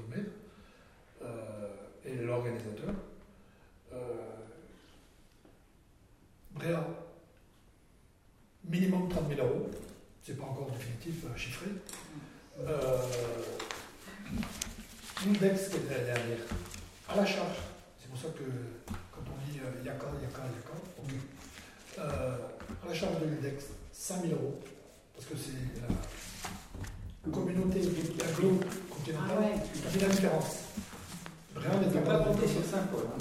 euh, 1.22 1.68
et 2.04 2.14
l'organisateur. 2.16 2.94
Bréa, 6.52 6.86
minimum 8.64 9.08
30 9.10 9.28
000 9.28 9.46
euros, 9.46 9.70
c'est 10.22 10.38
pas 10.38 10.44
encore 10.44 10.70
définitif, 10.70 11.24
chiffré. 11.36 11.66
Euh, 12.60 12.98
L'index 15.24 15.68
qui 15.68 15.76
est 15.76 15.88
derrière, 16.04 16.38
à 17.08 17.16
la 17.16 17.24
charge, 17.26 17.56
c'est 18.00 18.08
pour 18.08 18.18
ça 18.20 18.28
que 18.28 18.44
quand 19.12 19.22
on 19.26 19.36
dit 19.50 19.58
euh, 19.58 19.84
Yaka, 19.84 20.06
Yaka, 20.22 20.42
Yaka, 20.54 20.76
ok. 20.98 21.10
Euh, 21.98 22.36
à 22.84 22.86
la 22.88 22.94
charge 22.94 23.18
de 23.20 23.26
l'index, 23.26 23.64
5 23.92 24.22
000 24.22 24.34
euros, 24.34 24.60
parce 25.14 25.26
que 25.26 25.34
c'est 25.36 25.80
la 25.80 25.88
communauté 27.32 27.80
aglo 27.80 28.60
continentale 28.90 29.36
Ah 29.36 29.40
ouais. 29.40 29.54
qui 29.72 29.78
fait 29.80 30.00
la 30.06 30.12
différence. 30.14 30.50
Rien 31.56 31.70
On 31.74 31.78
n'est 31.80 32.00
pas 32.02 32.18
de 32.18 32.46
sur 32.46 32.64
5 32.64 32.90
fois. 32.90 33.04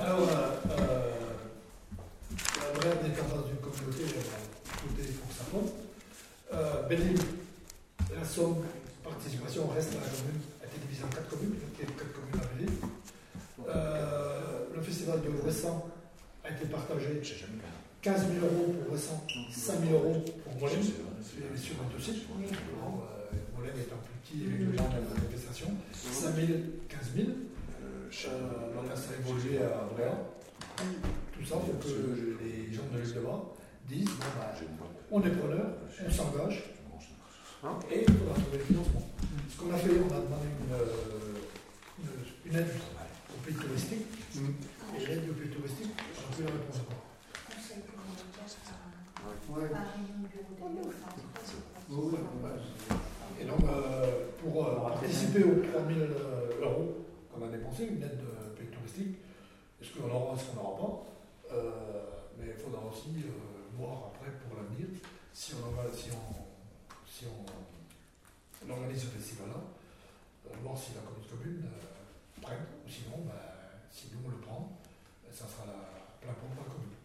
Alors, 0.00 0.28
euh, 0.28 0.32
euh, 0.70 1.10
la 2.60 2.68
Brève 2.78 2.98
n'est 3.02 3.14
pas 3.14 3.26
dans 3.28 3.44
une 3.48 3.56
communauté, 3.56 4.04
euh, 4.04 4.80
côté 4.80 5.02
pour 5.12 5.30
sa 5.36 5.44
faute. 5.44 5.72
Euh, 6.92 8.14
la 8.14 8.24
somme, 8.24 8.56
participation 9.02 9.66
reste 9.68 9.92
à 9.92 10.04
la 10.04 10.10
commune, 10.12 10.40
a 10.62 10.66
été 10.66 10.76
divisée 10.84 11.04
en 11.04 11.08
quatre 11.08 11.28
communes, 11.30 11.54
il 11.56 11.80
y 11.80 11.88
a 11.88 11.90
quatre 11.90 12.12
communes 12.12 12.36
à. 12.36 13.68
Euh, 13.68 14.64
le 14.74 14.82
festival 14.82 15.22
de 15.22 15.30
Ouessant 15.42 15.88
a 16.44 16.50
été 16.50 16.66
partagé 16.66 17.22
15 18.02 18.20
000 18.34 18.44
euros 18.44 18.74
pour 18.74 18.92
Ouessant, 18.92 19.24
5 19.50 19.88
000 19.88 19.92
euros 19.94 20.22
pour 20.44 20.60
Molène, 20.60 20.82
c'est 20.82 21.58
sur 21.58 21.76
un 21.80 21.96
dossier. 21.96 22.12
Euh, 22.12 23.36
Molène 23.56 23.78
étant 23.80 23.96
plus 24.04 24.36
petit 24.36 24.44
avec 24.46 24.60
le 24.60 24.76
genre 24.76 24.88
de 24.88 24.96
la 24.96 25.20
manifestation, 25.20 25.68
5 25.94 26.34
000, 26.34 26.46
15 26.90 27.00
000. 27.16 27.28
Euh, 27.28 28.74
donc 28.74 28.88
là, 28.90 28.96
ça 28.96 29.12
a 29.16 29.20
évolué 29.26 29.62
à 29.62 29.88
Bréa. 29.94 30.12
Tout 31.32 31.44
ça 31.46 31.56
pour 31.56 31.78
que 31.80 32.36
les 32.44 32.70
gens 32.70 32.82
de 32.92 33.00
l'île 33.00 33.14
de 33.14 33.20
Bas 33.20 33.42
disent 33.88 34.04
bon, 34.04 34.26
bah, 34.38 34.86
on 35.10 35.22
est 35.22 35.30
preneur, 35.30 35.66
on 36.06 36.10
s'engage, 36.10 36.71
et 37.90 38.04
il 38.06 38.12
faudra 38.14 38.34
trouver 38.34 38.58
le 38.58 38.64
financement. 38.64 39.02
Ce 39.50 39.56
qu'on 39.60 39.72
a 39.72 39.76
fait, 39.78 39.90
on 39.90 40.12
a 40.14 40.20
demandé 40.20 40.48
une, 40.60 40.74
euh, 40.74 41.38
une- 42.00 42.50
une 42.50 42.58
aide 42.58 42.70
au 43.34 43.38
pays 43.46 43.54
touristique, 43.54 44.06
et 44.96 45.06
l'aide 45.06 45.30
au 45.30 45.34
pays 45.34 45.50
touristique, 45.50 45.90
on 45.96 46.34
plus 46.34 46.44
la 46.44 46.50
réponse 46.50 46.80
encore. 46.80 47.06
Et 53.40 53.44
donc, 53.44 53.60
euh, 53.64 54.26
pour 54.42 54.66
euh, 54.66 54.74
participer 54.80 55.44
aux 55.44 55.62
3000 55.72 55.98
euh, 56.02 56.62
euros 56.62 57.06
qu'on 57.32 57.44
a 57.44 57.48
dépensé, 57.48 57.84
une 57.86 58.02
aide 58.02 58.18
de 58.18 58.54
pays 58.58 58.68
touristique, 58.68 59.18
est-ce 59.80 59.90
qu'on 59.98 60.08
aura, 60.10 60.34
est-ce 60.34 60.50
qu'on 60.50 60.62
n'aura 60.62 60.76
pas 60.78 61.06
Euh, 61.54 61.60
Mais 62.38 62.46
il 62.56 62.62
faudra 62.62 62.82
aussi 62.88 63.12
euh, 63.22 63.30
voir 63.78 64.10
après 64.14 64.30
pour 64.40 64.56
l'avenir 64.56 64.86
si 65.32 65.52
on, 65.54 65.68
en- 65.68 65.92
si 65.94 66.08
on, 66.10 66.41
si 67.22 67.28
on, 67.30 68.66
on 68.66 68.70
organise 68.74 69.02
ce 69.02 69.06
festival-là, 69.06 69.54
euh, 69.54 70.54
voir 70.64 70.76
si 70.76 70.90
la 70.94 71.02
commune 71.06 71.22
commune 71.30 71.62
euh, 71.66 72.40
prenne, 72.40 72.66
ou 72.84 72.90
sinon, 72.90 73.22
bah, 73.26 73.78
si 73.90 74.08
nous 74.12 74.26
on 74.26 74.30
le 74.30 74.36
prend, 74.38 74.80
ça 75.30 75.46
sera 75.46 75.66
la, 75.66 75.78
plein 76.18 76.34
pour 76.34 76.50
la 76.58 76.66
commune. 76.66 76.98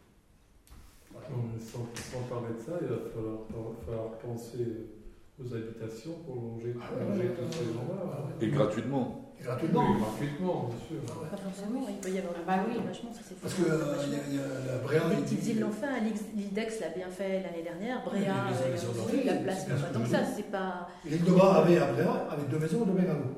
Voilà. 1.11 1.29
Non, 1.29 1.53
mais 1.53 1.61
sans, 1.61 1.85
sans 1.93 2.23
parler 2.25 2.55
de 2.57 2.61
ça, 2.65 2.81
il 2.81 2.87
va 2.87 2.97
falloir, 3.13 3.45
falloir 3.85 4.17
penser 4.17 4.89
aux 5.37 5.53
habitations 5.53 6.17
pour 6.25 6.57
loger, 6.57 6.73
Ah 6.81 6.93
ouais, 6.97 7.17
ouais, 7.17 7.35
ces 7.51 7.73
gens-là. 7.73 8.33
Et 8.41 8.47
gratuitement. 8.49 9.26
Gratuitement. 9.41 9.85
Oui, 9.93 10.01
gratuitement, 10.01 10.69
bien 10.69 10.81
sûr. 10.87 10.97
Ah 11.07 11.21
ouais. 11.21 11.29
Pas 11.29 11.37
forcément, 11.37 11.85
il 11.87 11.95
peut 11.97 12.09
y 12.09 12.17
avoir 12.19 12.33
Bah 12.45 12.65
oui. 12.67 12.75
vachement, 12.85 13.13
ça 13.13 13.21
c'est 13.23 13.37
Parce 13.39 13.53
que 13.53 13.63
euh, 13.63 13.95
il 14.07 14.11
y, 14.11 14.17
a- 14.17 14.27
y 14.33 14.39
a 14.43 14.49
la 14.73 14.77
Bréa. 14.83 15.01
Les 15.09 15.15
il- 15.15 15.23
petites 15.23 15.45
îles 15.47 15.59
l'ont 15.61 15.71
fait, 15.71 16.01
Lix- 16.03 16.25
l'Idex 16.35 16.79
l'a 16.81 16.89
bien 16.89 17.07
fait 17.09 17.43
l'année 17.45 17.63
dernière, 17.63 18.01
Oui, 18.05 18.19
Bréa, 18.19 18.33
maisons, 18.49 18.91
euh, 18.97 19.23
la 19.25 19.33
place 19.45 19.63
pas 19.65 19.77
ce 19.77 19.93
tant 19.93 20.01
que 20.01 20.09
ça, 20.09 20.19
c'est 20.35 20.49
pas... 20.51 20.89
L'île 21.05 21.23
de 21.23 21.31
Bas 21.31 21.63
avait 21.63 21.77
à 21.77 21.85
Bréa, 21.93 22.27
avec 22.31 22.49
deux 22.49 22.59
maisons 22.59 22.83
de 22.83 22.91
bungalows. 22.91 23.37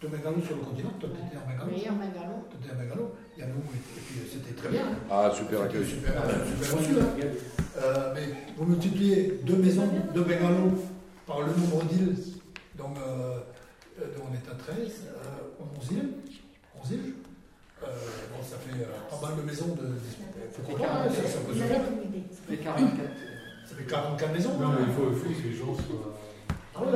Deux 0.00 0.08
bungalows 0.08 0.42
sur 0.42 0.56
le 0.56 0.62
continent, 0.64 0.90
toi 0.98 1.08
tu 1.12 1.20
étais 1.22 1.36
en 1.38 1.46
bungalow. 1.46 1.70
Meilleur 1.70 1.94
Magalo. 1.94 2.34
Toi 2.50 2.56
tu 2.60 2.66
étais 2.66 2.74
en 2.74 2.78
bungalow. 2.80 3.08
Il 3.36 3.40
y 3.40 3.42
a 3.44 3.46
nous, 3.48 3.62
et 3.72 3.78
et 3.78 4.00
puis 4.04 4.16
euh, 4.20 4.28
c'était 4.32 4.54
très 4.56 4.68
bien. 4.74 4.86
Ah, 5.10 5.30
super 5.32 5.62
accueil. 5.62 5.84
Super, 5.86 6.12
super 6.24 6.78
reçu. 6.78 6.94
hein. 7.00 7.26
Euh, 7.84 8.12
mais 8.14 8.26
vous 8.56 8.64
multipliez 8.66 9.40
deux 9.44 9.56
maisons, 9.56 9.88
deux 10.14 10.24
bungalows 10.24 10.72
par 11.26 11.40
le 11.40 11.46
nombre 11.52 11.84
d'îles, 11.84 12.16
donc 12.76 12.96
euh, 14.00 14.14
donc 14.16 14.26
on 14.30 14.34
est 14.34 14.50
à 14.50 14.54
13, 14.54 14.76
euh, 14.78 15.64
11 15.80 15.92
îles. 15.92 16.08
11 16.82 16.90
îles. 16.92 17.14
Euh, 17.82 17.86
bon, 18.32 18.42
ça 18.42 18.56
fait 18.56 18.80
euh, 18.80 18.86
pas 19.10 19.28
mal 19.28 19.36
de 19.36 19.42
maisons 19.42 19.74
de. 19.74 19.86
Faut 20.52 20.62
qu'on 20.62 20.82
parle, 20.82 21.08
hein, 21.08 21.10
ça, 21.10 21.28
ça 21.28 21.38
peut 21.46 21.54
se 21.54 21.58
faire. 21.58 21.80
Les 22.48 22.56
44. 22.56 23.10
Ça 23.68 23.74
fait 23.76 23.84
44 23.84 24.32
maisons. 24.32 24.58
Non, 24.58 24.68
mais 24.70 24.86
il 24.86 24.92
faut, 24.92 25.10
il 25.10 25.16
faut 25.16 25.28
que 25.28 25.48
les 25.48 25.54
gens 25.56 25.74
soient. 25.74 26.14
Ah 26.76 26.82
ouais, 26.82 26.90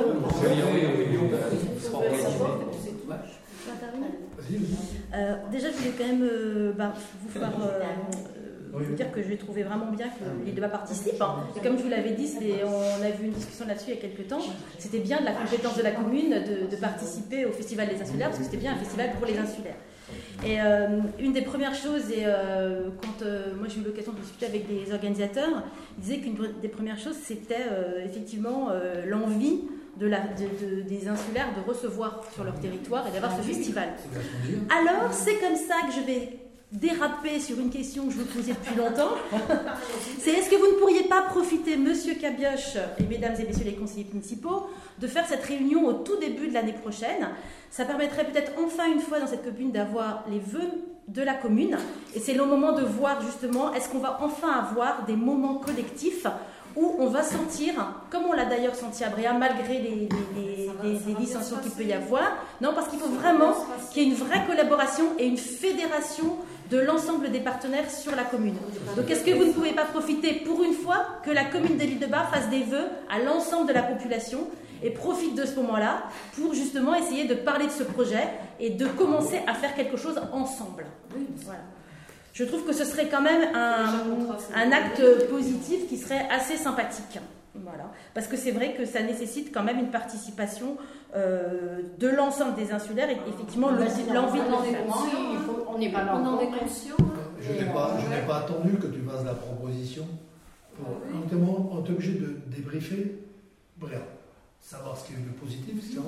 Vas-y, 4.38 5.50
déjà, 5.50 5.70
je 5.70 5.76
voulais 5.76 5.94
quand 5.96 6.06
même 6.06 6.22
euh, 6.22 6.72
bah, 6.72 6.92
vous 7.20 7.28
faire 7.28 7.52
euh, 7.60 7.80
Oui. 8.74 8.94
dire 8.94 9.10
que 9.12 9.22
je 9.22 9.34
trouvais 9.34 9.62
vraiment 9.62 9.90
bien 9.90 10.06
que 10.08 10.44
l'île 10.44 10.54
de 10.54 10.60
Bas 10.60 10.68
participe. 10.68 11.20
hein. 11.20 11.44
Et 11.56 11.60
comme 11.60 11.78
je 11.78 11.82
vous 11.84 11.88
l'avais 11.88 12.12
dit, 12.12 12.28
on 12.64 13.02
a 13.04 13.10
vu 13.10 13.26
une 13.26 13.32
discussion 13.32 13.66
là-dessus 13.66 13.86
il 13.90 13.94
y 13.94 13.98
a 13.98 14.00
quelques 14.00 14.28
temps. 14.28 14.40
C'était 14.78 14.98
bien 15.00 15.20
de 15.20 15.24
la 15.24 15.32
compétence 15.32 15.76
de 15.76 15.82
la 15.82 15.92
commune 15.92 16.30
de, 16.30 16.70
de 16.70 16.76
participer 16.80 17.44
au 17.46 17.52
Festival 17.52 17.88
des 17.88 18.00
Insulaires, 18.02 18.28
parce 18.28 18.38
que 18.38 18.44
c'était 18.44 18.56
bien 18.58 18.72
un 18.72 18.76
festival 18.76 19.10
pour 19.18 19.26
les 19.26 19.38
insulaires. 19.38 19.76
Et 20.46 20.60
euh, 20.60 21.00
une 21.18 21.32
des 21.34 21.42
premières 21.42 21.74
choses, 21.74 22.10
et 22.10 22.22
euh, 22.24 22.88
quand 23.02 23.24
euh, 23.24 23.54
moi 23.58 23.66
j'ai 23.68 23.80
eu 23.80 23.84
l'occasion 23.84 24.12
de 24.12 24.18
discuter 24.20 24.46
avec 24.46 24.66
des 24.66 24.90
organisateurs, 24.92 25.62
ils 25.98 26.02
disaient 26.02 26.18
qu'une 26.18 26.36
des 26.62 26.68
premières 26.68 26.98
choses, 26.98 27.16
c'était 27.22 27.66
effectivement 28.04 28.68
l'envie 29.06 29.62
de 29.98 30.06
la, 30.06 30.20
de- 30.20 30.76
de- 30.76 30.82
des 30.82 31.08
insulaires 31.08 31.48
de 31.56 31.68
recevoir 31.68 32.22
sur 32.32 32.44
leur 32.44 32.54
territoire 32.60 33.06
et 33.08 33.10
d'avoir 33.10 33.36
ce 33.36 33.42
festival. 33.42 33.88
Alors, 34.70 35.12
c'est 35.12 35.34
comme 35.40 35.56
ça 35.56 35.74
que 35.86 35.92
je 35.92 36.06
vais 36.06 36.38
déraper 36.70 37.40
sur 37.40 37.58
une 37.58 37.70
question 37.70 38.06
que 38.06 38.12
je 38.12 38.18
vous 38.18 38.24
posais 38.26 38.52
depuis 38.52 38.74
longtemps. 38.74 39.12
C'est 40.20 40.30
est-ce 40.32 40.50
que 40.50 40.56
vous 40.56 40.66
ne 40.74 40.78
pourriez 40.78 41.04
pas 41.04 41.22
profiter, 41.22 41.76
monsieur 41.76 42.14
Cabioche 42.14 42.76
et 42.98 43.04
mesdames 43.04 43.34
et 43.38 43.44
messieurs 43.44 43.64
les 43.64 43.74
conseillers 43.74 44.06
municipaux, 44.12 44.66
de 44.98 45.06
faire 45.06 45.26
cette 45.26 45.44
réunion 45.44 45.86
au 45.86 45.92
tout 45.94 46.16
début 46.18 46.48
de 46.48 46.54
l'année 46.54 46.74
prochaine? 46.74 47.28
Ça 47.70 47.84
permettrait 47.84 48.24
peut-être 48.26 48.52
enfin 48.62 48.86
une 48.92 49.00
fois 49.00 49.18
dans 49.20 49.26
cette 49.26 49.44
commune 49.44 49.72
d'avoir 49.72 50.24
les 50.30 50.40
vœux 50.40 50.70
de 51.08 51.22
la 51.22 51.34
commune. 51.34 51.78
Et 52.14 52.20
c'est 52.20 52.34
le 52.34 52.44
moment 52.44 52.72
de 52.72 52.82
voir 52.84 53.22
justement, 53.22 53.72
est-ce 53.72 53.88
qu'on 53.88 53.98
va 53.98 54.18
enfin 54.22 54.50
avoir 54.52 55.06
des 55.06 55.16
moments 55.16 55.54
collectifs 55.54 56.26
où 56.76 56.94
on 56.98 57.06
va 57.06 57.22
sentir, 57.22 57.72
comme 58.10 58.24
on 58.28 58.34
l'a 58.34 58.44
d'ailleurs 58.44 58.74
senti 58.74 59.02
à 59.02 59.08
Bréa, 59.08 59.32
malgré 59.32 59.78
les, 59.78 59.90
les- 59.90 60.08
les- 60.36 60.70
les- 60.84 60.98
les 61.08 61.14
dissensions 61.14 61.56
qu'il 61.62 61.72
peut 61.72 61.82
y 61.82 61.92
avoir, 61.94 62.22
non, 62.60 62.72
parce 62.74 62.88
qu'il 62.88 62.98
faut 63.00 63.08
vraiment 63.08 63.54
qu'il 63.90 64.02
y 64.02 64.06
ait 64.06 64.08
une 64.10 64.14
vraie 64.14 64.44
collaboration 64.46 65.04
et 65.18 65.26
une 65.26 65.38
fédération 65.38 66.36
de 66.70 66.78
l'ensemble 66.78 67.30
des 67.30 67.40
partenaires 67.40 67.90
sur 67.90 68.14
la 68.14 68.24
commune. 68.24 68.56
Donc 68.96 69.10
est-ce 69.10 69.24
que 69.24 69.30
vous 69.30 69.44
ne 69.44 69.52
pouvez 69.52 69.72
pas 69.72 69.84
profiter 69.84 70.34
pour 70.34 70.62
une 70.62 70.74
fois 70.74 71.06
que 71.24 71.30
la 71.30 71.44
commune 71.44 71.76
de 71.76 71.82
l'île 71.84 71.98
de 71.98 72.06
Bar 72.06 72.30
fasse 72.30 72.48
des 72.50 72.62
vœux 72.62 72.88
à 73.10 73.18
l'ensemble 73.18 73.68
de 73.68 73.72
la 73.72 73.82
population 73.82 74.40
et 74.82 74.90
profite 74.90 75.34
de 75.34 75.44
ce 75.44 75.56
moment-là 75.56 76.04
pour 76.36 76.54
justement 76.54 76.94
essayer 76.94 77.24
de 77.26 77.34
parler 77.34 77.66
de 77.66 77.72
ce 77.72 77.82
projet 77.82 78.28
et 78.60 78.70
de 78.70 78.86
commencer 78.86 79.40
à 79.46 79.54
faire 79.54 79.74
quelque 79.74 79.96
chose 79.96 80.20
ensemble? 80.32 80.84
Voilà. 81.44 81.60
Je 82.32 82.44
trouve 82.44 82.64
que 82.64 82.72
ce 82.72 82.84
serait 82.84 83.08
quand 83.08 83.22
même 83.22 83.54
un, 83.54 83.86
un 84.54 84.72
acte 84.72 85.28
positif 85.28 85.88
qui 85.88 85.96
serait 85.96 86.28
assez 86.30 86.56
sympathique. 86.56 87.18
Voilà. 87.62 87.90
Parce 88.14 88.26
que 88.26 88.36
c'est 88.36 88.52
vrai 88.52 88.74
que 88.74 88.84
ça 88.84 89.02
nécessite 89.02 89.52
quand 89.52 89.62
même 89.62 89.78
une 89.78 89.90
participation 89.90 90.76
euh, 91.14 91.82
de 91.98 92.08
l'ensemble 92.08 92.54
des 92.56 92.70
insulaires 92.72 93.08
et 93.10 93.16
effectivement 93.28 93.70
l'envie 93.70 94.04
l'envie 94.12 94.40
de 94.40 94.44
On 94.46 94.50
le 94.50 94.56
en 94.56 94.64
est 94.64 94.70
faire. 94.72 94.84
conscient, 94.86 95.18
il 95.32 95.38
faut- 95.38 95.64
on 95.68 95.78
n'est 95.78 95.90
pas 95.92 96.04
là 96.04 96.14
hein. 96.14 96.22
Je 97.40 97.52
n'ai 97.52 97.72
pas, 97.72 97.96
je 97.98 98.26
pas 98.26 98.38
attendu 98.38 98.74
que 98.76 98.86
tu 98.88 99.00
fasses 99.00 99.24
la 99.24 99.34
proposition. 99.34 100.06
Pour, 100.76 100.96
on 101.72 101.84
est 101.84 101.90
obligé 101.90 102.12
de 102.14 102.36
débriefer, 102.46 103.18
bref, 103.78 104.02
savoir 104.60 104.96
ce 104.96 105.06
qui 105.06 105.12
est 105.14 105.16
le 105.24 105.32
positif, 105.32 105.82
ce 105.82 105.90
qui 105.90 105.96
est 105.96 106.00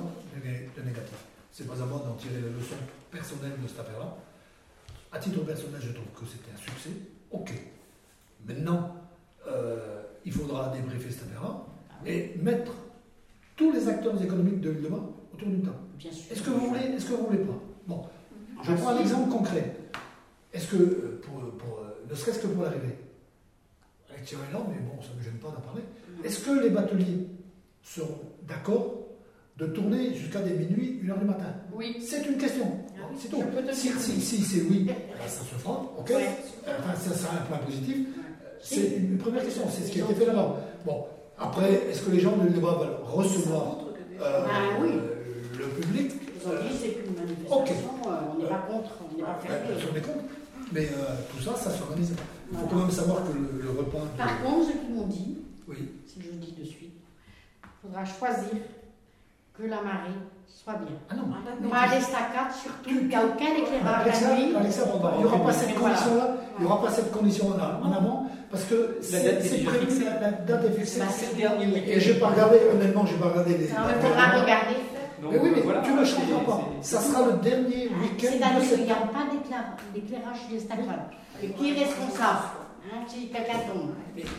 le 0.45 0.49
né- 0.51 0.69
le 0.77 0.83
négatif. 0.83 1.17
C'est 1.51 1.67
pas 1.67 1.81
à 1.81 1.85
moi 1.85 2.01
d'en 2.05 2.13
tirer 2.15 2.35
les 2.35 2.49
leçons 2.49 2.75
personnelles 3.11 3.57
de 3.61 3.67
cette 3.67 3.79
affaire-là. 3.79 4.15
À 5.11 5.19
titre 5.19 5.39
personnel, 5.43 5.81
je 5.81 5.91
trouve 5.91 6.05
que 6.17 6.25
c'était 6.25 6.51
un 6.53 6.57
succès. 6.57 6.91
Ok. 7.31 7.51
Maintenant, 8.47 8.95
euh, 9.47 10.00
il 10.25 10.31
faudra 10.31 10.69
débriefer 10.75 11.09
cette 11.11 11.23
affaire-là 11.23 11.65
et 12.05 12.33
mettre 12.41 12.73
tous 13.55 13.71
les 13.71 13.87
acteurs 13.87 14.21
économiques 14.21 14.61
de 14.61 14.69
l'île 14.71 14.83
de 14.83 14.87
Bas 14.89 15.03
autour 15.33 15.47
d'une 15.47 15.61
table. 15.63 15.75
Bien 15.97 16.11
sûr. 16.11 16.31
Est-ce 16.31 16.41
que 16.41 16.49
vous 16.49 16.67
voulez, 16.67 16.81
est-ce 16.95 17.05
que 17.05 17.13
vous 17.13 17.25
voulez 17.27 17.39
pas? 17.39 17.59
Bon, 17.87 18.03
je 18.63 18.73
prends 18.73 18.89
un 18.89 18.99
exemple 18.99 19.29
concret. 19.31 19.75
Est-ce 20.53 20.67
que, 20.67 20.75
euh, 20.77 21.21
pour, 21.23 21.39
pour, 21.57 21.79
euh, 21.79 22.03
ne 22.09 22.15
serait-ce 22.15 22.39
que 22.39 22.47
pour 22.47 22.63
l'arrivée, 22.63 22.95
avec 24.09 24.25
Thierry 24.25 24.43
là, 24.51 24.59
mais 24.67 24.75
bon, 24.81 25.01
ça 25.01 25.09
ne 25.13 25.19
me 25.19 25.23
gêne 25.23 25.37
pas 25.39 25.47
d'en 25.49 25.61
parler, 25.61 25.83
est-ce 26.23 26.39
que 26.43 26.59
les 26.61 26.69
bateliers 26.69 27.27
seront 27.83 28.19
d'accord 28.47 28.97
de 29.57 29.67
tourner 29.67 30.13
jusqu'à 30.15 30.41
des 30.41 30.53
minuit, 30.53 30.99
1h 31.03 31.19
du 31.19 31.25
matin? 31.25 31.53
Oui. 31.73 31.97
C'est 32.05 32.25
une 32.25 32.37
question. 32.37 32.65
Ah 32.97 33.05
oui, 33.11 33.17
C'est 33.21 33.29
tout. 33.29 33.41
Si, 33.73 33.89
si- 33.89 34.21
si 34.21 34.41
c'est 34.41 34.61
oui, 34.63 34.83
ben, 34.85 34.95
ça 35.27 35.43
se 35.43 35.55
fera, 35.55 35.81
ok? 35.97 36.09
Ouais. 36.09 36.27
Enfin, 36.79 36.95
ça 36.95 37.13
sera 37.15 37.33
un 37.37 37.45
point 37.45 37.57
positif. 37.59 38.07
C'est 38.63 38.95
une 38.97 39.17
première 39.17 39.43
question, 39.43 39.63
c'est 39.69 39.83
ce 39.83 39.91
qui 39.91 40.01
a 40.01 40.05
été 40.05 40.13
fait 40.15 40.25
là-bas. 40.25 40.55
Bon, 40.85 41.05
après, 41.39 41.73
est-ce 41.89 42.01
que 42.03 42.11
les 42.11 42.19
gens 42.19 42.35
de 42.37 42.43
l'île 42.43 42.53
de 42.55 42.59
Bas 42.59 42.77
veulent 42.79 42.97
recevoir 43.03 43.77
euh, 44.21 44.45
Ah 44.47 44.77
oui. 44.81 44.89
le 45.57 45.65
public? 45.81 46.11
Ils 46.43 46.47
ont 46.47 46.51
dit 46.51 46.77
c'est 46.79 46.89
qu'une 46.89 47.15
manifestation, 47.15 47.57
Ok. 47.59 47.69
euh, 47.71 48.09
on 48.35 48.41
n'est 48.41 48.49
pas 48.49 48.63
contre, 48.69 48.91
on 49.13 49.17
n'est 49.17 49.23
pas 49.23 49.39
fermé. 49.41 49.79
sûr, 49.79 49.91
des 49.93 50.01
comptes. 50.01 50.25
Mais 50.73 50.85
euh, 50.85 51.15
tout 51.35 51.43
ça, 51.43 51.55
ça 51.55 51.69
s'organise. 51.71 52.11
Il 52.11 52.15
faut 52.57 52.63
Voilà. 52.65 52.67
quand 52.71 52.75
même 52.77 52.91
savoir 52.91 53.17
que 53.27 53.33
le, 53.33 53.61
le 53.63 53.69
repas. 53.79 53.99
de- 53.99 54.17
Par 54.17 54.41
contre, 54.43 54.67
ce 54.67 54.71
qu'ils 54.77 54.95
m'ont 54.95 55.07
dit, 55.07 55.37
Oui. 55.67 55.89
si 56.07 56.21
je 56.21 56.27
le 56.27 56.33
dis 56.37 56.53
de 56.53 56.63
suite, 56.65 56.93
il 57.63 57.69
faudra 57.87 58.05
choisir 58.05 58.57
que 59.57 59.63
la 59.63 59.81
marée 59.81 60.15
soit 60.47 60.73
bien. 60.75 60.95
Ah 61.09 61.15
non. 61.15 61.69
Pas 61.69 61.87
l'estacade, 61.93 62.51
surtout, 62.61 62.89
il 62.89 63.07
n'y 63.07 63.15
a 63.15 63.25
aucun 63.25 63.53
éclairage 63.57 64.01
Alexa, 64.07 64.29
la 64.29 64.35
nuit. 64.37 64.55
Alexa, 64.55 64.85
bon, 64.85 64.99
bah, 64.99 65.13
il 65.15 65.19
n'y 65.19 65.25
aura 65.25 65.39
pas 65.43 65.53
cette 65.53 65.75
Voilà. 65.75 65.95
condition-là. 65.95 66.35
Il 66.57 66.65
n'y 66.65 66.71
aura 66.71 66.81
pas 66.81 66.91
cette 66.91 67.11
condition 67.11 67.49
en, 67.49 67.87
en 67.87 67.91
avant 67.91 68.20
parce 68.51 68.63
que 68.65 68.97
c'est 69.01 69.23
date 69.23 69.45
est 69.45 69.63
prévu. 69.63 69.85
fixée. 69.87 70.05
La, 70.05 70.19
la 70.19 70.31
date 70.31 70.65
est 70.65 70.79
fixée. 70.79 70.99
Bah, 70.99 71.05
C'est 71.09 71.31
le 71.35 71.41
dernier 71.41 71.65
week-end. 71.67 71.91
Et 71.91 71.99
j'ai 71.99 72.13
pas 72.15 72.27
regardé, 72.27 72.57
honnêtement, 72.73 73.05
j'ai 73.05 73.15
pas 73.15 73.29
regardé 73.29 73.57
les. 73.57 73.71
Alors, 73.71 73.89
il 73.95 74.07
faudra 74.07 74.25
regarder. 74.41 74.75
Mais 75.23 75.37
oui, 75.37 75.49
mais 75.53 75.59
euh, 75.59 75.63
voilà, 75.63 75.81
tu 75.81 75.91
ne 75.93 76.03
c'est- 76.03 76.11
changeras 76.15 76.43
pas. 76.45 76.59
Ça 76.81 76.99
sera 76.99 77.25
le 77.27 77.33
dernier 77.33 77.89
week-end 78.01 78.31
de 78.31 78.37
C'est-à-dire 78.41 78.69
qu'il 78.69 78.83
n'y 78.85 78.91
a 78.91 78.95
pas 78.95 79.25
d'éclair- 79.31 79.75
d'éclairage 79.93 80.37
sur 80.47 80.51
l'estacade. 80.55 81.05
Et 81.43 81.49
qui 81.51 81.69
est 81.69 81.79
responsable 81.83 82.45
hein, 82.91 82.97
Si 83.07 83.27
quelqu'un 83.29 83.59
tombe. 83.71 83.91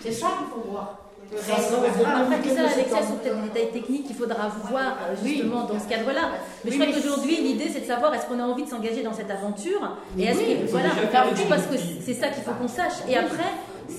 C'est 0.03 0.13
ça 0.13 0.27
qu'il 0.39 0.47
faut 0.53 0.71
voir. 0.71 0.99
Ça 1.37 1.55
verra. 1.81 2.19
dernier 2.19 2.35
Après 2.35 2.43
tout 2.43 2.55
ça, 2.55 2.63
week-end 2.67 2.75
Alexia, 2.75 3.03
sont 3.07 3.15
peut-être 3.23 3.37
des 3.41 3.49
détails 3.49 3.73
techniques 3.73 4.07
qu'il 4.09 4.17
faudra 4.17 4.49
voir 4.69 4.99
euh, 5.09 5.15
Oui. 5.25 5.37
justement 5.37 5.65
dans 5.65 5.79
ce 5.81 5.89
cadre-là. 5.89 6.29
Mais 6.65 6.71
Oui, 6.71 6.77
je 6.77 6.83
crois 6.83 6.87
mais 6.87 6.93
qu'aujourd'hui, 7.01 7.37
l'idée, 7.41 7.71
c'est 7.73 7.81
de 7.81 7.87
savoir 7.87 8.13
est-ce 8.15 8.27
qu'on 8.27 8.39
a 8.39 8.43
envie 8.45 8.65
de 8.65 8.69
s'engager 8.69 9.03
dans 9.03 9.15
cette 9.15 9.31
aventure? 9.31 9.97
Et 10.19 10.25
est-ce 10.25 10.39
Oui, 10.41 10.59
que 10.67 10.71
voilà, 10.71 10.89
je 10.91 11.07
des 11.07 11.45
pense 11.49 11.67
que 11.73 11.79
c'est 12.05 12.13
ça 12.15 12.29
qu'il 12.29 12.43
faut 12.43 12.53
qu'on 12.61 12.69
sache. 12.69 13.01
Et 13.09 13.17
après, 13.17 13.49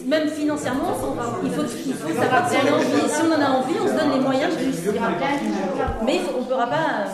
même 0.08 0.28
financièrement, 0.30 0.90
il 1.44 1.52
faut, 1.52 1.64
il 1.86 1.94
faut 1.94 2.14
savoir 2.14 2.50
si 2.50 2.58
on 2.58 2.68
a 2.68 2.76
envie. 2.78 3.10
Si 3.10 3.22
on 3.22 3.32
en 3.34 3.42
a 3.42 3.50
envie, 3.60 3.74
on 3.84 3.88
se 3.88 3.94
donne 3.94 4.12
les 4.14 4.20
moyens 4.20 4.54
de 4.54 4.60
réussir. 4.60 4.94
Mais 6.06 6.20
on 6.36 6.42
ne 6.42 6.46
pourra 6.46 6.68
pas. 6.68 6.76
euh, 6.76 7.06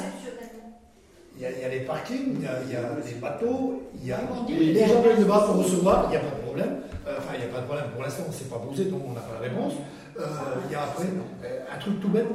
Il 1.38 1.44
y, 1.44 1.46
a, 1.46 1.52
il 1.52 1.62
y 1.62 1.64
a 1.66 1.70
les 1.70 1.80
parkings, 1.82 2.36
il 2.36 2.44
y 2.44 2.48
a, 2.48 2.52
il 2.68 2.74
y 2.74 2.76
a 2.76 2.82
les 3.06 3.14
bateaux, 3.20 3.84
il 3.96 4.08
y 4.08 4.12
a 4.12 4.20
les 4.50 4.86
gens 4.86 5.02
plein 5.02 5.16
de 5.16 5.24
de 5.24 5.26
bas 5.26 5.44
pour 5.48 5.64
recevoir, 5.64 6.06
il 6.08 6.10
n'y 6.12 6.18
a 6.18 6.20
pas 6.20 6.36
de 6.36 6.42
problème. 6.46 6.74
Euh, 7.08 7.16
enfin, 7.18 7.32
il 7.36 7.40
n'y 7.40 7.46
a 7.50 7.54
pas 7.54 7.62
de 7.62 7.66
problème. 7.66 7.86
Pour 7.94 8.04
l'instant, 8.04 8.24
on 8.28 8.32
ne 8.32 8.36
s'est 8.36 8.46
pas 8.52 8.58
posé, 8.60 8.86
donc 8.86 9.02
on 9.08 9.14
n'a 9.14 9.22
pas 9.22 9.36
la 9.42 9.48
réponse. 9.48 9.74
Euh, 10.20 10.24
il 10.68 10.74
y 10.74 10.76
a 10.76 10.84
après 10.84 11.06
un 11.74 11.78
truc 11.80 12.02
tout 12.02 12.10
bête, 12.10 12.28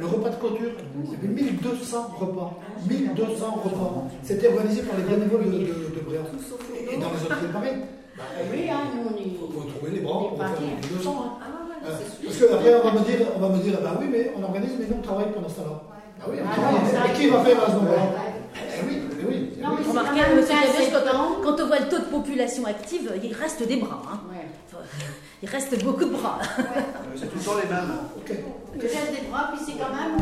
le 0.00 0.06
repas 0.06 0.30
de 0.30 0.34
clôture. 0.36 0.72
Il 1.04 1.12
y 1.12 1.14
avait 1.14 1.28
1200 1.28 2.08
repas. 2.18 2.58
1200 2.90 3.60
repas. 3.64 4.02
C'était 4.24 4.48
organisé 4.48 4.82
par 4.82 4.96
les 4.98 5.04
bénévoles 5.04 5.44
de, 5.44 5.50
de, 5.52 5.94
de 5.94 6.00
Bréant. 6.04 6.24
Et 6.90 6.96
dans 6.96 7.10
les 7.14 7.22
autres 7.22 7.52
pareil. 7.52 7.76
Bah, 8.16 8.22
Oui, 8.52 8.70
hein, 8.70 8.80
nous, 8.94 9.10
on 9.10 9.16
est. 9.18 9.26
Il 9.26 9.38
faut 9.38 9.46
trouver 9.46 9.90
les 9.92 10.00
bras 10.00 10.18
pour 10.20 10.38
faire 10.38 10.50
Les 10.60 10.66
les 10.66 10.94
1200. 10.94 11.10
hein. 11.10 11.38
Ah 11.42 11.46
ouais, 11.68 11.88
Euh, 11.90 11.96
c'est 11.98 12.24
Parce 12.24 12.36
sûr. 12.36 12.48
qu'après, 12.50 12.74
on 12.76 12.84
va 12.84 12.92
me 12.92 13.04
dire, 13.04 13.26
on 13.36 13.38
va 13.40 13.48
me 13.48 13.58
dire, 13.62 13.78
bah 13.82 13.96
oui, 14.00 14.06
mais 14.10 14.32
on 14.38 14.42
organise, 14.44 14.70
mais 14.78 14.86
nous, 14.88 14.96
on 14.98 15.02
travaille 15.02 15.32
pendant 15.34 15.48
ce 15.48 15.56
temps-là. 15.56 15.80
Ah 16.20 16.24
oui, 16.30 16.36
on 16.40 16.46
Ah 16.48 17.08
qui 17.10 17.26
va 17.28 17.40
faire 17.44 17.62
à 17.62 17.66
ce 17.66 17.74
moment-là 17.76 18.02
Eh 18.54 18.86
oui, 18.86 18.98
eh 19.20 19.26
oui. 19.26 19.50
eh 19.58 19.62
Non, 19.62 19.68
oui. 19.70 19.74
mais 19.78 19.82
c'est 19.84 19.88
Remarquez, 19.90 20.20
quand 20.20 20.28
même 20.28 20.36
monsieur 20.36 20.54
Gabius, 20.54 20.90
15 20.90 21.14
ans. 21.14 21.28
quand, 21.42 21.42
quand 21.56 21.62
on 21.62 21.66
voit 21.66 21.78
le 21.80 21.88
taux 21.88 21.98
de 21.98 22.04
population 22.04 22.64
active, 22.66 23.12
il 23.22 23.32
reste 23.34 23.66
des 23.66 23.76
bras. 23.76 24.00
hein. 24.10 24.20
Ouais. 24.30 24.46
Il 25.42 25.48
reste 25.48 25.84
beaucoup 25.84 26.04
de 26.04 26.10
bras. 26.10 26.38
C'est 27.16 27.26
tout 27.30 27.36
le 27.38 27.44
temps 27.44 27.56
les 27.62 27.68
mêmes. 27.68 27.92
Ok. 28.16 28.30
Il 28.76 28.80
reste 28.80 29.12
des 29.12 29.28
bras, 29.28 29.50
puis 29.52 29.60
c'est 29.66 29.72
quand 29.78 29.90
même. 29.92 30.16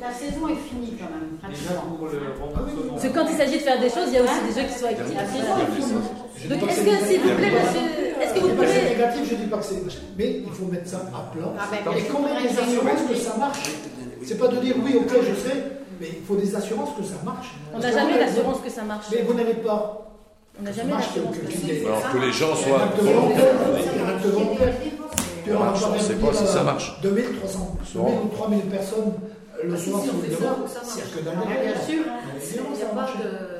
La 0.00 0.12
saison 0.14 0.46
est 0.48 0.60
finie 0.68 0.94
quand 0.98 1.10
même. 1.10 1.34
Déjà 1.50 1.74
pratiquement. 1.74 1.96
pour 1.96 2.06
le 2.06 2.18
remboursement. 2.38 2.92
Parce 2.94 3.02
que 3.02 3.12
quand 3.14 3.26
il 3.28 3.36
s'agit 3.36 3.58
de 3.58 3.62
faire 3.66 3.80
des 3.80 3.90
choses, 3.90 4.08
il 4.08 4.14
y 4.14 4.18
a 4.18 4.22
aussi 4.22 4.40
des 4.46 4.54
gens 4.54 4.66
qui 4.68 4.78
sont 4.78 4.86
actifs. 4.86 5.14
La 5.16 5.26
saison 5.26 5.54
est 5.58 5.72
finie. 5.74 6.02
Je 6.38 6.42
dis 6.46 6.48
Donc, 6.48 6.70
est-ce 6.70 6.82
que, 6.86 6.94
s'il 7.06 7.20
vous 7.20 7.34
plaît, 7.34 7.50
monsieur, 7.50 7.86
est-ce 8.22 8.32
que 8.34 8.40
Je 8.40 8.44
vous 8.46 8.50
dis 8.50 8.56
pas 8.58 8.62
que 8.64 8.70
c'est 8.70 8.78
pouvez. 8.78 8.94
négatif, 8.94 9.22
je 9.30 9.34
dis 9.34 9.46
pas 9.50 9.58
que 9.58 9.64
c'est. 9.64 9.82
Mais 10.16 10.28
il 10.46 10.52
faut 10.52 10.66
mettre 10.66 10.88
ça 10.88 11.02
à 11.10 11.20
plat. 11.34 11.50
Ah, 11.58 11.66
Et 11.98 12.02
qu'on 12.06 12.22
ait 12.30 12.42
des 12.46 12.54
assurances 12.54 13.04
que 13.10 13.16
ça 13.16 13.34
marche. 13.38 13.62
C'est 14.24 14.38
pas 14.38 14.48
de 14.48 14.56
dire 14.58 14.74
oui, 14.84 14.92
ok, 14.96 15.10
je 15.18 15.34
sais, 15.34 15.56
mais 16.00 16.08
il 16.20 16.24
faut 16.26 16.36
des 16.36 16.54
assurances 16.54 16.90
que 16.96 17.02
ça 17.02 17.18
marche. 17.24 17.48
On 17.74 17.78
n'a 17.78 17.90
jamais 17.90 18.18
l'assurance 18.18 18.58
que 18.62 18.70
ça 18.70 18.82
marche. 18.82 19.06
Mais 19.10 19.22
vous 19.22 19.34
n'avez 19.34 19.54
pas. 19.54 20.04
On 20.60 20.62
n'a 20.62 20.72
jamais 20.72 20.92
l'assurance 20.92 21.36
que- 21.36 21.50
ça 21.50 21.66
marche. 21.66 21.86
Alors 21.86 22.12
que 22.12 22.18
les 22.18 22.32
gens 22.32 22.54
soient 22.54 22.82
acte 22.82 22.98
volontaire. 23.02 23.54
Il 23.94 23.98
y 23.98 24.02
a 24.02 24.06
un 24.06 24.14
acte 24.16 24.26
volontaire. 24.26 24.74
Tu 25.44 25.50
Ça 25.50 25.58
vas 25.58 25.64
marche, 25.64 25.80
pas 25.80 25.86
on 25.88 25.92
faire 25.94 26.02
sait 26.02 26.12
venir, 26.14 26.30
pas 26.30 26.36
si 26.36 26.46
ça 26.46 26.58
euh, 26.60 26.64
marche. 26.64 27.00
2300, 27.02 27.76
2000 27.94 28.14
ou 28.24 28.28
3000 28.36 28.60
personnes 28.64 29.12
le 29.64 29.74
Ah, 29.74 29.76
soir 29.76 30.02
si, 30.02 30.10
on 30.10 30.16
le 30.16 30.22
fait 30.22 30.34
ça, 30.34 30.38
ça 30.38 30.80
marche. 30.80 30.88
C'est 30.88 31.24
que 31.24 31.28
Ah, 31.28 31.62
bien 31.62 31.80
sûr. 31.80 32.04
Sinon, 32.40 32.64
Il 32.74 32.82
a 32.82 32.86
pas 32.86 33.06
de. 33.06 33.58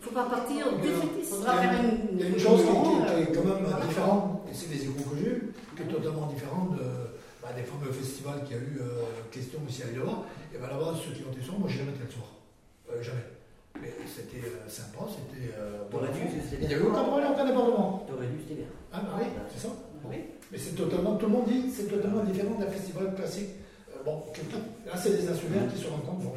Faut 0.00 0.10
pas 0.10 0.24
partir 0.24 0.66
euh, 0.66 0.82
défaitiste. 0.82 1.30
Faudra 1.34 1.56
faire 1.62 1.72
une. 1.80 2.18
Il 2.18 2.20
y 2.20 2.24
a 2.24 2.28
une 2.28 2.38
chose 2.38 2.60
qui, 2.60 2.66
qui- 2.66 2.72
réunion, 2.72 3.06
qui 3.06 3.12
est 3.12 3.30
euh, 3.30 3.34
quand 3.34 3.44
même 3.48 3.88
différente, 3.88 4.42
et 4.50 4.54
c'est 4.54 4.68
les 4.74 4.82
échos 4.82 4.92
que 5.10 5.16
j'ai 5.16 5.26
eus, 5.30 5.52
qui 5.76 5.82
est 5.82 5.86
totalement 5.86 6.26
différente 6.26 6.74
de, 6.76 6.84
bah, 7.40 7.54
des 7.56 7.62
fameux 7.62 7.92
festivals 7.92 8.42
qu'il 8.44 8.56
y 8.56 8.58
a 8.58 8.62
eu 8.62 8.76
euh, 8.82 9.06
question 9.30 9.60
ici 9.68 9.82
à 9.84 9.86
Lille. 9.94 10.02
Et 10.52 10.58
bien 10.58 10.66
là-bas, 10.68 10.92
ceux 10.98 11.14
qui 11.14 11.22
ont 11.24 11.32
été 11.32 11.40
soirs, 11.40 11.58
moi 11.58 11.68
j'ai 11.70 11.78
jamais 11.86 11.94
été 11.94 12.02
le 12.04 12.10
soir. 12.12 12.28
Euh, 12.90 13.00
jamais. 13.00 13.24
Mais 13.80 13.88
c'était 14.04 14.42
euh, 14.44 14.68
sympa, 14.68 15.06
c'était. 15.08 15.54
Euh, 15.56 15.86
bon 15.90 15.98
T'aurais 16.02 16.12
dû, 16.12 16.20
enfant. 16.28 16.42
c'était 16.44 16.56
Il 16.60 16.68
n'y 16.68 16.74
bien. 16.74 16.76
avait 16.76 16.86
aucun 16.92 17.04
problème, 17.06 17.30
aucun 17.32 17.46
débordement. 17.46 18.04
T'aurais 18.10 18.26
dû, 18.26 18.36
c'était 18.42 18.58
bien. 18.60 18.70
Ah 18.92 19.00
bah 19.06 19.16
oui, 19.22 19.26
c'est 19.54 19.62
ça. 19.64 19.72
Oui. 20.04 20.18
Mais 20.50 20.58
c'est 20.58 20.74
totalement, 20.76 21.14
tout 21.16 21.26
le 21.26 21.32
monde 21.32 21.46
dit, 21.48 21.70
c'est 21.72 21.88
totalement 21.88 22.22
différent 22.26 22.58
d'un 22.58 22.66
festival 22.68 23.14
classique. 23.14 23.54
Euh, 24.02 24.04
bon, 24.04 24.22
là 24.86 24.92
c'est 24.96 25.10
des 25.10 25.28
insulaires 25.30 25.62
qui 25.74 25.80
se 25.82 25.88
rencontrent. 25.88 26.20
Bon. 26.24 26.32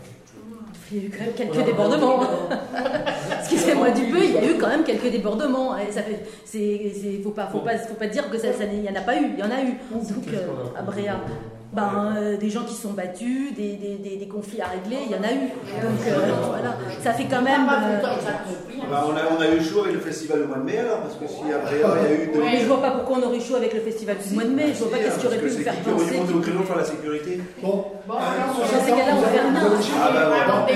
Il 0.92 0.98
y 0.98 1.02
a 1.02 1.04
eu 1.06 1.10
quand 1.10 1.26
même 1.26 1.34
quelques 1.34 1.66
débordements. 1.66 2.20
Excusez-moi 3.40 3.90
du 3.92 4.04
peu, 4.06 4.24
il 4.24 4.34
y 4.34 4.38
a 4.38 4.46
eu 4.52 4.58
quand 4.60 4.68
même 4.68 4.84
quelques 4.84 5.10
débordements. 5.12 5.76
Fait, 5.78 6.26
c'est, 6.46 6.92
c'est- 6.94 7.22
faut 7.24 7.32
pas, 7.32 7.48
faut 7.48 7.60
pas, 7.60 7.78
faut 7.78 7.96
pas 7.96 8.08
dire 8.08 8.30
que 8.30 8.38
ça, 8.38 8.54
ça- 8.54 8.66
il 8.66 8.84
y 8.84 8.90
en 8.90 8.96
a 8.96 9.02
pas 9.02 9.16
eu. 9.20 9.26
Il 9.34 9.40
y 9.40 9.44
en 9.44 9.50
a 9.52 9.62
eu. 9.64 9.74
Donc 9.92 10.28
euh, 10.34 10.78
à 10.78 10.82
Bréa, 10.84 11.20
ben 11.76 12.16
euh, 12.18 12.38
des 12.38 12.50
gens 12.50 12.64
qui 12.64 12.74
se 12.74 12.84
sont 12.84 12.94
battus, 12.94 13.54
des, 13.56 13.74
des, 13.74 13.96
des, 13.96 14.16
des 14.18 14.28
conflits 14.28 14.62
à 14.62 14.68
régler, 14.68 14.98
il 15.06 15.12
y 15.12 15.16
en 15.20 15.24
a 15.24 15.32
eu. 15.34 15.50
Donc 15.84 16.00
euh, 16.08 16.32
voilà, 16.48 16.78
ça 17.04 17.12
fait 17.14 17.26
quand 17.26 17.42
même. 17.42 17.68
euh, 17.68 18.06
hein. 18.06 18.90
Bah, 18.90 19.04
on, 19.08 19.16
a, 19.16 19.22
on 19.38 19.42
a 19.42 19.48
eu 19.56 19.62
chaud 19.64 19.82
avec 19.84 19.94
le 19.96 20.00
festival 20.00 20.44
au 20.44 20.48
mois 20.48 20.58
de 20.58 20.64
mai 20.64 20.78
alors, 20.78 21.00
parce 21.00 21.16
que 21.16 21.28
si 21.28 21.42
après 21.52 21.76
il 21.76 21.82
y 21.82 21.84
a 21.84 22.24
eu 22.24 22.32
de. 22.32 22.40
mais 22.40 22.60
je 22.62 22.66
vois 22.66 22.82
pas 22.82 22.92
pourquoi 22.92 23.18
on 23.18 23.28
aurait 23.28 23.40
chaud 23.40 23.56
avec 23.56 23.74
le 23.74 23.82
festival 23.82 24.18
du 24.26 24.34
mois 24.34 24.44
de 24.44 24.50
mai. 24.50 24.74
Je 24.74 24.80
vois 24.84 24.92
pas 24.92 24.98
qu'est-ce 25.04 25.20
qui 25.20 25.28
aurait 25.28 25.38
pu 25.38 25.46
Parce 25.46 25.58
nous 25.58 25.60
que 25.60 25.64
faire 25.66 25.74
c'est 25.74 25.80
qui 25.80 25.86
qui 25.86 25.92
aurait 25.92 26.06
penser. 26.22 26.34
au 26.34 26.40
créneau 26.40 26.64
faire 26.64 26.78
la 26.78 26.84
sécurité 26.86 27.40
Bon, 27.62 27.86
Bon, 28.08 28.14
alors, 28.14 28.56
sur 28.56 28.62
dans 28.64 28.80
ce 28.80 28.86
ces 28.86 28.92
cas-là, 28.92 29.14
on 29.18 29.22
fait 29.22 29.40
rien. 29.42 29.54
Ah, 30.02 30.12
bah, 30.14 30.68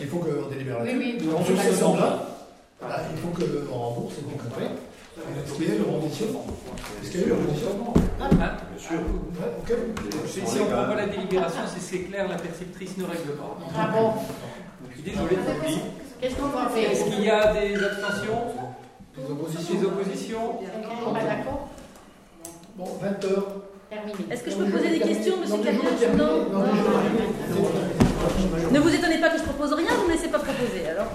Il 0.00 0.06
faut 0.08 0.18
qu'on 0.18 0.48
délibère 0.50 0.78
Oui, 0.82 0.86
là-dessus. 0.88 0.98
oui. 1.20 1.26
Donc, 1.30 1.46
sur 1.46 1.56
ce 1.72 1.80
temps-là, 1.80 2.18
voilà, 2.80 2.96
il 3.14 3.18
faut 3.20 3.28
que 3.28 3.44
on 3.72 3.78
rembourse 3.78 4.14
et 4.18 4.22
qu'on 4.22 4.38
comprenne. 4.42 4.74
Est-ce 5.18 5.54
qu'il 5.54 5.68
y 5.68 5.72
a 5.72 5.74
le 5.74 5.84
renditionnement 5.84 6.46
Est-ce 7.02 7.10
qu'il 7.10 7.20
y 7.20 7.24
a 7.24 7.26
eu 7.26 7.30
le 7.30 7.34
renditionnement 7.34 7.94
ah, 8.20 8.28
ah. 8.32 8.56
Bien 8.70 8.78
sûr. 8.78 8.98
Ah, 9.40 9.68
si 10.26 10.40
on 10.40 10.64
ne 10.64 10.70
prend 10.70 10.84
pas 10.84 10.94
la 10.94 11.06
délibération, 11.06 11.62
si 11.74 11.80
c'est 11.80 12.00
clair, 12.00 12.28
la 12.28 12.36
perceptrice 12.36 12.96
ne 12.96 13.04
règle 13.04 13.32
pas. 13.36 13.58
Ah 13.76 13.90
bon 13.92 14.12
désolé 15.04 15.36
Qu'est-ce 16.20 16.36
qu'on 16.36 16.48
va 16.48 16.68
faire 16.68 16.90
Est-ce 16.90 17.04
qu'il 17.04 17.24
y 17.24 17.30
a 17.30 17.52
des 17.52 17.74
abstentions 17.74 18.42
Des 19.16 19.30
oppositions. 19.30 19.74
Des 19.74 19.86
oppositions 19.86 20.58
Pas 21.12 21.24
d'accord 21.24 21.68
Bon, 22.76 22.86
20 23.00 23.24
heures. 23.24 23.48
Est-ce 24.30 24.42
que 24.42 24.50
je 24.50 24.56
peux 24.56 24.70
poser 24.70 24.90
des 24.90 25.00
questions, 25.00 25.36
monsieur 25.38 25.58
Cabillon 25.58 26.16
Non. 26.16 26.64
Ne 28.70 28.80
vous 28.80 28.94
étonnez 28.94 29.18
pas 29.18 29.28
que 29.30 29.38
je 29.38 29.42
propose 29.42 29.72
rien, 29.74 29.90
vous 29.94 30.02
ne 30.04 30.08
me 30.08 30.12
laissez 30.12 30.28
pas 30.28 30.38
proposer 30.38 30.88
alors. 30.88 31.08